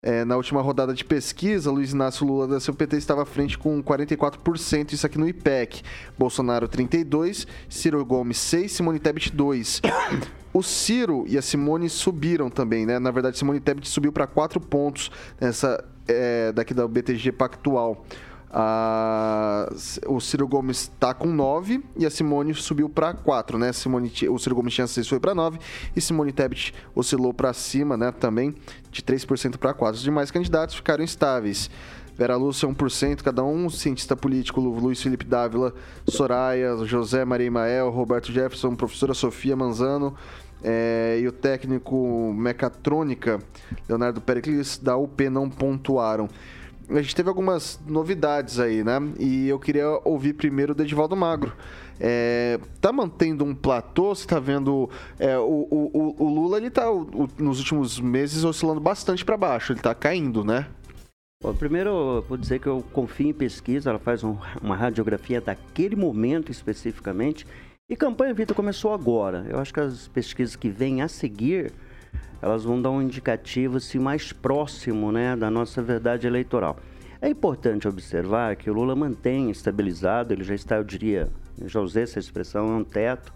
é, 0.00 0.24
na 0.24 0.36
última 0.36 0.62
rodada 0.62 0.94
de 0.94 1.04
pesquisa, 1.04 1.72
Luiz 1.72 1.92
Inácio 1.92 2.24
Lula 2.24 2.46
da 2.46 2.60
seu 2.60 2.72
PT 2.72 2.96
estava 2.96 3.22
à 3.22 3.26
frente 3.26 3.58
com 3.58 3.82
44%, 3.82 4.92
isso 4.92 5.04
aqui 5.04 5.18
no 5.18 5.28
IPEC. 5.28 5.82
Bolsonaro 6.16 6.68
32, 6.68 7.46
Ciro 7.68 8.04
Gomes 8.04 8.38
6, 8.38 8.70
Simone 8.70 9.00
Tebet 9.00 9.32
2. 9.34 9.82
O 10.52 10.62
Ciro 10.62 11.24
e 11.26 11.36
a 11.36 11.42
Simone 11.42 11.90
subiram 11.90 12.48
também, 12.48 12.86
né? 12.86 12.98
Na 12.98 13.10
verdade, 13.10 13.36
Simone 13.38 13.60
Tebet 13.60 13.88
subiu 13.88 14.12
para 14.12 14.26
4 14.26 14.60
pontos 14.60 15.10
nessa 15.40 15.84
é, 16.06 16.52
daqui 16.52 16.72
da 16.72 16.86
BTG 16.86 17.32
Pactual. 17.32 18.04
A, 18.50 19.68
o 20.06 20.20
Ciro 20.20 20.48
Gomes 20.48 20.82
está 20.82 21.12
com 21.12 21.28
9 21.28 21.82
e 21.96 22.06
a 22.06 22.10
Simone 22.10 22.54
subiu 22.54 22.88
para 22.88 23.12
4, 23.12 23.58
né? 23.58 23.72
Simone, 23.72 24.10
o 24.30 24.38
Ciro 24.38 24.54
Gomes 24.54 24.72
tinha 24.74 24.86
6, 24.86 25.06
foi 25.06 25.20
para 25.20 25.34
9 25.34 25.58
e 25.94 26.00
Simone 26.00 26.32
Tebet 26.32 26.72
oscilou 26.94 27.34
para 27.34 27.52
cima, 27.52 27.96
né? 27.96 28.10
Também 28.10 28.54
de 28.90 29.02
3% 29.02 29.58
para 29.58 29.74
4. 29.74 29.96
Os 29.96 30.02
demais 30.02 30.30
candidatos 30.30 30.76
ficaram 30.76 31.04
estáveis. 31.04 31.70
Vera 32.16 32.34
Lúcia 32.34 32.68
1%, 32.68 33.22
cada 33.22 33.44
um, 33.44 33.70
cientista 33.70 34.16
político 34.16 34.60
Luiz 34.60 35.00
Felipe 35.00 35.24
Dávila, 35.24 35.72
Soraya, 36.08 36.76
José 36.84 37.24
Maria 37.24 37.46
Imael, 37.46 37.90
Roberto 37.90 38.32
Jefferson, 38.32 38.74
professora 38.74 39.14
Sofia 39.14 39.54
Manzano 39.54 40.16
é, 40.62 41.18
e 41.20 41.28
o 41.28 41.32
técnico 41.32 42.34
mecatrônica 42.36 43.38
Leonardo 43.88 44.20
Pericles 44.20 44.78
da 44.78 44.96
UP 44.96 45.28
não 45.28 45.48
pontuaram 45.48 46.28
a 46.90 47.02
gente 47.02 47.14
teve 47.14 47.28
algumas 47.28 47.78
novidades 47.86 48.58
aí, 48.58 48.82
né? 48.82 48.98
E 49.18 49.48
eu 49.48 49.58
queria 49.58 49.88
ouvir 50.04 50.32
primeiro 50.32 50.74
o 50.76 50.82
Edivaldo 50.82 51.14
Magro. 51.14 51.52
É, 52.00 52.58
tá 52.80 52.92
mantendo 52.92 53.44
um 53.44 53.54
platô? 53.54 54.14
Você 54.14 54.26
tá 54.26 54.38
vendo. 54.38 54.88
É, 55.18 55.36
o, 55.38 55.66
o, 55.70 56.14
o, 56.18 56.28
Lula, 56.28 56.56
ele 56.56 56.70
tá 56.70 56.90
o, 56.90 57.28
nos 57.38 57.58
últimos 57.58 58.00
meses 58.00 58.44
oscilando 58.44 58.80
bastante 58.80 59.24
para 59.24 59.36
baixo, 59.36 59.72
ele 59.72 59.80
tá 59.80 59.94
caindo, 59.94 60.44
né? 60.44 60.66
Bom, 61.42 61.54
primeiro, 61.54 62.24
vou 62.28 62.36
dizer 62.36 62.58
que 62.58 62.66
eu 62.66 62.82
confio 62.92 63.28
em 63.28 63.32
pesquisa, 63.32 63.90
ela 63.90 63.98
faz 63.98 64.24
um, 64.24 64.36
uma 64.60 64.74
radiografia 64.74 65.40
daquele 65.40 65.94
momento 65.94 66.50
especificamente. 66.50 67.46
E 67.90 67.96
campanha 67.96 68.34
Vitor 68.34 68.56
começou 68.56 68.92
agora. 68.92 69.46
Eu 69.48 69.58
acho 69.58 69.72
que 69.72 69.80
as 69.80 70.08
pesquisas 70.08 70.56
que 70.56 70.68
vêm 70.68 71.00
a 71.00 71.08
seguir 71.08 71.72
elas 72.40 72.64
vão 72.64 72.80
dar 72.80 72.90
um 72.90 73.02
indicativo 73.02 73.78
assim, 73.78 73.98
mais 73.98 74.32
próximo 74.32 75.10
né, 75.10 75.36
da 75.36 75.50
nossa 75.50 75.82
verdade 75.82 76.26
eleitoral. 76.26 76.78
É 77.20 77.28
importante 77.28 77.88
observar 77.88 78.54
que 78.54 78.70
o 78.70 78.72
Lula 78.72 78.94
mantém 78.94 79.50
estabilizado, 79.50 80.32
ele 80.32 80.44
já 80.44 80.54
está, 80.54 80.76
eu 80.76 80.84
diria, 80.84 81.28
já 81.64 81.80
usei 81.80 82.04
essa 82.04 82.18
expressão, 82.18 82.68
é 82.68 82.76
um 82.76 82.84
teto. 82.84 83.32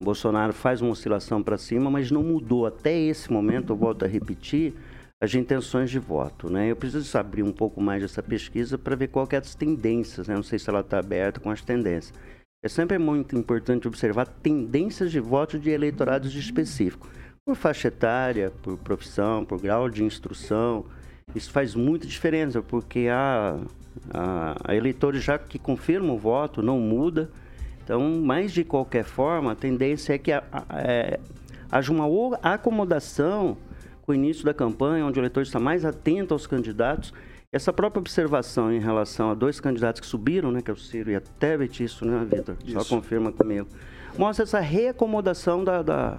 O 0.00 0.04
Bolsonaro 0.04 0.52
faz 0.52 0.82
uma 0.82 0.90
oscilação 0.90 1.42
para 1.42 1.56
cima, 1.56 1.90
mas 1.90 2.10
não 2.10 2.22
mudou 2.22 2.66
até 2.66 2.96
esse 2.98 3.32
momento, 3.32 3.72
eu 3.72 3.76
volto 3.76 4.04
a 4.04 4.08
repetir, 4.08 4.74
as 5.20 5.34
intenções 5.34 5.90
de 5.90 5.98
voto. 5.98 6.52
Né? 6.52 6.70
Eu 6.70 6.76
preciso 6.76 7.16
abrir 7.16 7.42
um 7.42 7.50
pouco 7.50 7.80
mais 7.80 8.02
dessa 8.02 8.22
pesquisa 8.22 8.76
para 8.76 8.94
ver 8.94 9.08
qual 9.08 9.26
que 9.26 9.34
é 9.34 9.38
as 9.38 9.54
tendências, 9.54 10.28
né? 10.28 10.34
não 10.34 10.42
sei 10.42 10.58
se 10.58 10.68
ela 10.68 10.80
está 10.80 10.98
aberta 10.98 11.40
com 11.40 11.50
as 11.50 11.62
tendências. 11.62 12.12
É 12.62 12.68
sempre 12.68 12.98
muito 12.98 13.36
importante 13.36 13.88
observar 13.88 14.26
tendências 14.26 15.10
de 15.10 15.20
voto 15.20 15.58
de 15.58 15.70
eleitorados 15.70 16.34
específicos 16.34 17.08
por 17.48 17.56
faixa 17.56 17.88
etária, 17.88 18.52
por 18.62 18.76
profissão, 18.76 19.42
por 19.42 19.58
grau 19.58 19.88
de 19.88 20.04
instrução. 20.04 20.84
Isso 21.34 21.50
faz 21.50 21.74
muita 21.74 22.06
diferença, 22.06 22.60
porque 22.60 23.08
há, 23.10 23.56
há, 24.12 24.74
eleitores 24.74 25.24
já 25.24 25.38
que 25.38 25.58
confirmam 25.58 26.14
o 26.14 26.18
voto, 26.18 26.60
não 26.60 26.78
muda. 26.78 27.30
Então, 27.82 28.20
mas 28.22 28.52
de 28.52 28.64
qualquer 28.64 29.02
forma, 29.02 29.52
a 29.52 29.54
tendência 29.54 30.12
é 30.12 30.18
que 30.18 30.30
é, 30.30 31.18
haja 31.72 31.90
uma 31.90 32.04
acomodação 32.42 33.56
com 34.02 34.12
o 34.12 34.14
início 34.14 34.44
da 34.44 34.52
campanha, 34.52 35.06
onde 35.06 35.18
o 35.18 35.22
eleitor 35.22 35.42
está 35.42 35.58
mais 35.58 35.86
atento 35.86 36.34
aos 36.34 36.46
candidatos. 36.46 37.14
Essa 37.50 37.72
própria 37.72 38.00
observação 38.00 38.70
em 38.70 38.78
relação 38.78 39.30
a 39.30 39.34
dois 39.34 39.58
candidatos 39.58 40.02
que 40.02 40.06
subiram, 40.06 40.52
né, 40.52 40.60
que 40.60 40.70
é 40.70 40.74
o 40.74 40.76
Ciro 40.76 41.10
e 41.10 41.16
a 41.16 41.20
Tebet, 41.22 41.82
isso, 41.82 42.04
né, 42.04 42.26
Vitor? 42.30 42.56
Só 42.66 42.84
confirma 42.84 43.32
comigo. 43.32 43.66
Mostra 44.18 44.42
essa 44.42 44.60
reacomodação 44.60 45.64
da, 45.64 45.80
da 45.80 46.18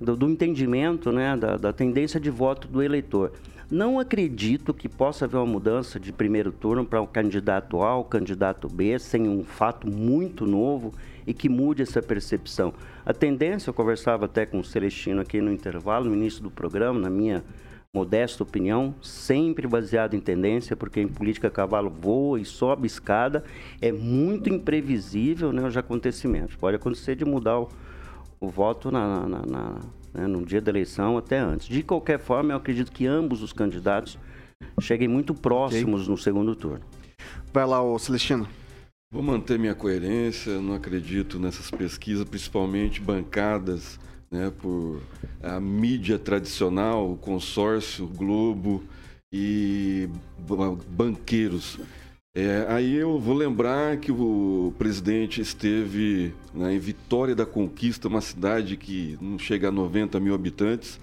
do, 0.00 0.16
do 0.16 0.28
entendimento 0.28 1.12
né, 1.12 1.36
da, 1.36 1.56
da 1.56 1.72
tendência 1.72 2.20
de 2.20 2.30
voto 2.30 2.68
do 2.68 2.82
eleitor. 2.82 3.32
Não 3.70 3.98
acredito 3.98 4.72
que 4.72 4.88
possa 4.88 5.26
haver 5.26 5.36
uma 5.36 5.44
mudança 5.44 6.00
de 6.00 6.10
primeiro 6.10 6.50
turno 6.50 6.86
para 6.86 7.02
o 7.02 7.06
candidato 7.06 7.82
A 7.82 7.96
ou 7.96 8.04
candidato 8.04 8.66
B 8.66 8.98
sem 8.98 9.28
um 9.28 9.44
fato 9.44 9.86
muito 9.86 10.46
novo 10.46 10.94
e 11.26 11.34
que 11.34 11.50
mude 11.50 11.82
essa 11.82 12.00
percepção. 12.00 12.72
A 13.04 13.12
tendência, 13.12 13.68
eu 13.68 13.74
conversava 13.74 14.24
até 14.24 14.46
com 14.46 14.60
o 14.60 14.64
Celestino 14.64 15.20
aqui 15.20 15.42
no 15.42 15.52
intervalo, 15.52 16.06
no 16.06 16.14
início 16.14 16.42
do 16.42 16.50
programa, 16.50 16.98
na 16.98 17.10
minha 17.10 17.44
modesta 17.92 18.42
opinião, 18.42 18.94
sempre 19.02 19.66
baseado 19.66 20.14
em 20.14 20.20
tendência, 20.20 20.74
porque 20.74 21.00
em 21.00 21.08
política 21.08 21.50
cavalo 21.50 21.90
voa 21.90 22.40
e 22.40 22.44
sobe 22.46 22.86
escada, 22.86 23.44
é 23.82 23.92
muito 23.92 24.48
imprevisível 24.48 25.52
né, 25.52 25.66
os 25.66 25.76
acontecimentos. 25.76 26.56
Pode 26.56 26.76
acontecer 26.76 27.16
de 27.16 27.24
mudar 27.24 27.58
o 27.60 27.68
o 28.40 28.48
voto 28.48 28.90
na, 28.90 29.26
na, 29.26 29.46
na 29.46 29.80
né, 30.12 30.26
no 30.26 30.44
dia 30.44 30.60
da 30.60 30.70
eleição 30.70 31.16
até 31.16 31.38
antes. 31.38 31.68
De 31.68 31.82
qualquer 31.82 32.18
forma, 32.18 32.52
eu 32.52 32.56
acredito 32.56 32.92
que 32.92 33.06
ambos 33.06 33.42
os 33.42 33.52
candidatos 33.52 34.18
cheguem 34.80 35.08
muito 35.08 35.34
próximos 35.34 36.02
okay. 36.02 36.10
no 36.10 36.18
segundo 36.18 36.56
turno. 36.56 36.84
Vai 37.52 37.66
lá, 37.66 37.82
o 37.82 37.98
Celestino. 37.98 38.48
Vou 39.10 39.22
manter 39.22 39.58
minha 39.58 39.74
coerência, 39.74 40.60
não 40.60 40.74
acredito 40.74 41.38
nessas 41.38 41.70
pesquisas, 41.70 42.28
principalmente 42.28 43.00
bancadas 43.00 43.98
né, 44.30 44.52
por 44.60 45.00
a 45.42 45.58
mídia 45.58 46.18
tradicional, 46.18 47.10
o 47.10 47.16
consórcio, 47.16 48.04
o 48.04 48.08
Globo 48.08 48.84
e 49.32 50.08
banqueiros. 50.90 51.78
É, 52.34 52.66
aí 52.68 52.94
eu 52.94 53.18
vou 53.18 53.34
lembrar 53.34 53.96
que 53.96 54.12
o 54.12 54.72
presidente 54.78 55.40
esteve 55.40 56.32
né, 56.54 56.74
em 56.74 56.78
Vitória 56.78 57.34
da 57.34 57.46
Conquista, 57.46 58.08
uma 58.08 58.20
cidade 58.20 58.76
que 58.76 59.18
não 59.20 59.38
chega 59.38 59.68
a 59.68 59.72
90 59.72 60.20
mil 60.20 60.34
habitantes, 60.34 61.00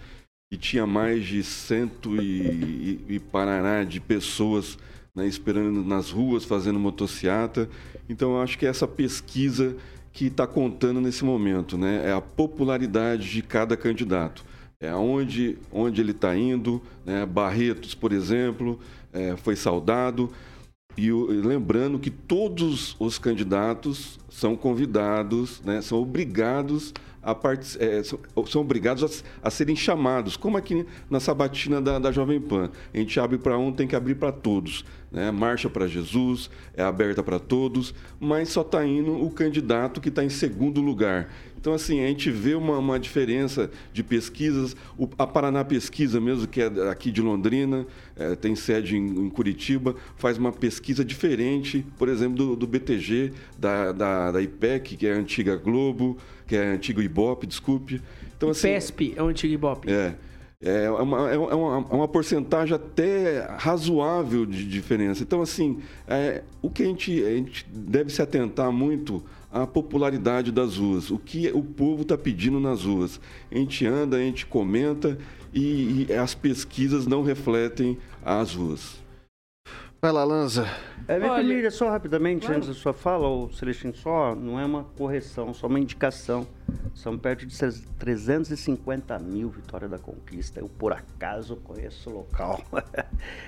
e 0.51 0.57
tinha 0.57 0.85
mais 0.85 1.25
de 1.25 1.43
cento 1.43 2.15
e, 2.21 3.01
e, 3.09 3.15
e 3.15 3.19
parará 3.19 3.83
de 3.83 3.99
pessoas 3.99 4.77
né, 5.15 5.25
esperando 5.25 5.83
nas 5.83 6.11
ruas, 6.11 6.45
fazendo 6.45 6.79
motociata. 6.79 7.67
Então, 8.07 8.35
eu 8.35 8.41
acho 8.41 8.57
que 8.57 8.65
é 8.65 8.69
essa 8.69 8.87
pesquisa 8.87 9.75
que 10.11 10.27
está 10.27 10.45
contando 10.45 11.01
nesse 11.01 11.25
momento, 11.25 11.77
né? 11.77 12.01
É 12.05 12.13
a 12.13 12.21
popularidade 12.21 13.29
de 13.29 13.41
cada 13.41 13.75
candidato. 13.75 14.45
É 14.79 14.93
onde, 14.95 15.57
onde 15.71 15.99
ele 15.99 16.11
está 16.11 16.35
indo, 16.37 16.81
né? 17.05 17.25
Barretos, 17.25 17.93
por 17.93 18.13
exemplo, 18.13 18.79
é, 19.11 19.35
foi 19.35 19.57
saudado. 19.57 20.31
E 20.97 21.11
lembrando 21.11 21.99
que 21.99 22.09
todos 22.09 22.95
os 22.99 23.19
candidatos 23.19 24.17
são 24.29 24.55
convidados, 24.55 25.61
né, 25.61 25.81
são 25.81 26.01
obrigados 26.01 26.93
a 27.25 27.35
é, 27.79 28.03
são, 28.03 28.19
são 28.45 28.61
obrigados 28.61 29.23
a, 29.41 29.47
a 29.47 29.49
serem 29.49 29.75
chamados, 29.75 30.37
como 30.37 30.57
aqui 30.57 30.85
na 31.09 31.19
sabatina 31.19 31.81
da, 31.81 31.97
da 31.97 32.11
Jovem 32.11 32.39
Pan. 32.39 32.69
A 32.93 32.97
gente 32.97 33.19
abre 33.19 33.39
para 33.39 33.57
um, 33.57 33.71
tem 33.71 33.87
que 33.87 33.95
abrir 33.95 34.13
para 34.13 34.31
todos. 34.31 34.85
Né? 35.11 35.31
Marcha 35.31 35.67
para 35.67 35.87
Jesus, 35.87 36.51
é 36.75 36.83
aberta 36.83 37.23
para 37.23 37.39
todos, 37.39 37.95
mas 38.19 38.49
só 38.49 38.61
está 38.61 38.85
indo 38.85 39.11
o 39.11 39.31
candidato 39.31 39.99
que 39.99 40.09
está 40.09 40.23
em 40.23 40.29
segundo 40.29 40.81
lugar. 40.81 41.33
Então, 41.57 41.73
assim, 41.73 42.03
a 42.03 42.07
gente 42.07 42.29
vê 42.29 42.53
uma, 42.53 42.77
uma 42.77 42.99
diferença 42.99 43.71
de 43.91 44.03
pesquisas. 44.03 44.75
O, 44.97 45.09
a 45.17 45.25
Paraná 45.25 45.63
Pesquisa, 45.63 46.19
mesmo, 46.21 46.47
que 46.47 46.61
é 46.61 46.67
aqui 46.89 47.11
de 47.11 47.21
Londrina, 47.21 47.87
eh, 48.15 48.35
tem 48.35 48.55
sede 48.55 48.95
em, 48.95 49.05
em 49.05 49.29
Curitiba, 49.29 49.95
faz 50.15 50.37
uma 50.37 50.51
pesquisa 50.51 51.03
diferente, 51.03 51.85
por 51.97 52.07
exemplo, 52.07 52.37
do, 52.37 52.55
do 52.55 52.67
BTG, 52.67 53.33
da, 53.57 53.91
da, 53.91 54.31
da 54.31 54.41
IPEC, 54.41 54.97
que 54.97 55.07
é 55.07 55.13
a 55.13 55.17
antiga 55.17 55.55
Globo, 55.55 56.17
que 56.47 56.55
é 56.55 56.71
a 56.71 56.73
antiga 56.73 57.01
Ibope, 57.01 57.47
desculpe. 57.47 58.01
Então, 58.37 58.49
assim, 58.49 58.67
PESP 58.67 59.13
é 59.15 59.23
o 59.23 59.27
antigo 59.27 59.53
Ibope. 59.53 59.91
é. 59.91 60.15
É 60.65 60.89
uma, 60.89 61.29
é 61.31 61.37
uma, 61.37 61.85
é 61.91 61.93
uma 61.93 62.07
porcentagem 62.07 62.73
até 62.73 63.45
razoável 63.55 64.47
de 64.47 64.65
diferença. 64.65 65.21
Então, 65.21 65.39
assim, 65.39 65.77
é, 66.07 66.41
o 66.59 66.71
que 66.71 66.81
a 66.81 66.87
gente, 66.87 67.23
a 67.23 67.29
gente 67.29 67.67
deve 67.71 68.11
se 68.11 68.19
atentar 68.19 68.71
muito 68.71 69.23
à 69.51 69.67
popularidade 69.67 70.51
das 70.51 70.77
ruas, 70.77 71.11
o 71.11 71.19
que 71.19 71.51
o 71.51 71.61
povo 71.61 72.01
está 72.01 72.17
pedindo 72.17 72.59
nas 72.59 72.83
ruas. 72.83 73.21
A 73.51 73.55
gente 73.55 73.85
anda, 73.85 74.17
a 74.17 74.19
gente 74.19 74.47
comenta 74.47 75.19
e, 75.53 76.07
e 76.09 76.13
as 76.13 76.33
pesquisas 76.33 77.05
não 77.05 77.21
refletem 77.21 77.95
as 78.25 78.55
ruas. 78.55 79.04
Vai 80.01 80.11
lá, 80.11 80.23
Lanza. 80.23 80.67
É, 81.07 81.17
minha 81.17 81.31
Olha- 81.31 81.41
família, 81.41 81.71
só 81.71 81.89
rapidamente, 81.89 82.41
Claro. 82.41 82.57
antes 82.57 82.69
da 82.69 82.75
sua 82.75 82.93
fala, 82.93 83.27
o 83.27 83.51
Celestino, 83.51 83.93
só 83.95 84.35
não 84.35 84.59
é 84.59 84.65
uma 84.65 84.83
correção, 84.95 85.51
só 85.53 85.65
uma 85.67 85.79
indicação. 85.79 86.45
São 86.93 87.17
perto 87.17 87.45
de 87.45 87.55
350 87.99 89.17
mil 89.19 89.49
Vitória 89.49 89.87
da 89.87 89.97
Conquista. 89.97 90.59
Eu, 90.59 90.67
por 90.69 90.93
acaso, 90.93 91.55
conheço 91.57 92.09
o 92.09 92.13
local. 92.13 92.61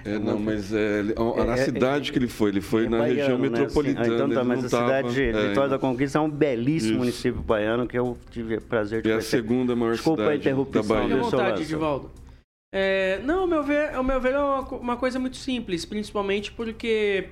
É, 0.04 0.18
não, 0.20 0.38
mas 0.40 0.74
é, 0.74 1.04
na 1.04 1.56
É, 1.56 1.60
é, 1.60 1.66
cidade 1.66 2.12
que 2.12 2.18
ele 2.20 2.28
foi, 2.28 2.50
ele 2.52 2.62
foi 2.62 2.86
É 2.86 2.90
na 2.90 2.98
baiano, 3.00 3.20
região 3.20 3.38
né? 3.38 3.50
metropolitana. 3.50 4.02
Assim, 4.02 4.12
ah, 4.12 4.16
então 4.16 4.30
tá, 4.30 4.44
mas 4.44 4.60
não 4.60 4.66
a 4.68 4.70
tava- 4.70 4.86
cidade 4.86 5.14
de 5.14 5.24
é, 5.24 5.48
Vitória 5.50 5.70
da 5.70 5.80
Conquista 5.80 6.18
é 6.18 6.22
um 6.22 6.30
belíssimo 6.30 6.92
Isso. 6.94 7.00
município 7.00 7.42
baiano 7.42 7.88
que 7.88 7.98
eu 7.98 8.18
tive 8.32 8.58
o 8.58 8.62
prazer 8.62 9.02
de 9.02 9.10
É 9.10 9.14
a 9.14 9.16
conhecer. 9.16 9.30
segunda 9.30 9.76
maior 9.76 9.94
Desculpa 9.94 10.22
a 10.22 10.26
cidade 10.26 10.40
interrupção, 10.42 10.82
da 10.82 10.88
Bahia. 10.96 11.18
Vontade? 11.22 11.62
Edivaldo. 11.64 12.12
É, 12.72 13.20
não, 13.24 13.42
ao 13.42 13.48
meu 13.48 13.64
ver, 13.64 13.96
ao 13.96 14.04
meu 14.04 14.20
ver 14.20 14.34
é 14.34 14.40
uma, 14.40 14.60
uma 14.60 14.98
coisa 14.98 15.18
muito 15.18 15.38
simples, 15.38 15.86
principalmente 15.86 16.52
porque 16.52 17.30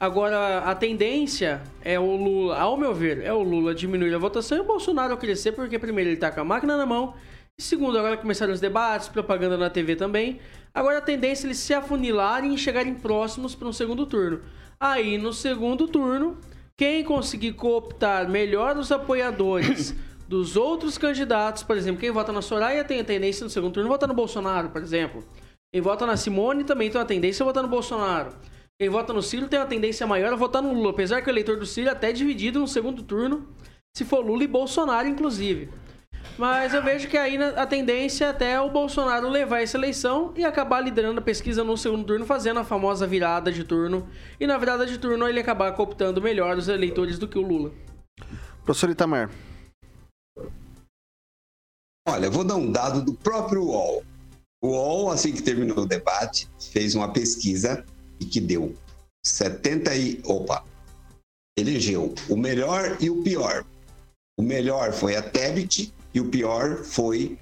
agora 0.00 0.60
a 0.60 0.74
tendência 0.74 1.62
é 1.82 2.00
o 2.00 2.16
Lula, 2.16 2.58
ao 2.58 2.76
meu 2.76 2.94
ver, 2.94 3.22
é 3.22 3.32
o 3.32 3.42
Lula 3.42 3.74
diminuir 3.74 4.14
a 4.14 4.18
votação 4.18 4.56
e 4.56 4.60
o 4.62 4.64
Bolsonaro 4.64 5.16
crescer, 5.16 5.52
porque 5.52 5.78
primeiro 5.78 6.10
ele 6.10 6.16
tá 6.16 6.30
com 6.30 6.40
a 6.40 6.44
máquina 6.44 6.76
na 6.76 6.86
mão, 6.86 7.14
e 7.58 7.62
segundo, 7.62 7.98
agora 7.98 8.16
começaram 8.16 8.52
os 8.52 8.60
debates, 8.60 9.08
propaganda 9.08 9.58
na 9.58 9.68
TV 9.68 9.94
também. 9.94 10.40
Agora 10.74 10.98
a 10.98 11.02
tendência 11.02 11.44
é 11.44 11.48
eles 11.48 11.58
se 11.58 11.74
afunilarem 11.74 12.54
e 12.54 12.58
chegarem 12.58 12.94
próximos 12.94 13.54
para 13.54 13.68
um 13.68 13.72
segundo 13.72 14.06
turno. 14.06 14.40
Aí 14.80 15.18
no 15.18 15.34
segundo 15.34 15.86
turno, 15.86 16.38
quem 16.76 17.04
conseguir 17.04 17.52
cooptar 17.52 18.28
melhor 18.28 18.78
os 18.78 18.90
apoiadores 18.90 19.94
dos 20.32 20.56
outros 20.56 20.96
candidatos, 20.96 21.62
por 21.62 21.76
exemplo, 21.76 22.00
quem 22.00 22.10
vota 22.10 22.32
na 22.32 22.40
Soraya 22.40 22.82
tem 22.82 23.00
a 23.00 23.04
tendência 23.04 23.44
no 23.44 23.50
segundo 23.50 23.74
turno 23.74 23.90
votar 23.90 24.08
no 24.08 24.14
Bolsonaro, 24.14 24.70
por 24.70 24.80
exemplo. 24.80 25.22
Quem 25.70 25.82
vota 25.82 26.06
na 26.06 26.16
Simone 26.16 26.64
também 26.64 26.90
tem 26.90 26.98
a 26.98 27.04
tendência 27.04 27.44
a 27.44 27.46
votar 27.46 27.62
no 27.62 27.68
Bolsonaro. 27.68 28.32
Quem 28.80 28.88
vota 28.88 29.12
no 29.12 29.20
Ciro 29.20 29.46
tem 29.46 29.58
a 29.60 29.66
tendência 29.66 30.06
maior 30.06 30.32
a 30.32 30.36
votar 30.36 30.62
no 30.62 30.72
Lula, 30.72 30.88
apesar 30.88 31.20
que 31.20 31.28
o 31.28 31.30
eleitor 31.30 31.58
do 31.58 31.66
Ciro 31.66 31.90
é 31.90 31.92
até 31.92 32.12
dividido 32.12 32.58
no 32.58 32.66
segundo 32.66 33.02
turno, 33.02 33.46
se 33.94 34.06
for 34.06 34.24
Lula 34.24 34.42
e 34.42 34.46
Bolsonaro, 34.46 35.06
inclusive. 35.06 35.68
Mas 36.38 36.72
eu 36.72 36.82
vejo 36.82 37.08
que 37.08 37.18
aí 37.18 37.36
a 37.36 37.66
tendência 37.66 38.24
é 38.24 38.28
até 38.30 38.58
o 38.58 38.70
Bolsonaro 38.70 39.28
levar 39.28 39.60
essa 39.60 39.76
eleição 39.76 40.32
e 40.34 40.46
acabar 40.46 40.80
liderando 40.80 41.18
a 41.18 41.22
pesquisa 41.22 41.62
no 41.62 41.76
segundo 41.76 42.06
turno, 42.06 42.24
fazendo 42.24 42.58
a 42.58 42.64
famosa 42.64 43.06
virada 43.06 43.52
de 43.52 43.64
turno. 43.64 44.08
E 44.40 44.46
na 44.46 44.56
virada 44.56 44.86
de 44.86 44.96
turno 44.96 45.28
ele 45.28 45.40
acabar 45.40 45.72
cooptando 45.72 46.22
melhor 46.22 46.56
os 46.56 46.68
eleitores 46.68 47.18
do 47.18 47.28
que 47.28 47.38
o 47.38 47.42
Lula. 47.42 47.70
Professor 48.64 48.88
Itamar. 48.88 49.28
Olha, 52.06 52.28
vou 52.28 52.42
dar 52.42 52.56
um 52.56 52.70
dado 52.70 53.00
do 53.02 53.14
próprio 53.14 53.64
UOL. 53.64 54.02
O 54.60 54.68
UOL, 54.68 55.10
assim 55.10 55.32
que 55.32 55.42
terminou 55.42 55.78
o 55.78 55.86
debate, 55.86 56.48
fez 56.72 56.94
uma 56.94 57.12
pesquisa 57.12 57.84
e 58.18 58.24
que 58.24 58.40
deu 58.40 58.74
70 59.24 59.94
e... 59.94 60.20
Opa! 60.24 60.64
Elegeu 61.56 62.14
o 62.28 62.36
melhor 62.36 62.96
e 63.00 63.08
o 63.08 63.22
pior. 63.22 63.64
O 64.36 64.42
melhor 64.42 64.92
foi 64.92 65.16
a 65.16 65.22
Tebet 65.22 65.92
e 66.14 66.20
o 66.20 66.28
pior 66.28 66.82
foi 66.84 67.38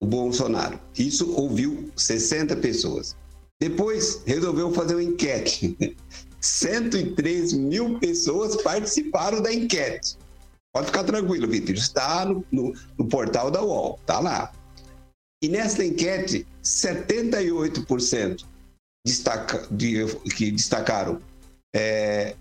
o 0.00 0.06
Bolsonaro. 0.06 0.78
Isso 0.98 1.32
ouviu 1.34 1.90
60 1.96 2.56
pessoas. 2.56 3.16
Depois 3.60 4.22
resolveu 4.26 4.72
fazer 4.72 4.94
uma 4.94 5.02
enquete. 5.02 5.76
103 6.40 7.52
mil 7.52 8.00
pessoas 8.00 8.60
participaram 8.62 9.40
da 9.40 9.52
enquete. 9.52 10.18
Pode 10.74 10.86
ficar 10.86 11.04
tranquilo, 11.04 11.46
Vitor. 11.48 11.74
Está 11.74 12.24
no, 12.24 12.44
no- 12.50 12.72
no 12.98 13.06
portal 13.08 13.50
da 13.50 13.62
UOL, 13.62 13.98
tá 14.06 14.18
lá. 14.20 14.52
E 15.42 15.48
nessa 15.48 15.84
enquete, 15.84 16.46
78% 16.62 18.44
destaca, 19.06 19.66
de- 19.70 20.06
que 20.36 20.50
destacaram 20.50 21.18
é, 21.74 22.36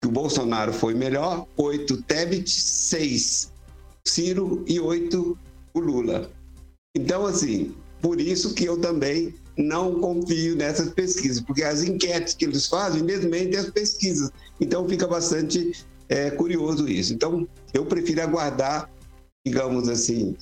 que 0.00 0.08
o 0.08 0.12
Bolsonaro 0.12 0.72
foi 0.72 0.94
melhor, 0.94 1.46
8 1.56 2.02
Tebet, 2.02 2.48
6 2.48 3.52
Ciro 4.06 4.64
e 4.66 4.78
8 4.80 5.36
o 5.74 5.80
Lula. 5.80 6.30
Então, 6.96 7.26
assim, 7.26 7.74
por 8.00 8.20
isso 8.20 8.54
que 8.54 8.64
eu 8.64 8.80
também 8.80 9.34
não 9.56 10.00
confio 10.00 10.54
nessas 10.54 10.90
pesquisas, 10.90 11.40
porque 11.42 11.62
as 11.64 11.82
enquetes 11.82 12.34
que 12.34 12.44
eles 12.44 12.66
fazem 12.66 13.04
desmentem 13.04 13.58
as 13.58 13.68
pesquisas. 13.70 14.30
Então, 14.60 14.88
fica 14.88 15.06
bastante 15.06 15.72
é, 16.08 16.30
curioso 16.30 16.88
isso. 16.88 17.12
Então, 17.12 17.48
eu 17.72 17.84
prefiro 17.86 18.22
aguardar, 18.22 18.90
digamos 19.44 19.88
assim, 19.88 20.36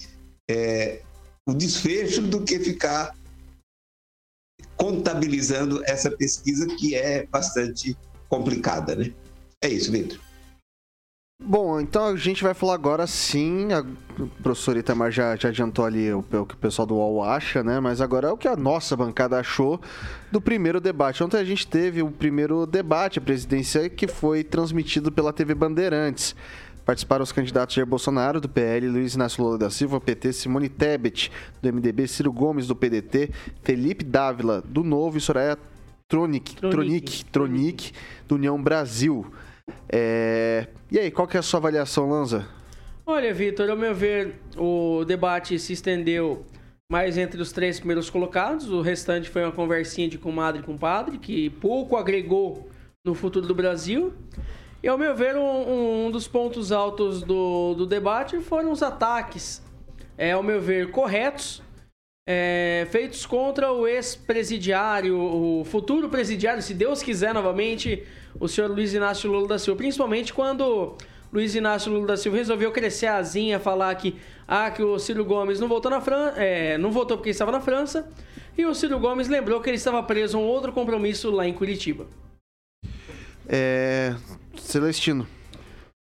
é, 0.50 1.02
o 1.46 1.52
desfecho 1.52 2.22
do 2.22 2.42
que 2.42 2.58
ficar 2.58 3.14
contabilizando 4.76 5.82
essa 5.84 6.10
pesquisa 6.10 6.66
que 6.66 6.94
é 6.94 7.26
bastante 7.26 7.96
complicada, 8.28 8.94
né? 8.94 9.12
É 9.62 9.68
isso, 9.68 9.90
Vitor. 9.90 10.18
Bom, 11.42 11.80
então 11.80 12.06
a 12.06 12.16
gente 12.16 12.42
vai 12.42 12.54
falar 12.54 12.74
agora 12.74 13.06
sim. 13.06 13.72
A 13.72 13.84
o 14.18 14.28
professor 14.42 14.76
Itamar 14.76 15.10
já, 15.10 15.34
já 15.34 15.48
adiantou 15.48 15.84
ali 15.84 16.12
o, 16.12 16.20
o 16.20 16.46
que 16.46 16.54
o 16.54 16.58
pessoal 16.58 16.86
do 16.86 16.94
UOL 16.94 17.24
acha, 17.24 17.62
né? 17.62 17.80
Mas 17.80 18.00
agora 18.00 18.28
é 18.28 18.30
o 18.30 18.36
que 18.36 18.46
a 18.46 18.56
nossa 18.56 18.96
bancada 18.96 19.38
achou 19.38 19.80
do 20.30 20.40
primeiro 20.40 20.80
debate. 20.80 21.22
Ontem 21.22 21.38
a 21.38 21.44
gente 21.44 21.66
teve 21.66 22.02
o 22.02 22.10
primeiro 22.10 22.66
debate, 22.66 23.18
a 23.18 23.22
presidência, 23.22 23.88
que 23.88 24.06
foi 24.06 24.44
transmitido 24.44 25.10
pela 25.10 25.32
TV 25.32 25.54
Bandeirantes. 25.54 26.36
Participaram 26.84 27.22
os 27.22 27.32
candidatos 27.32 27.74
Jair 27.74 27.86
Bolsonaro, 27.86 28.40
do 28.40 28.48
PL, 28.48 28.88
Luiz 28.88 29.14
Inácio 29.14 29.42
Lula 29.42 29.56
da 29.56 29.70
Silva, 29.70 30.00
PT, 30.00 30.34
Simone 30.34 30.68
Tebet, 30.68 31.32
do 31.62 31.72
MDB, 31.72 32.06
Ciro 32.06 32.30
Gomes, 32.30 32.66
do 32.66 32.76
PDT, 32.76 33.30
Felipe 33.62 34.04
Dávila, 34.04 34.62
do 34.62 34.84
Novo 34.84 35.16
e 35.16 35.20
Soraya 35.20 35.58
Tronic, 36.06 36.56
Tronic, 36.56 37.24
Tronic, 37.24 37.92
do 38.28 38.34
União 38.34 38.62
Brasil. 38.62 39.26
É, 39.88 40.66
E 40.90 40.98
aí, 40.98 41.10
qual 41.10 41.26
que 41.26 41.36
é 41.36 41.40
a 41.40 41.42
sua 41.42 41.58
avaliação, 41.58 42.08
Lanza? 42.08 42.46
Olha, 43.06 43.32
Vitor, 43.32 43.68
ao 43.70 43.76
meu 43.76 43.94
ver, 43.94 44.40
o 44.56 45.04
debate 45.04 45.58
se 45.58 45.72
estendeu 45.72 46.44
mais 46.90 47.18
entre 47.18 47.40
os 47.40 47.52
três 47.52 47.78
primeiros 47.78 48.10
colocados. 48.10 48.70
O 48.70 48.80
restante 48.80 49.28
foi 49.28 49.42
uma 49.42 49.52
conversinha 49.52 50.08
de 50.08 50.18
comadre 50.18 50.62
e 50.62 50.64
compadre, 50.64 51.18
que 51.18 51.50
pouco 51.50 51.96
agregou 51.96 52.68
no 53.04 53.14
futuro 53.14 53.46
do 53.46 53.54
Brasil. 53.54 54.12
E, 54.82 54.88
ao 54.88 54.98
meu 54.98 55.14
ver, 55.16 55.36
um, 55.36 56.06
um 56.06 56.10
dos 56.10 56.28
pontos 56.28 56.70
altos 56.70 57.22
do, 57.22 57.74
do 57.74 57.86
debate 57.86 58.40
foram 58.40 58.70
os 58.70 58.82
ataques, 58.82 59.62
é, 60.16 60.32
ao 60.32 60.42
meu 60.42 60.60
ver, 60.60 60.90
corretos, 60.90 61.62
é, 62.26 62.86
feitos 62.90 63.26
contra 63.26 63.72
o 63.72 63.86
ex-presidiário, 63.86 65.18
o 65.18 65.64
futuro 65.64 66.08
presidiário, 66.08 66.62
se 66.62 66.72
Deus 66.72 67.02
quiser 67.02 67.34
novamente, 67.34 68.02
o 68.40 68.48
senhor 68.48 68.70
Luiz 68.70 68.94
Inácio 68.94 69.30
Lula 69.30 69.48
da 69.48 69.58
Silva. 69.58 69.78
Principalmente 69.78 70.32
quando 70.32 70.96
Luiz 71.32 71.54
Inácio 71.54 71.92
Lula 71.92 72.06
da 72.06 72.16
Silva 72.16 72.38
resolveu 72.38 72.72
crescer 72.72 73.06
a 73.06 73.16
asinha, 73.16 73.60
falar 73.60 73.94
que, 73.96 74.16
ah, 74.48 74.70
que 74.70 74.82
o 74.82 74.98
Ciro 74.98 75.24
Gomes 75.24 75.60
não 75.60 75.68
voltou 75.68 75.90
na 75.90 76.00
França, 76.00 76.36
não 76.78 76.90
votou 76.90 77.16
porque 77.18 77.30
estava 77.30 77.52
na 77.52 77.60
França, 77.60 78.08
e 78.56 78.64
o 78.64 78.74
Ciro 78.74 78.98
Gomes 78.98 79.28
lembrou 79.28 79.60
que 79.60 79.68
ele 79.68 79.76
estava 79.76 80.02
preso 80.02 80.38
a 80.38 80.40
um 80.40 80.44
outro 80.44 80.72
compromisso 80.72 81.30
lá 81.30 81.46
em 81.46 81.52
Curitiba. 81.52 82.06
É... 83.46 84.14
Celestino. 84.56 85.26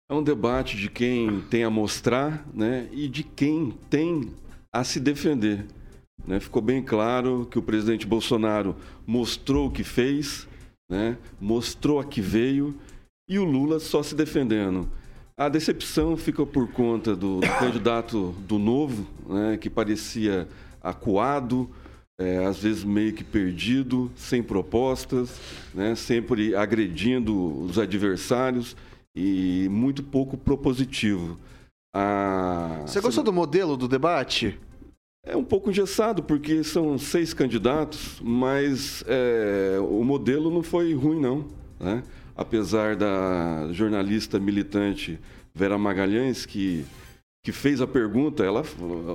É 0.09 0.13
um 0.13 0.23
debate 0.23 0.77
de 0.77 0.89
quem 0.89 1.41
tem 1.49 1.65
a 1.65 1.69
mostrar 1.69 2.45
né, 2.53 2.87
e 2.93 3.09
de 3.09 3.23
quem 3.23 3.71
tem 3.89 4.31
a 4.73 4.83
se 4.85 5.01
defender. 5.01 5.65
Né? 6.25 6.39
Ficou 6.39 6.61
bem 6.61 6.81
claro 6.81 7.47
que 7.49 7.59
o 7.59 7.61
presidente 7.61 8.07
Bolsonaro 8.07 8.75
mostrou 9.05 9.67
o 9.67 9.71
que 9.71 9.83
fez, 9.83 10.47
né? 10.89 11.17
mostrou 11.39 11.99
a 11.99 12.05
que 12.05 12.21
veio 12.21 12.75
e 13.29 13.37
o 13.37 13.43
Lula 13.43 13.79
só 13.79 14.01
se 14.01 14.15
defendendo. 14.15 14.89
A 15.39 15.49
decepção 15.49 16.17
fica 16.17 16.43
por 16.45 16.67
conta 16.71 17.15
do, 17.15 17.41
do 17.41 17.47
candidato 17.59 18.33
do 18.47 18.57
novo, 18.57 19.05
né, 19.29 19.55
que 19.55 19.69
parecia 19.69 20.47
acuado, 20.81 21.69
é, 22.19 22.43
às 22.43 22.57
vezes 22.57 22.83
meio 22.83 23.13
que 23.13 23.23
perdido, 23.23 24.11
sem 24.15 24.41
propostas, 24.41 25.39
né, 25.75 25.93
sempre 25.93 26.55
agredindo 26.55 27.61
os 27.61 27.77
adversários 27.77 28.75
e 29.15 29.67
muito 29.69 30.01
pouco 30.01 30.35
propositivo. 30.35 31.37
Você 32.87 32.99
gostou 32.99 33.23
do 33.23 33.31
modelo 33.31 33.77
do 33.77 33.87
debate? 33.87 34.59
É 35.29 35.35
um 35.35 35.43
pouco 35.43 35.69
engessado, 35.69 36.23
porque 36.23 36.63
são 36.63 36.97
seis 36.97 37.33
candidatos, 37.33 38.21
mas 38.23 39.03
é, 39.07 39.77
o 39.81 40.01
modelo 40.03 40.49
não 40.49 40.63
foi 40.63 40.93
ruim, 40.93 41.19
não. 41.19 41.45
Né? 41.77 42.01
Apesar 42.35 42.95
da 42.95 43.67
jornalista 43.73 44.39
militante 44.39 45.19
Vera 45.53 45.77
Magalhães, 45.77 46.45
que, 46.45 46.85
que 47.43 47.51
fez 47.51 47.81
a 47.81 47.87
pergunta, 47.87 48.43
ela, 48.43 48.63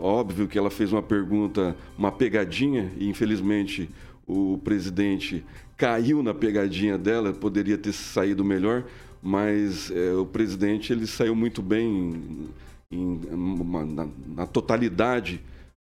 óbvio 0.02 0.46
que 0.46 0.58
ela 0.58 0.70
fez 0.70 0.92
uma 0.92 1.02
pergunta, 1.02 1.74
uma 1.96 2.12
pegadinha, 2.12 2.92
e 2.98 3.08
infelizmente 3.08 3.88
o 4.26 4.58
presidente 4.62 5.42
caiu 5.78 6.22
na 6.22 6.34
pegadinha 6.34 6.98
dela, 6.98 7.32
poderia 7.32 7.78
ter 7.78 7.92
saído 7.92 8.44
melhor, 8.44 8.84
mas 9.22 9.90
é, 9.90 10.12
o 10.12 10.26
presidente 10.26 10.92
ele 10.92 11.06
saiu 11.06 11.34
muito 11.34 11.62
bem 11.62 12.48
em, 12.90 12.98
em, 12.98 13.20
uma, 13.32 13.84
na, 13.86 14.08
na, 14.36 14.46
totalidade 14.46 15.40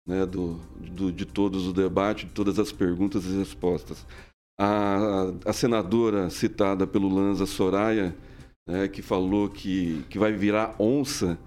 né, 0.10 0.26
do, 0.26 0.60
do, 0.76 1.12
de 1.12 1.24
todos 1.24 1.68
o 1.68 1.72
debate, 1.72 2.26
de 2.26 2.34
todas 2.34 2.58
as 2.58 2.72
perguntas 2.72 3.26
e 3.26 3.38
respostas. 3.38 4.04
A, 4.60 5.32
a 5.46 5.54
senadora 5.54 6.32
citada 6.32 6.88
pelo 6.88 7.08
Lanza 7.08 7.46
Soraya, 7.46 8.16
né, 8.68 8.88
que 8.88 9.04
falou 9.04 9.48
que, 9.48 10.04
que 10.10 10.18
vai 10.18 10.34
virar 10.34 10.76
onça, 10.80 11.38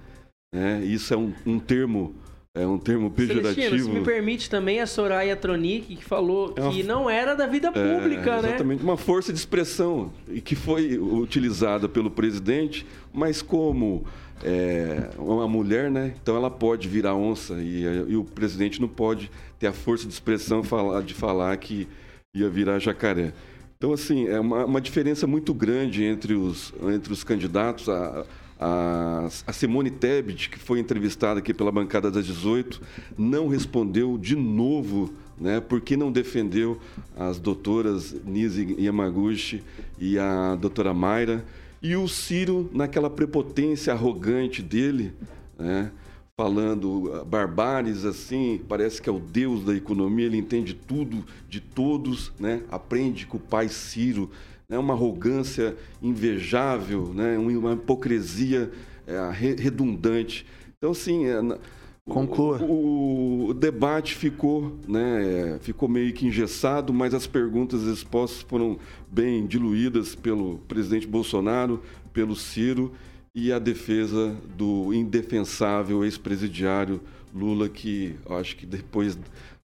né, 0.54 0.80
isso 0.84 1.12
é 1.12 1.16
um, 1.16 1.34
um 1.44 1.58
termo 1.58 2.14
é 2.54 2.66
um 2.66 2.78
termo 2.78 3.10
pejorativo. 3.10 3.54
Celestino, 3.54 3.84
se 3.84 3.98
me 3.98 4.04
permite 4.04 4.50
também 4.50 4.80
a 4.80 4.86
Soraya 4.86 5.34
Tronic, 5.34 5.96
que 5.96 6.04
falou 6.04 6.52
é 6.54 6.60
uma... 6.60 6.72
que 6.72 6.82
não 6.82 7.08
era 7.08 7.34
da 7.34 7.46
vida 7.46 7.72
pública, 7.72 8.30
é, 8.30 8.42
né? 8.42 8.48
Exatamente, 8.48 8.82
uma 8.82 8.96
força 8.98 9.32
de 9.32 9.38
expressão 9.38 10.12
e 10.28 10.40
que 10.40 10.54
foi 10.54 10.98
utilizada 10.98 11.88
pelo 11.88 12.10
presidente, 12.10 12.86
mas 13.10 13.40
como 13.40 14.04
é, 14.44 15.08
uma 15.16 15.48
mulher, 15.48 15.90
né? 15.90 16.12
Então 16.22 16.36
ela 16.36 16.50
pode 16.50 16.88
virar 16.88 17.14
onça 17.14 17.54
e, 17.54 17.84
e, 18.08 18.16
o 18.16 18.24
presidente 18.24 18.80
não 18.82 18.88
pode 18.88 19.30
ter 19.58 19.68
a 19.68 19.72
força 19.72 20.06
de 20.06 20.12
expressão 20.12 20.62
de 21.06 21.14
falar 21.14 21.56
que 21.56 21.88
ia 22.34 22.50
virar 22.50 22.78
jacaré. 22.78 23.32
Então, 23.78 23.92
assim, 23.94 24.28
é 24.28 24.38
uma, 24.38 24.66
uma 24.66 24.80
diferença 24.80 25.26
muito 25.26 25.52
grande 25.54 26.04
entre 26.04 26.34
os, 26.34 26.72
entre 26.94 27.12
os 27.12 27.24
candidatos. 27.24 27.88
A, 27.88 28.24
a, 28.64 29.52
Simone 29.52 29.90
Tebet, 29.90 30.48
que 30.48 30.58
foi 30.58 30.78
entrevistada 30.78 31.40
aqui 31.40 31.52
pela 31.52 31.72
bancada 31.72 32.10
das 32.10 32.24
18, 32.24 32.80
não 33.18 33.48
respondeu 33.48 34.16
de 34.16 34.36
novo 34.36 35.12
né, 35.38 35.60
porque 35.60 35.96
não 35.96 36.12
defendeu 36.12 36.78
as 37.16 37.40
doutoras 37.40 38.14
Nise 38.24 38.76
Yamaguchi 38.78 39.62
e 39.98 40.18
a 40.18 40.54
doutora 40.54 40.94
Mayra. 40.94 41.44
E 41.82 41.96
o 41.96 42.06
Ciro, 42.06 42.70
naquela 42.72 43.10
prepotência 43.10 43.92
arrogante 43.92 44.62
dele, 44.62 45.12
né, 45.58 45.90
falando 46.36 47.24
barbáries 47.26 48.04
assim, 48.04 48.60
parece 48.68 49.02
que 49.02 49.08
é 49.08 49.12
o 49.12 49.18
deus 49.18 49.64
da 49.64 49.74
economia, 49.74 50.26
ele 50.26 50.36
entende 50.36 50.74
tudo 50.74 51.24
de 51.48 51.60
todos, 51.60 52.32
né, 52.38 52.62
aprende 52.70 53.26
com 53.26 53.36
o 53.36 53.40
pai 53.40 53.68
Ciro 53.68 54.30
né, 54.72 54.78
uma 54.78 54.94
arrogância 54.94 55.76
invejável, 56.00 57.12
né, 57.12 57.36
uma 57.36 57.74
hipocrisia 57.74 58.70
é, 59.06 59.30
redundante. 59.30 60.46
Então, 60.78 60.92
assim, 60.92 61.26
é, 61.26 61.58
Conclua. 62.04 62.60
O, 62.60 63.50
o, 63.50 63.54
debate 63.54 64.16
ficou, 64.16 64.76
né, 64.88 65.56
ficou 65.60 65.88
meio 65.88 66.12
que 66.12 66.26
engessado, 66.26 66.92
mas 66.92 67.14
as 67.14 67.28
perguntas 67.28 67.82
expostas 67.82 68.42
foram 68.42 68.76
bem 69.08 69.46
diluídas 69.46 70.16
pelo 70.16 70.58
presidente 70.66 71.06
Bolsonaro, 71.06 71.80
pelo 72.12 72.34
Ciro 72.34 72.92
e 73.32 73.52
a 73.52 73.60
defesa 73.60 74.34
do 74.56 74.92
indefensável 74.92 76.02
ex-presidiário 76.02 77.00
Lula, 77.32 77.68
que 77.68 78.16
acho 78.28 78.56
que 78.56 78.66
depois 78.66 79.16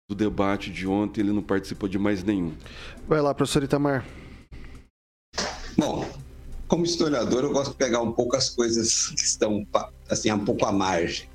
do 0.08 0.14
debate 0.14 0.70
de 0.70 0.86
ontem 0.86 1.22
ele 1.22 1.32
não 1.32 1.42
participou 1.42 1.88
de 1.88 1.98
mais 1.98 2.22
nenhum. 2.22 2.52
Vai 3.08 3.20
lá, 3.20 3.34
professor 3.34 3.64
Itamar. 3.64 4.06
Bom, 5.78 6.04
como 6.66 6.84
historiador, 6.84 7.44
eu 7.44 7.52
gosto 7.52 7.70
de 7.70 7.76
pegar 7.76 8.02
um 8.02 8.10
pouco 8.10 8.34
as 8.34 8.50
coisas 8.50 9.10
que 9.10 9.22
estão 9.22 9.64
assim 10.10 10.32
um 10.32 10.44
pouco 10.44 10.66
à 10.66 10.72
margem. 10.72 11.28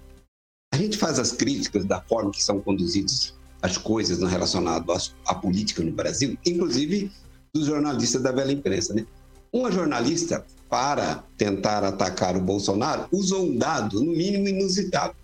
A 0.73 0.77
gente 0.77 0.97
faz 0.97 1.17
as 1.17 1.31
críticas 1.31 1.85
da 1.85 2.01
forma 2.01 2.29
que 2.29 2.43
são 2.43 2.59
conduzidas 2.59 3.33
as 3.61 3.77
coisas 3.77 4.19
no 4.19 4.27
relacionado 4.27 4.91
à 5.25 5.33
política 5.33 5.81
no 5.81 5.93
Brasil, 5.93 6.37
inclusive 6.45 7.09
dos 7.53 7.67
jornalistas 7.67 8.21
da 8.21 8.33
velha 8.33 8.51
imprensa, 8.51 8.93
né? 8.93 9.05
Uma 9.53 9.71
jornalista, 9.71 10.45
para 10.69 11.23
tentar 11.37 11.85
atacar 11.85 12.35
o 12.35 12.41
Bolsonaro, 12.41 13.07
usou 13.13 13.45
um 13.45 13.57
dado, 13.57 14.03
no 14.03 14.11
mínimo, 14.11 14.49
inusitado. 14.49 15.15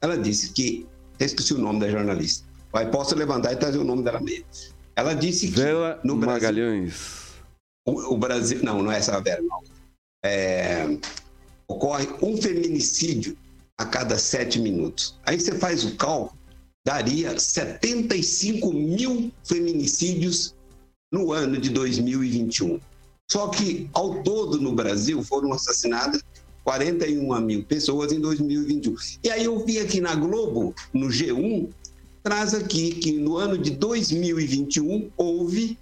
Ela 0.00 0.16
disse 0.16 0.52
que, 0.52 0.86
esqueci 1.18 1.52
o 1.52 1.58
nome 1.58 1.80
da 1.80 1.90
jornalista, 1.90 2.46
mas 2.72 2.88
posso 2.90 3.16
levantar 3.16 3.52
e 3.52 3.56
trazer 3.56 3.78
o 3.78 3.84
nome 3.84 4.04
dela 4.04 4.20
mesmo. 4.20 4.44
Ela 4.94 5.14
disse 5.14 5.48
que. 5.48 5.54
Vela 5.54 5.98
no 6.04 6.14
Brasil, 6.14 6.34
Magalhães 6.34 7.27
o, 7.88 8.14
o 8.14 8.18
Brasil. 8.18 8.60
Não, 8.62 8.82
não 8.82 8.92
é 8.92 8.98
essa 8.98 9.18
vera, 9.20 9.42
não. 9.42 9.62
É, 10.24 10.98
ocorre 11.66 12.08
um 12.22 12.36
feminicídio 12.36 13.36
a 13.78 13.86
cada 13.86 14.18
sete 14.18 14.58
minutos. 14.58 15.16
Aí 15.24 15.40
você 15.40 15.54
faz 15.54 15.84
o 15.84 15.96
cálculo, 15.96 16.38
daria 16.84 17.38
75 17.38 18.72
mil 18.72 19.32
feminicídios 19.44 20.54
no 21.12 21.32
ano 21.32 21.58
de 21.58 21.70
2021. 21.70 22.80
Só 23.30 23.48
que, 23.48 23.88
ao 23.92 24.22
todo 24.22 24.60
no 24.60 24.74
Brasil, 24.74 25.22
foram 25.22 25.52
assassinadas 25.52 26.22
41 26.64 27.40
mil 27.40 27.62
pessoas 27.64 28.12
em 28.12 28.20
2021. 28.20 28.94
E 29.22 29.30
aí 29.30 29.44
eu 29.44 29.64
vi 29.64 29.78
aqui 29.78 30.00
na 30.00 30.14
Globo, 30.14 30.74
no 30.92 31.08
G1, 31.08 31.68
traz 32.22 32.54
aqui 32.54 32.92
que 32.92 33.12
no 33.12 33.36
ano 33.36 33.56
de 33.56 33.70
2021 33.70 35.10
houve 35.16 35.78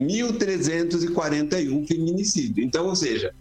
1.341 0.00 1.86
feminicídios. 1.86 2.66
Então, 2.66 2.86
ou 2.86 2.96
seja, 2.96 3.34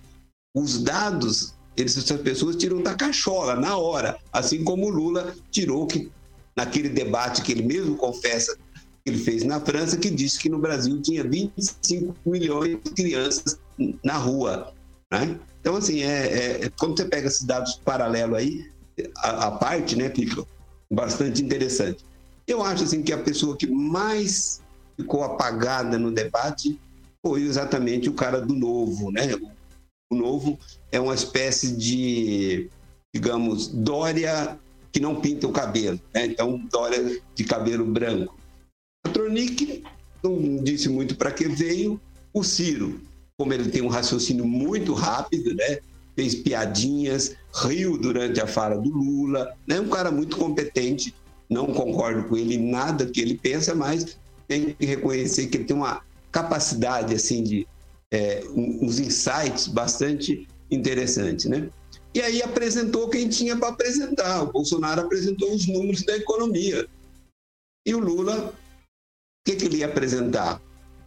os 0.54 0.82
dados, 0.82 1.54
eles, 1.78 1.98
essas 1.98 2.22
pessoas 2.22 2.56
tiram 2.56 2.82
da 2.82 2.96
cachola 2.96 3.56
na 3.56 3.78
hora, 3.78 4.18
assim 4.34 4.64
como 4.64 4.88
o 4.88 4.90
Lula 4.90 5.34
tirou 5.50 5.88
que 5.88 6.12
naquele 6.56 6.90
debate 6.90 7.42
que 7.42 7.54
ele 7.54 7.64
mesmo 7.64 7.96
confessa 7.96 8.56
que 8.56 9.12
ele 9.12 9.18
fez 9.18 9.44
na 9.44 9.62
França, 9.62 9.98
que 9.98 10.10
disse 10.10 10.38
que 10.40 10.50
no 10.50 10.60
Brasil 10.60 11.02
tinha 11.02 11.24
25 11.24 12.16
milhões 12.26 12.78
de 12.84 12.92
crianças 12.92 13.58
na 14.04 14.18
rua. 14.18 14.74
Né? 15.12 15.40
Então, 15.62 15.76
assim, 15.78 16.02
é, 16.02 16.28
é, 16.28 16.66
é 16.66 16.70
quando 16.78 16.98
você 16.98 17.06
pega 17.06 17.28
esses 17.28 17.44
dados 17.44 17.80
paralelos 17.86 18.38
aí, 18.38 18.70
a, 19.20 19.48
a 19.48 19.52
parte, 19.52 19.96
né, 19.96 20.10
fica 20.10 20.46
bastante 20.92 21.42
interessante. 21.42 22.04
Eu 22.46 22.62
acho 22.64 22.84
assim 22.84 23.02
que 23.02 23.14
a 23.14 23.18
pessoa 23.18 23.56
que 23.56 23.68
mais 23.68 24.62
ficou 25.00 25.24
apagada 25.24 25.98
no 25.98 26.12
debate 26.12 26.78
foi 27.26 27.44
exatamente 27.44 28.10
o 28.10 28.14
cara 28.14 28.42
do 28.42 28.54
Novo, 28.54 29.12
né? 29.12 29.30
O 30.12 30.16
Novo 30.16 30.60
é 30.92 31.00
uma 31.00 31.14
espécie 31.14 31.76
de, 31.76 32.70
digamos, 33.14 33.68
Dória 33.68 34.60
que 34.92 35.00
não 35.00 35.22
pinta 35.22 35.48
o 35.48 35.52
cabelo, 35.52 36.00
né? 36.14 36.26
Então, 36.26 36.58
Dória 36.72 37.22
de 37.34 37.44
cabelo 37.46 37.86
branco. 37.86 38.38
A 39.06 39.10
não 40.24 40.64
disse 40.64 40.90
muito 40.90 41.16
para 41.16 41.32
que 41.32 41.48
veio. 41.48 42.00
O 42.34 42.44
Ciro, 42.44 43.02
como 43.38 43.54
ele 43.54 43.70
tem 43.70 43.82
um 43.82 43.88
raciocínio 43.88 44.46
muito 44.46 44.94
rápido, 44.94 45.54
né? 45.56 45.80
Fez 46.16 46.36
piadinhas, 46.36 47.36
riu 47.54 47.98
durante 47.98 48.42
a 48.42 48.48
fala 48.48 48.78
do 48.78 48.90
Lula, 48.90 49.56
né? 49.66 49.80
Um 49.80 49.90
cara 49.90 50.12
muito 50.12 50.38
competente. 50.38 51.14
Não 51.50 51.68
concordo 51.68 52.28
com 52.28 52.38
ele 52.38 52.58
nada 52.58 53.06
que 53.06 53.20
ele 53.20 53.36
pensa, 53.36 53.74
mas 53.74 54.18
tem 54.50 54.74
que 54.74 54.86
reconhecer 54.86 55.48
que 55.48 55.58
ele 55.58 55.66
tem 55.66 55.76
uma 55.76 56.02
capacidade 56.32 57.14
assim 57.14 57.44
de 57.44 57.68
é, 58.12 58.44
uns 58.50 59.00
insights 59.00 59.68
bastante 59.68 60.48
interessantes, 60.72 61.46
né? 61.46 61.70
E 62.14 62.20
aí 62.20 62.42
apresentou 62.42 63.08
quem 63.08 63.30
tinha 63.30 63.56
para 63.56 63.70
apresentar. 63.70 64.42
O 64.42 64.52
Bolsonaro 64.52 65.02
apresentou 65.02 65.54
os 65.54 65.68
números 65.68 66.02
da 66.02 66.18
economia. 66.18 66.88
E 67.86 67.94
o 67.94 68.00
Lula, 68.00 68.48
o 68.48 68.54
que, 69.46 69.56
que 69.56 69.66
ele 69.66 69.78
ia 69.78 69.86
apresentar? 69.86 70.60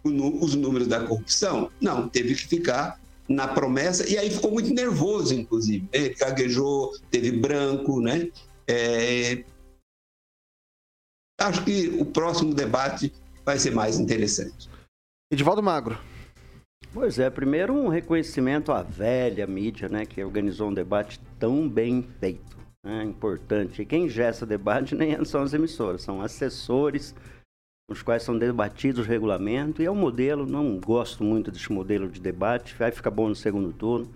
os 0.04 0.56
números 0.56 0.88
da 0.88 1.06
corrupção? 1.06 1.70
Não, 1.80 2.08
teve 2.08 2.34
que 2.34 2.46
ficar 2.48 3.00
na 3.28 3.46
promessa, 3.46 4.08
e 4.08 4.18
aí 4.18 4.28
ficou 4.30 4.50
muito 4.50 4.74
nervoso, 4.74 5.32
inclusive. 5.32 5.88
Ele 5.92 6.12
gaguejou, 6.14 6.92
teve 7.08 7.30
branco, 7.30 8.00
né? 8.00 8.28
É... 8.66 9.44
Acho 11.40 11.64
que 11.64 11.88
o 12.00 12.04
próximo 12.04 12.52
debate 12.52 13.12
vai 13.44 13.58
ser 13.58 13.72
mais 13.72 13.98
interessante. 13.98 14.68
Edivaldo 15.30 15.62
Magro. 15.62 15.98
Pois 16.92 17.18
é, 17.18 17.30
primeiro 17.30 17.72
um 17.72 17.88
reconhecimento 17.88 18.70
à 18.70 18.82
velha 18.82 19.46
mídia, 19.46 19.88
né, 19.88 20.04
que 20.04 20.22
organizou 20.22 20.68
um 20.68 20.74
debate 20.74 21.20
tão 21.38 21.68
bem 21.68 22.02
feito. 22.20 22.56
É 22.84 23.02
importante. 23.02 23.80
E 23.80 23.86
quem 23.86 24.08
gesta 24.08 24.44
debate 24.44 24.94
nem 24.94 25.24
são 25.24 25.42
as 25.42 25.54
emissoras, 25.54 26.02
são 26.02 26.20
assessores 26.20 27.14
os 27.90 28.02
quais 28.02 28.22
são 28.22 28.38
debatidos 28.38 29.06
o 29.06 29.08
regulamento, 29.08 29.82
e 29.82 29.84
é 29.84 29.90
um 29.90 29.94
modelo, 29.94 30.46
não 30.46 30.78
gosto 30.78 31.22
muito 31.22 31.50
desse 31.50 31.70
modelo 31.70 32.08
de 32.08 32.20
debate, 32.20 32.74
vai 32.74 32.90
ficar 32.90 33.10
bom 33.10 33.28
no 33.28 33.34
segundo 33.34 33.72
turno. 33.72 34.12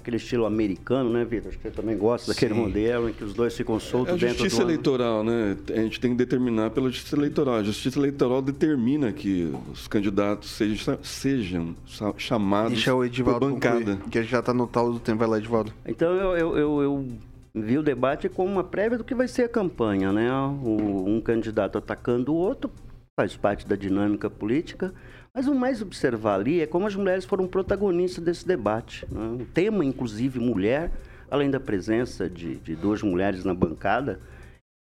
Aquele 0.00 0.16
estilo 0.16 0.46
americano, 0.46 1.10
né, 1.10 1.24
Vitor? 1.24 1.48
Acho 1.48 1.58
que 1.58 1.68
você 1.68 1.70
também 1.70 1.96
gosta 1.96 2.32
daquele 2.32 2.54
Sim. 2.54 2.60
modelo 2.60 3.08
em 3.08 3.12
que 3.12 3.22
os 3.22 3.34
dois 3.34 3.54
ficam 3.56 3.78
soltos 3.78 4.14
é 4.14 4.16
a 4.16 4.18
dentro 4.18 4.38
do... 4.38 4.42
justiça 4.44 4.62
eleitoral, 4.62 5.22
né? 5.22 5.56
A 5.68 5.80
gente 5.80 6.00
tem 6.00 6.12
que 6.12 6.16
determinar 6.16 6.70
pela 6.70 6.88
justiça 6.90 7.16
eleitoral. 7.16 7.56
A 7.56 7.62
justiça 7.62 7.98
eleitoral 7.98 8.40
determina 8.40 9.12
que 9.12 9.52
os 9.70 9.86
candidatos 9.86 10.50
sejam, 10.50 10.98
sejam 11.02 11.74
chamados 12.16 12.72
Deixa 12.72 12.94
o 12.94 13.04
Edivaldo 13.04 13.40
por 13.40 13.52
bancada. 13.52 13.78
Concluir, 13.78 14.10
que 14.10 14.18
a 14.18 14.22
gente 14.22 14.30
já 14.30 14.40
está 14.40 14.54
no 14.54 14.66
tal 14.66 14.92
do 14.92 14.98
tempo. 14.98 15.18
Vai 15.18 15.28
lá, 15.28 15.38
Edivaldo. 15.38 15.72
Então, 15.86 16.14
eu, 16.14 16.36
eu, 16.36 16.56
eu, 16.56 16.82
eu 16.82 17.08
vi 17.54 17.78
o 17.78 17.82
debate 17.82 18.28
como 18.28 18.50
uma 18.50 18.64
prévia 18.64 18.96
do 18.96 19.04
que 19.04 19.14
vai 19.14 19.28
ser 19.28 19.42
a 19.42 19.48
campanha, 19.48 20.12
né? 20.12 20.32
O, 20.32 21.04
um 21.06 21.20
candidato 21.20 21.76
atacando 21.78 22.32
o 22.32 22.36
outro, 22.36 22.70
faz 23.18 23.36
parte 23.36 23.66
da 23.66 23.76
dinâmica 23.76 24.30
política. 24.30 24.94
Mas 25.32 25.46
o 25.46 25.54
mais 25.54 25.80
observar 25.80 26.40
ali 26.40 26.60
é 26.60 26.66
como 26.66 26.86
as 26.86 26.96
mulheres 26.96 27.24
foram 27.24 27.46
protagonistas 27.46 28.24
desse 28.24 28.46
debate. 28.46 29.06
Né? 29.10 29.42
O 29.42 29.46
tema, 29.46 29.84
inclusive, 29.84 30.40
mulher, 30.40 30.90
além 31.30 31.50
da 31.50 31.60
presença 31.60 32.28
de, 32.28 32.56
de 32.56 32.74
duas 32.74 33.02
mulheres 33.02 33.44
na 33.44 33.54
bancada, 33.54 34.20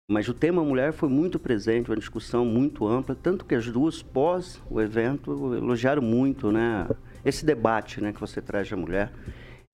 mas 0.08 0.28
o 0.28 0.34
tema 0.34 0.62
mulher 0.62 0.92
foi 0.92 1.08
muito 1.08 1.36
presente, 1.36 1.90
uma 1.90 1.96
discussão 1.96 2.44
muito 2.44 2.86
ampla, 2.86 3.16
tanto 3.20 3.44
que 3.44 3.56
as 3.56 3.66
duas, 3.66 4.02
pós 4.02 4.62
o 4.70 4.80
evento, 4.80 5.32
elogiaram 5.56 6.00
muito 6.00 6.52
né, 6.52 6.86
esse 7.24 7.44
debate 7.44 8.00
né, 8.00 8.12
que 8.12 8.20
você 8.20 8.40
traz 8.40 8.70
da 8.70 8.76
mulher. 8.76 9.12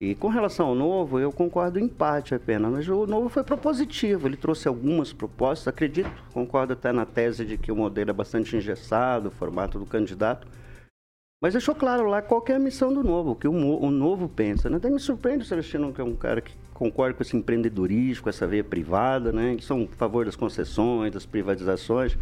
E 0.01 0.15
com 0.15 0.29
relação 0.29 0.69
ao 0.69 0.75
novo, 0.75 1.19
eu 1.19 1.31
concordo 1.31 1.77
em 1.77 1.87
parte 1.87 2.33
apenas, 2.33 2.71
mas 2.71 2.89
o 2.89 3.05
novo 3.05 3.29
foi 3.29 3.43
propositivo, 3.43 4.27
ele 4.27 4.35
trouxe 4.35 4.67
algumas 4.67 5.13
propostas, 5.13 5.67
acredito, 5.67 6.11
concordo 6.33 6.73
até 6.73 6.91
na 6.91 7.05
tese 7.05 7.45
de 7.45 7.55
que 7.55 7.71
o 7.71 7.75
modelo 7.75 8.09
é 8.09 8.13
bastante 8.13 8.57
engessado, 8.57 9.29
o 9.29 9.31
formato 9.31 9.77
do 9.77 9.85
candidato, 9.85 10.47
mas 11.43 11.51
deixou 11.51 11.75
claro 11.75 12.07
lá 12.07 12.21
qual 12.21 12.41
é 12.47 12.53
a 12.53 12.59
missão 12.59 12.93
do 12.93 13.03
novo, 13.03 13.31
o 13.31 13.35
que 13.35 13.49
o, 13.49 13.51
o 13.51 13.91
novo 13.91 14.29
pensa. 14.29 14.69
Né? 14.69 14.77
Até 14.77 14.89
me 14.89 14.97
surpreende 14.97 15.43
o 15.43 15.45
Celestino, 15.45 15.91
que 15.91 15.99
é 15.99 16.03
um 16.03 16.15
cara 16.15 16.39
que 16.39 16.53
concorda 16.73 17.13
com 17.13 17.21
esse 17.21 17.35
empreendedorismo, 17.35 18.23
com 18.23 18.29
essa 18.29 18.47
veia 18.47 18.63
privada, 18.63 19.33
né? 19.33 19.57
que 19.57 19.65
são 19.65 19.89
a 19.91 19.95
favor 19.97 20.23
das 20.23 20.37
concessões, 20.37 21.11
das 21.11 21.25
privatizações, 21.25 22.17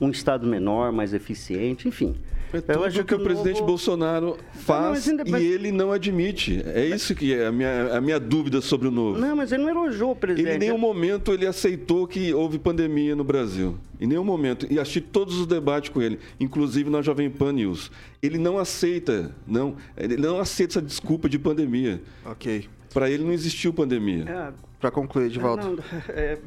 um 0.00 0.10
Estado 0.10 0.44
menor, 0.44 0.90
mais 0.90 1.14
eficiente, 1.14 1.86
enfim. 1.86 2.16
É 2.58 2.60
tudo 2.60 2.90
que, 2.90 3.04
que 3.04 3.14
o 3.14 3.20
presidente 3.20 3.60
novo... 3.60 3.66
Bolsonaro 3.66 4.36
faz 4.52 5.06
não, 5.06 5.24
mas... 5.28 5.42
e 5.42 5.46
ele 5.46 5.72
não 5.72 5.92
admite. 5.92 6.62
É 6.66 6.86
isso 6.86 7.14
que 7.14 7.34
é 7.34 7.46
a 7.46 7.52
minha, 7.52 7.96
a 7.96 8.00
minha 8.00 8.20
dúvida 8.20 8.60
sobre 8.60 8.88
o 8.88 8.90
novo. 8.90 9.18
Não, 9.18 9.36
mas 9.36 9.52
ele 9.52 9.62
não 9.62 9.70
elogiou 9.70 10.12
o 10.12 10.16
presidente. 10.16 10.48
Ele 10.48 10.56
em 10.56 10.58
nenhum 10.58 10.78
momento 10.78 11.32
ele 11.32 11.46
aceitou 11.46 12.06
que 12.06 12.32
houve 12.32 12.58
pandemia 12.58 13.16
no 13.16 13.24
Brasil. 13.24 13.76
Em 14.00 14.06
nenhum 14.06 14.24
momento. 14.24 14.66
E 14.70 14.78
assisti 14.78 15.00
todos 15.00 15.38
os 15.38 15.46
debates 15.46 15.90
com 15.90 16.00
ele, 16.00 16.18
inclusive 16.38 16.90
na 16.90 17.02
Jovem 17.02 17.30
Pan 17.30 17.52
News. 17.52 17.90
Ele 18.22 18.38
não 18.38 18.58
aceita, 18.58 19.34
não, 19.46 19.76
ele 19.96 20.16
não 20.16 20.38
aceita 20.38 20.74
essa 20.74 20.82
desculpa 20.82 21.28
de 21.28 21.38
pandemia. 21.38 22.02
Ok. 22.24 22.68
Para 22.92 23.10
ele 23.10 23.24
não 23.24 23.32
existiu 23.32 23.72
pandemia. 23.72 24.24
É, 24.28 24.52
Para 24.80 24.90
concluir, 24.90 25.28
de 25.28 25.38
volta. 25.38 25.68
Não, 25.68 25.78
é, 26.10 26.38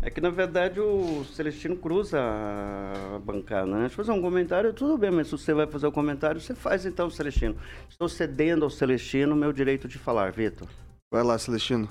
é 0.00 0.10
que, 0.10 0.20
na 0.20 0.30
verdade, 0.30 0.80
o 0.80 1.24
Celestino 1.24 1.76
cruza 1.76 2.18
a 2.20 3.18
bancada, 3.18 3.66
né? 3.66 3.80
Deixa 3.80 3.94
eu 3.94 4.04
fazer 4.04 4.12
um 4.12 4.22
comentário, 4.22 4.72
tudo 4.72 4.96
bem, 4.96 5.10
mas 5.10 5.26
se 5.26 5.32
você 5.32 5.52
vai 5.52 5.66
fazer 5.66 5.86
o 5.86 5.88
um 5.88 5.92
comentário, 5.92 6.40
você 6.40 6.54
faz 6.54 6.86
então, 6.86 7.10
Celestino. 7.10 7.56
Estou 7.88 8.08
cedendo 8.08 8.64
ao 8.64 8.70
Celestino 8.70 9.34
o 9.34 9.36
meu 9.36 9.52
direito 9.52 9.88
de 9.88 9.98
falar, 9.98 10.30
Vitor. 10.30 10.68
Vai 11.10 11.24
lá, 11.24 11.36
Celestino. 11.38 11.88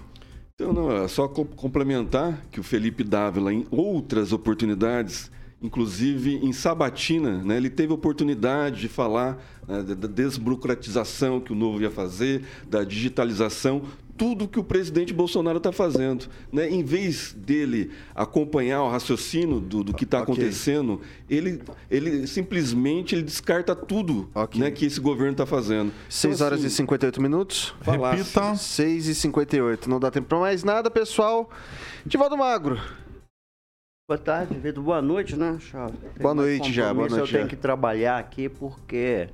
Então, 0.55 0.73
não, 0.73 0.91
é 0.91 1.07
só 1.07 1.27
complementar 1.27 2.41
que 2.49 2.59
o 2.59 2.63
Felipe 2.63 3.03
Dávila, 3.03 3.53
em 3.53 3.67
outras 3.69 4.31
oportunidades, 4.31 5.29
inclusive 5.61 6.37
em 6.37 6.53
Sabatina, 6.53 7.43
né, 7.43 7.57
ele 7.57 7.69
teve 7.69 7.91
oportunidade 7.91 8.81
de 8.81 8.87
falar 8.87 9.37
né, 9.67 9.83
da 9.83 10.07
desburocratização 10.07 11.39
que 11.39 11.51
o 11.51 11.55
Novo 11.55 11.81
ia 11.81 11.91
fazer, 11.91 12.43
da 12.69 12.83
digitalização 12.83 13.83
tudo 14.17 14.47
que 14.47 14.59
o 14.59 14.63
presidente 14.63 15.13
Bolsonaro 15.13 15.57
está 15.57 15.71
fazendo. 15.71 16.27
Né? 16.51 16.69
Em 16.69 16.83
vez 16.83 17.33
dele 17.33 17.91
acompanhar 18.15 18.81
o 18.83 18.89
raciocínio 18.89 19.59
do, 19.59 19.83
do 19.83 19.93
que 19.93 20.03
está 20.03 20.21
okay. 20.21 20.33
acontecendo, 20.33 20.99
ele, 21.29 21.61
ele 21.89 22.25
simplesmente 22.25 23.13
ele 23.13 23.23
descarta 23.23 23.75
tudo 23.75 24.29
okay. 24.33 24.59
né, 24.59 24.71
que 24.71 24.85
esse 24.85 24.99
governo 24.99 25.33
está 25.33 25.45
fazendo. 25.45 25.91
6 26.09 26.35
então, 26.35 26.47
horas 26.47 26.59
assim, 26.59 26.67
e 26.67 26.71
58 26.71 27.21
minutos. 27.21 27.75
Falasse. 27.81 28.17
Repita. 28.17 28.55
6 28.55 29.07
e 29.07 29.15
58. 29.15 29.89
Não 29.89 29.99
dá 29.99 30.09
tempo 30.09 30.27
para 30.27 30.39
mais 30.39 30.63
nada, 30.63 30.89
pessoal. 30.89 31.49
Divaldo 32.05 32.37
Magro. 32.37 32.79
Boa 34.09 34.17
tarde, 34.17 34.55
Vitor. 34.55 34.81
Boa 34.81 35.01
noite, 35.01 35.35
né, 35.35 35.57
Chave? 35.59 35.97
Boa 36.19 36.33
noite 36.33 36.71
já, 36.71 36.93
boa 36.93 37.09
noite. 37.09 37.19
Eu 37.19 37.25
já. 37.25 37.37
tenho 37.39 37.49
que 37.49 37.57
trabalhar 37.57 38.17
aqui 38.17 38.47
porque 38.47 39.27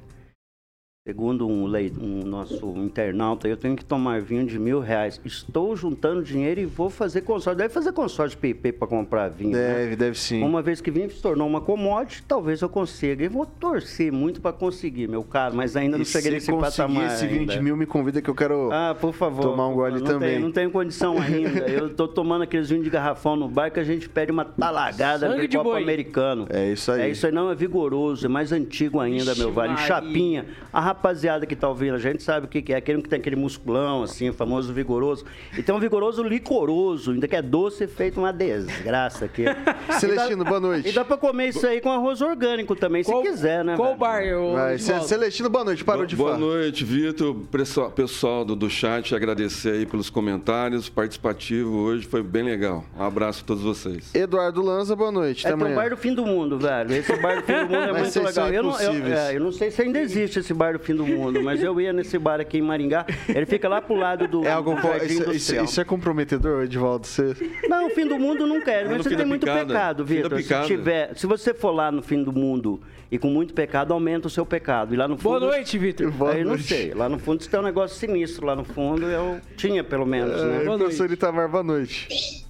Segundo 1.06 1.46
um, 1.46 1.66
lei, 1.66 1.92
um 2.00 2.26
nosso 2.26 2.66
internauta, 2.78 3.46
eu 3.46 3.58
tenho 3.58 3.76
que 3.76 3.84
tomar 3.84 4.22
vinho 4.22 4.46
de 4.46 4.58
mil 4.58 4.80
reais. 4.80 5.20
Estou 5.26 5.76
juntando 5.76 6.24
dinheiro 6.24 6.62
e 6.62 6.66
vou 6.66 6.90
fazer 6.90 7.20
consórcio. 7.24 7.58
Deve 7.58 7.74
fazer 7.74 7.92
consórcio 7.92 8.40
PP 8.40 8.72
para 8.72 8.88
comprar 8.88 9.28
vinho. 9.28 9.52
Né? 9.52 9.58
Deve, 9.58 9.90
né? 9.90 9.96
deve 9.98 10.18
sim. 10.18 10.42
Uma 10.42 10.62
vez 10.62 10.80
que 10.80 10.90
vinho 10.90 11.12
se 11.12 11.22
tornou 11.22 11.46
uma 11.46 11.60
commodity, 11.60 12.24
talvez 12.24 12.62
eu 12.62 12.70
consiga. 12.70 13.22
E 13.22 13.28
vou 13.28 13.46
torcer 13.46 14.14
muito 14.14 14.40
para 14.40 14.54
conseguir, 14.54 15.10
meu 15.10 15.26
caro, 15.26 15.54
mas 15.58 15.76
ainda 15.76 15.98
não 15.98 16.04
e 16.04 16.06
cheguei 16.06 16.32
nesse 16.32 16.50
patamar. 16.54 17.10
Se 17.10 17.16
esse 17.16 17.28
vinho 17.28 17.42
ainda. 17.42 17.54
de 17.54 17.62
mil 17.62 17.76
me 17.76 17.86
convida 17.86 18.22
que 18.22 18.30
eu 18.30 18.36
quero 18.36 18.70
ah, 18.72 18.96
por 18.98 19.12
favor, 19.12 19.42
tomar 19.42 19.68
um 19.68 19.74
gole 19.74 20.00
não 20.00 20.08
também. 20.08 20.30
Tenho, 20.30 20.42
não 20.42 20.52
tenho 20.54 20.72
condição 20.72 21.20
ainda. 21.22 21.68
eu 21.70 21.88
estou 21.88 22.08
tomando 22.08 22.44
aqueles 22.44 22.70
vinhos 22.70 22.86
de 22.86 22.90
garrafão 22.90 23.36
no 23.36 23.50
bar 23.50 23.70
que 23.72 23.80
a 23.82 23.84
gente 23.84 24.08
pede 24.08 24.32
uma 24.32 24.46
talagada 24.46 25.38
de 25.38 25.58
copo 25.58 25.74
americano. 25.74 26.48
É 26.50 26.72
isso 26.72 26.94
aí. 26.94 27.02
É 27.02 27.10
isso 27.10 27.26
aí, 27.26 27.34
não 27.34 27.52
é 27.52 27.56
vigoroso, 27.56 28.26
é 28.26 28.30
mais 28.30 28.54
antigo 28.54 29.02
ainda, 29.02 29.34
Ixi, 29.34 29.40
meu 29.42 29.52
vale. 29.52 29.76
Chapinha. 29.76 30.46
A 30.72 30.93
rapaziada 30.94 31.46
que 31.46 31.56
tá 31.56 31.68
ouvindo, 31.68 31.96
a 31.96 32.00
gente 32.00 32.24
sabe 32.24 32.46
o 32.46 32.50
que, 32.50 32.72
é. 32.72 32.78
Aquele 32.78 33.02
que 33.02 33.10
tem 33.10 33.20
aquele 33.20 33.36
musculão, 33.36 34.04
assim, 34.04 34.30
o 34.30 34.34
famoso 34.34 34.72
vigoroso. 34.72 35.26
E 35.58 35.64
tem 35.64 35.74
um 35.74 35.80
vigoroso 35.80 36.24
licoroso, 36.24 37.12
ainda 37.12 37.28
que 37.28 37.36
é 37.36 37.42
doce, 37.42 37.88
feito 37.88 38.20
uma 38.20 38.32
desgraça 38.32 39.26
aqui. 39.26 39.44
Celestino, 40.00 40.44
dá, 40.44 40.50
boa 40.50 40.60
noite. 40.60 40.90
E 40.90 40.92
dá 40.92 41.04
pra 41.04 41.18
comer 41.18 41.50
isso 41.50 41.66
aí 41.66 41.82
com 41.82 41.92
arroz 41.92 42.22
orgânico 42.22 42.76
também, 42.76 43.04
qual, 43.04 43.22
se 43.22 43.30
quiser, 43.30 43.64
né? 43.64 43.76
Qual 43.76 43.96
bar? 43.96 44.22
Eu... 44.24 44.54
Vai, 44.54 44.78
Celestino, 44.78 45.50
boa 45.50 45.66
noite. 45.66 45.84
Parou 45.84 46.06
de 46.06 46.16
boa 46.16 46.34
falar. 46.34 46.40
Boa 46.40 46.56
noite, 46.58 46.86
Vitor. 46.86 47.36
Pessoal, 47.52 47.92
pessoal 47.92 48.46
do, 48.46 48.56
do 48.56 48.70
chat, 48.70 49.16
agradecer 49.16 49.74
aí 49.74 49.86
pelos 49.86 50.10
comentários. 50.10 50.90
Participativo 50.90 51.76
hoje 51.78 52.06
foi 52.06 52.22
bem 52.22 52.44
legal. 52.44 52.86
Um 52.98 53.04
abraço 53.04 53.44
a 53.44 53.48
todos 53.48 53.64
vocês. 53.64 54.14
Eduardo 54.14 54.62
Lanza, 54.62 54.96
boa 54.96 55.12
noite. 55.12 55.48
É 55.48 55.56
um 55.56 55.76
bar 55.76 55.90
do 55.90 55.98
fim 55.98 56.14
do 56.14 56.26
mundo, 56.26 56.60
velho. 56.60 56.94
Esse 56.94 57.16
bar 57.18 57.38
do 57.38 57.44
fim 57.44 57.54
do 57.54 57.66
mundo 57.66 57.76
é 57.76 58.00
muito 58.00 58.22
legal. 58.22 58.50
Eu 58.50 58.64
não, 58.64 58.80
eu, 58.80 59.14
é, 59.14 59.36
eu 59.36 59.40
não 59.40 59.52
sei 59.52 59.72
se 59.72 59.82
ainda 59.82 60.00
existe 60.00 60.40
esse 60.40 60.54
bar 60.54 60.74
do 60.74 60.80
fim 60.84 60.96
do 60.96 61.06
mundo, 61.06 61.42
mas 61.42 61.64
eu 61.64 61.80
ia 61.80 61.92
nesse 61.94 62.18
bar 62.18 62.40
aqui 62.40 62.58
em 62.58 62.62
Maringá. 62.62 63.06
Ele 63.28 63.46
fica 63.46 63.68
lá 63.68 63.82
pro 63.82 63.96
lado 63.96 64.28
do, 64.28 64.46
é 64.46 64.52
algo, 64.52 64.76
Jardim 64.76 65.06
isso, 65.06 65.32
isso, 65.32 65.56
isso, 65.56 65.82
é 65.82 65.84
comprometedor, 65.84 66.64
Edvaldo? 66.64 67.08
Você... 67.08 67.36
Não, 67.68 67.88
o 67.88 67.90
fim 67.90 68.08
do 68.08 68.20
mundo 68.20 68.46
não 68.46 68.62
quer. 68.62 68.88
Mas 68.88 69.04
você 69.04 69.16
tem 69.16 69.26
muito 69.26 69.46
picada. 69.46 69.66
pecado, 69.66 70.06
Vitor. 70.06 70.42
Se, 70.42 70.66
tiver, 70.66 71.16
se 71.16 71.26
você 71.26 71.54
for 71.54 71.72
lá 71.72 71.92
no 71.92 72.02
fim 72.02 72.24
do 72.24 72.32
mundo 72.32 72.82
e 73.12 73.18
com 73.18 73.28
muito 73.28 73.54
pecado, 73.54 73.94
aumenta 73.94 74.28
o 74.28 74.30
seu 74.30 74.46
pecado. 74.46 74.94
E 74.94 74.98
lá 74.98 75.08
no 75.08 75.18
fundo, 75.18 75.40
Boa 75.40 75.52
noite, 75.52 75.78
Vitor. 75.78 76.14
Aí 76.32 76.44
não 76.44 76.58
sei. 76.58 76.94
Lá 76.94 77.08
no 77.08 77.20
fundo 77.20 77.48
tem 77.48 77.60
um 77.60 77.64
negócio 77.64 77.98
sinistro. 77.98 78.46
Lá 78.46 78.56
no 78.56 78.64
fundo 78.64 79.06
eu 79.06 79.40
tinha, 79.56 79.84
pelo 79.84 80.06
menos, 80.06 80.42
né? 80.42 80.62
É, 80.62 80.66
boa 80.66 80.78
professor 80.78 81.08
noite. 81.08 81.14
Itamar, 81.14 81.50
boa 81.50 81.64
noite. 81.64 82.44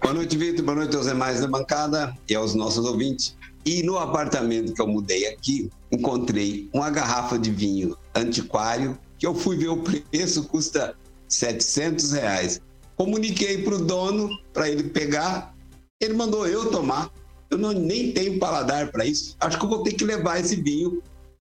Boa 0.00 0.14
noite, 0.14 0.36
Vitor. 0.36 0.64
Boa 0.64 0.76
noite 0.76 0.96
aos 0.96 1.06
demais 1.06 1.40
da 1.40 1.48
bancada 1.48 2.14
e 2.28 2.34
aos 2.34 2.54
nossos 2.54 2.84
ouvintes. 2.84 3.36
E 3.66 3.82
no 3.82 3.98
apartamento 3.98 4.72
que 4.72 4.80
eu 4.80 4.86
mudei 4.86 5.26
aqui, 5.26 5.68
encontrei 5.90 6.70
uma 6.72 6.88
garrafa 6.88 7.36
de 7.36 7.50
vinho 7.50 7.96
antiquário, 8.14 8.96
que 9.18 9.26
eu 9.26 9.34
fui 9.34 9.56
ver 9.56 9.70
o 9.70 9.82
preço, 9.82 10.44
custa 10.44 10.96
700 11.28 12.12
reais. 12.12 12.60
Comuniquei 12.94 13.64
para 13.64 13.74
o 13.74 13.84
dono 13.84 14.30
para 14.52 14.70
ele 14.70 14.84
pegar, 14.84 15.52
ele 16.00 16.14
mandou 16.14 16.46
eu 16.46 16.70
tomar. 16.70 17.10
Eu 17.50 17.58
não, 17.58 17.72
nem 17.72 18.12
tenho 18.12 18.38
paladar 18.38 18.92
para 18.92 19.04
isso. 19.04 19.36
Acho 19.40 19.58
que 19.58 19.64
eu 19.64 19.68
vou 19.68 19.82
ter 19.82 19.94
que 19.94 20.04
levar 20.04 20.38
esse 20.38 20.54
vinho 20.54 21.02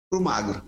para 0.07 0.19
o 0.19 0.23
magro. 0.23 0.61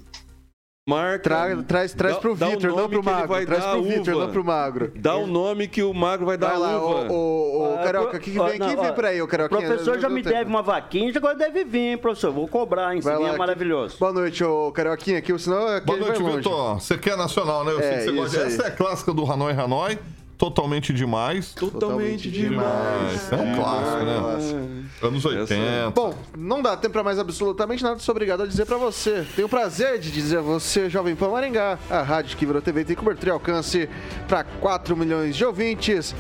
Marca. 0.88 1.19
Tra- 1.23 1.63
traz 1.63 1.93
traz 1.93 2.13
dá- 2.15 2.21
pro 2.21 2.36
Vitor, 2.36 2.75
não 2.75 2.88
pro 2.89 3.03
Magro. 3.03 3.27
vai 3.27 3.45
Traz 3.45 3.65
pro 3.65 3.81
Vitor, 3.83 4.15
não 4.15 4.31
pro 4.31 4.43
Magro. 4.43 4.91
Dá 4.95 5.15
o 5.17 5.25
nome 5.25 5.67
que 5.67 5.81
o 5.81 5.93
magro 5.93 6.25
vai 6.27 6.38
dar 6.38 6.49
Vai 6.49 6.57
lá, 6.59 6.77
uva. 6.79 7.11
ô, 7.11 7.59
ô, 7.59 7.75
Ah, 7.79 7.83
Carioca, 7.83 8.19
que, 8.19 8.31
que 8.31 8.39
vem, 8.39 8.59
não, 8.59 8.67
quem 8.67 8.75
vem 8.75 8.89
ó, 8.89 8.93
por 8.93 9.05
aí, 9.05 9.19
ô 9.21 9.25
O 9.25 9.27
Carioquinha? 9.27 9.61
professor 9.67 9.99
já 9.99 10.07
me 10.09 10.21
tempo. 10.21 10.36
deve 10.36 10.49
uma 10.49 10.61
vaquinha, 10.61 11.11
agora 11.15 11.36
deve 11.36 11.63
vir, 11.63 11.79
hein, 11.79 11.97
professor? 11.97 12.31
Vou 12.31 12.47
cobrar, 12.47 12.93
hein? 12.93 13.01
Vai 13.01 13.15
vinho 13.15 13.27
lá, 13.29 13.33
é 13.33 13.38
maravilhoso. 13.38 13.97
Boa 13.99 14.13
noite, 14.13 14.43
ô 14.43 14.71
Carioquinha, 14.71 15.21
que 15.21 15.38
senão 15.39 15.67
aqui 15.67 15.86
Boa 15.88 15.97
noite. 15.99 16.21
Vitor. 16.23 16.75
Você 16.79 16.97
quer 16.97 17.17
nacional, 17.17 17.63
né? 17.65 17.71
Eu 17.71 17.79
sei 17.79 17.88
É, 17.89 17.97
que 17.97 18.03
você 18.05 18.11
gosta. 18.11 18.38
Essa 18.41 18.63
é 18.63 18.67
a 18.67 18.71
clássica 18.71 19.11
do 19.13 19.29
Hanoi 19.31 19.53
Hanoi. 19.53 19.97
Totalmente 20.38 20.93
demais. 20.93 21.53
Totalmente 21.53 22.29
demais. 22.29 23.31
É 23.31 23.36
um 23.36 23.55
clássico, 23.55 24.03
né? 24.03 24.86
Anos 25.01 25.25
80. 25.25 25.91
Bom, 25.91 26.13
não 26.38 26.61
dá 26.61 26.75
tempo 26.75 26.93
pra 26.93 27.03
mais 27.03 27.17
absolutamente 27.19 27.83
nada, 27.83 27.99
sou 27.99 28.13
obrigado 28.13 28.43
a 28.43 28.45
dizer 28.45 28.65
pra 28.65 28.77
você. 28.77 29.25
Tenho 29.36 29.47
o 29.47 29.49
prazer 29.49 29.99
de 29.99 30.11
dizer 30.11 30.39
a 30.39 30.41
você, 30.41 30.89
Jovem 30.89 31.15
Pan 31.15 31.29
Maringá, 31.29 31.79
a 31.89 32.01
rádio 32.01 32.38
que 32.38 32.45
virou 32.45 32.61
TV 32.61 32.83
tem 32.83 32.95
cobertura 32.95 33.29
e 33.29 33.33
alcance 33.33 33.89
pra 34.27 34.43
4 34.43 34.95
milhões 34.97 35.36
de 35.36 35.45
ouvintes. 35.45 36.13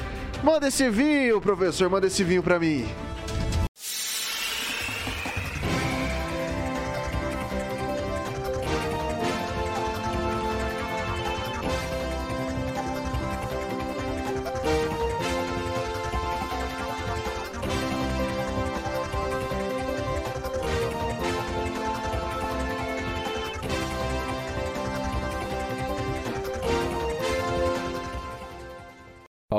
Manda 0.43 0.67
esse 0.67 0.89
vinho, 0.89 1.41
professor, 1.41 1.89
manda 1.89 2.07
esse 2.07 2.23
vinho 2.23 2.43
pra 2.43 2.59
mim. 2.59 2.85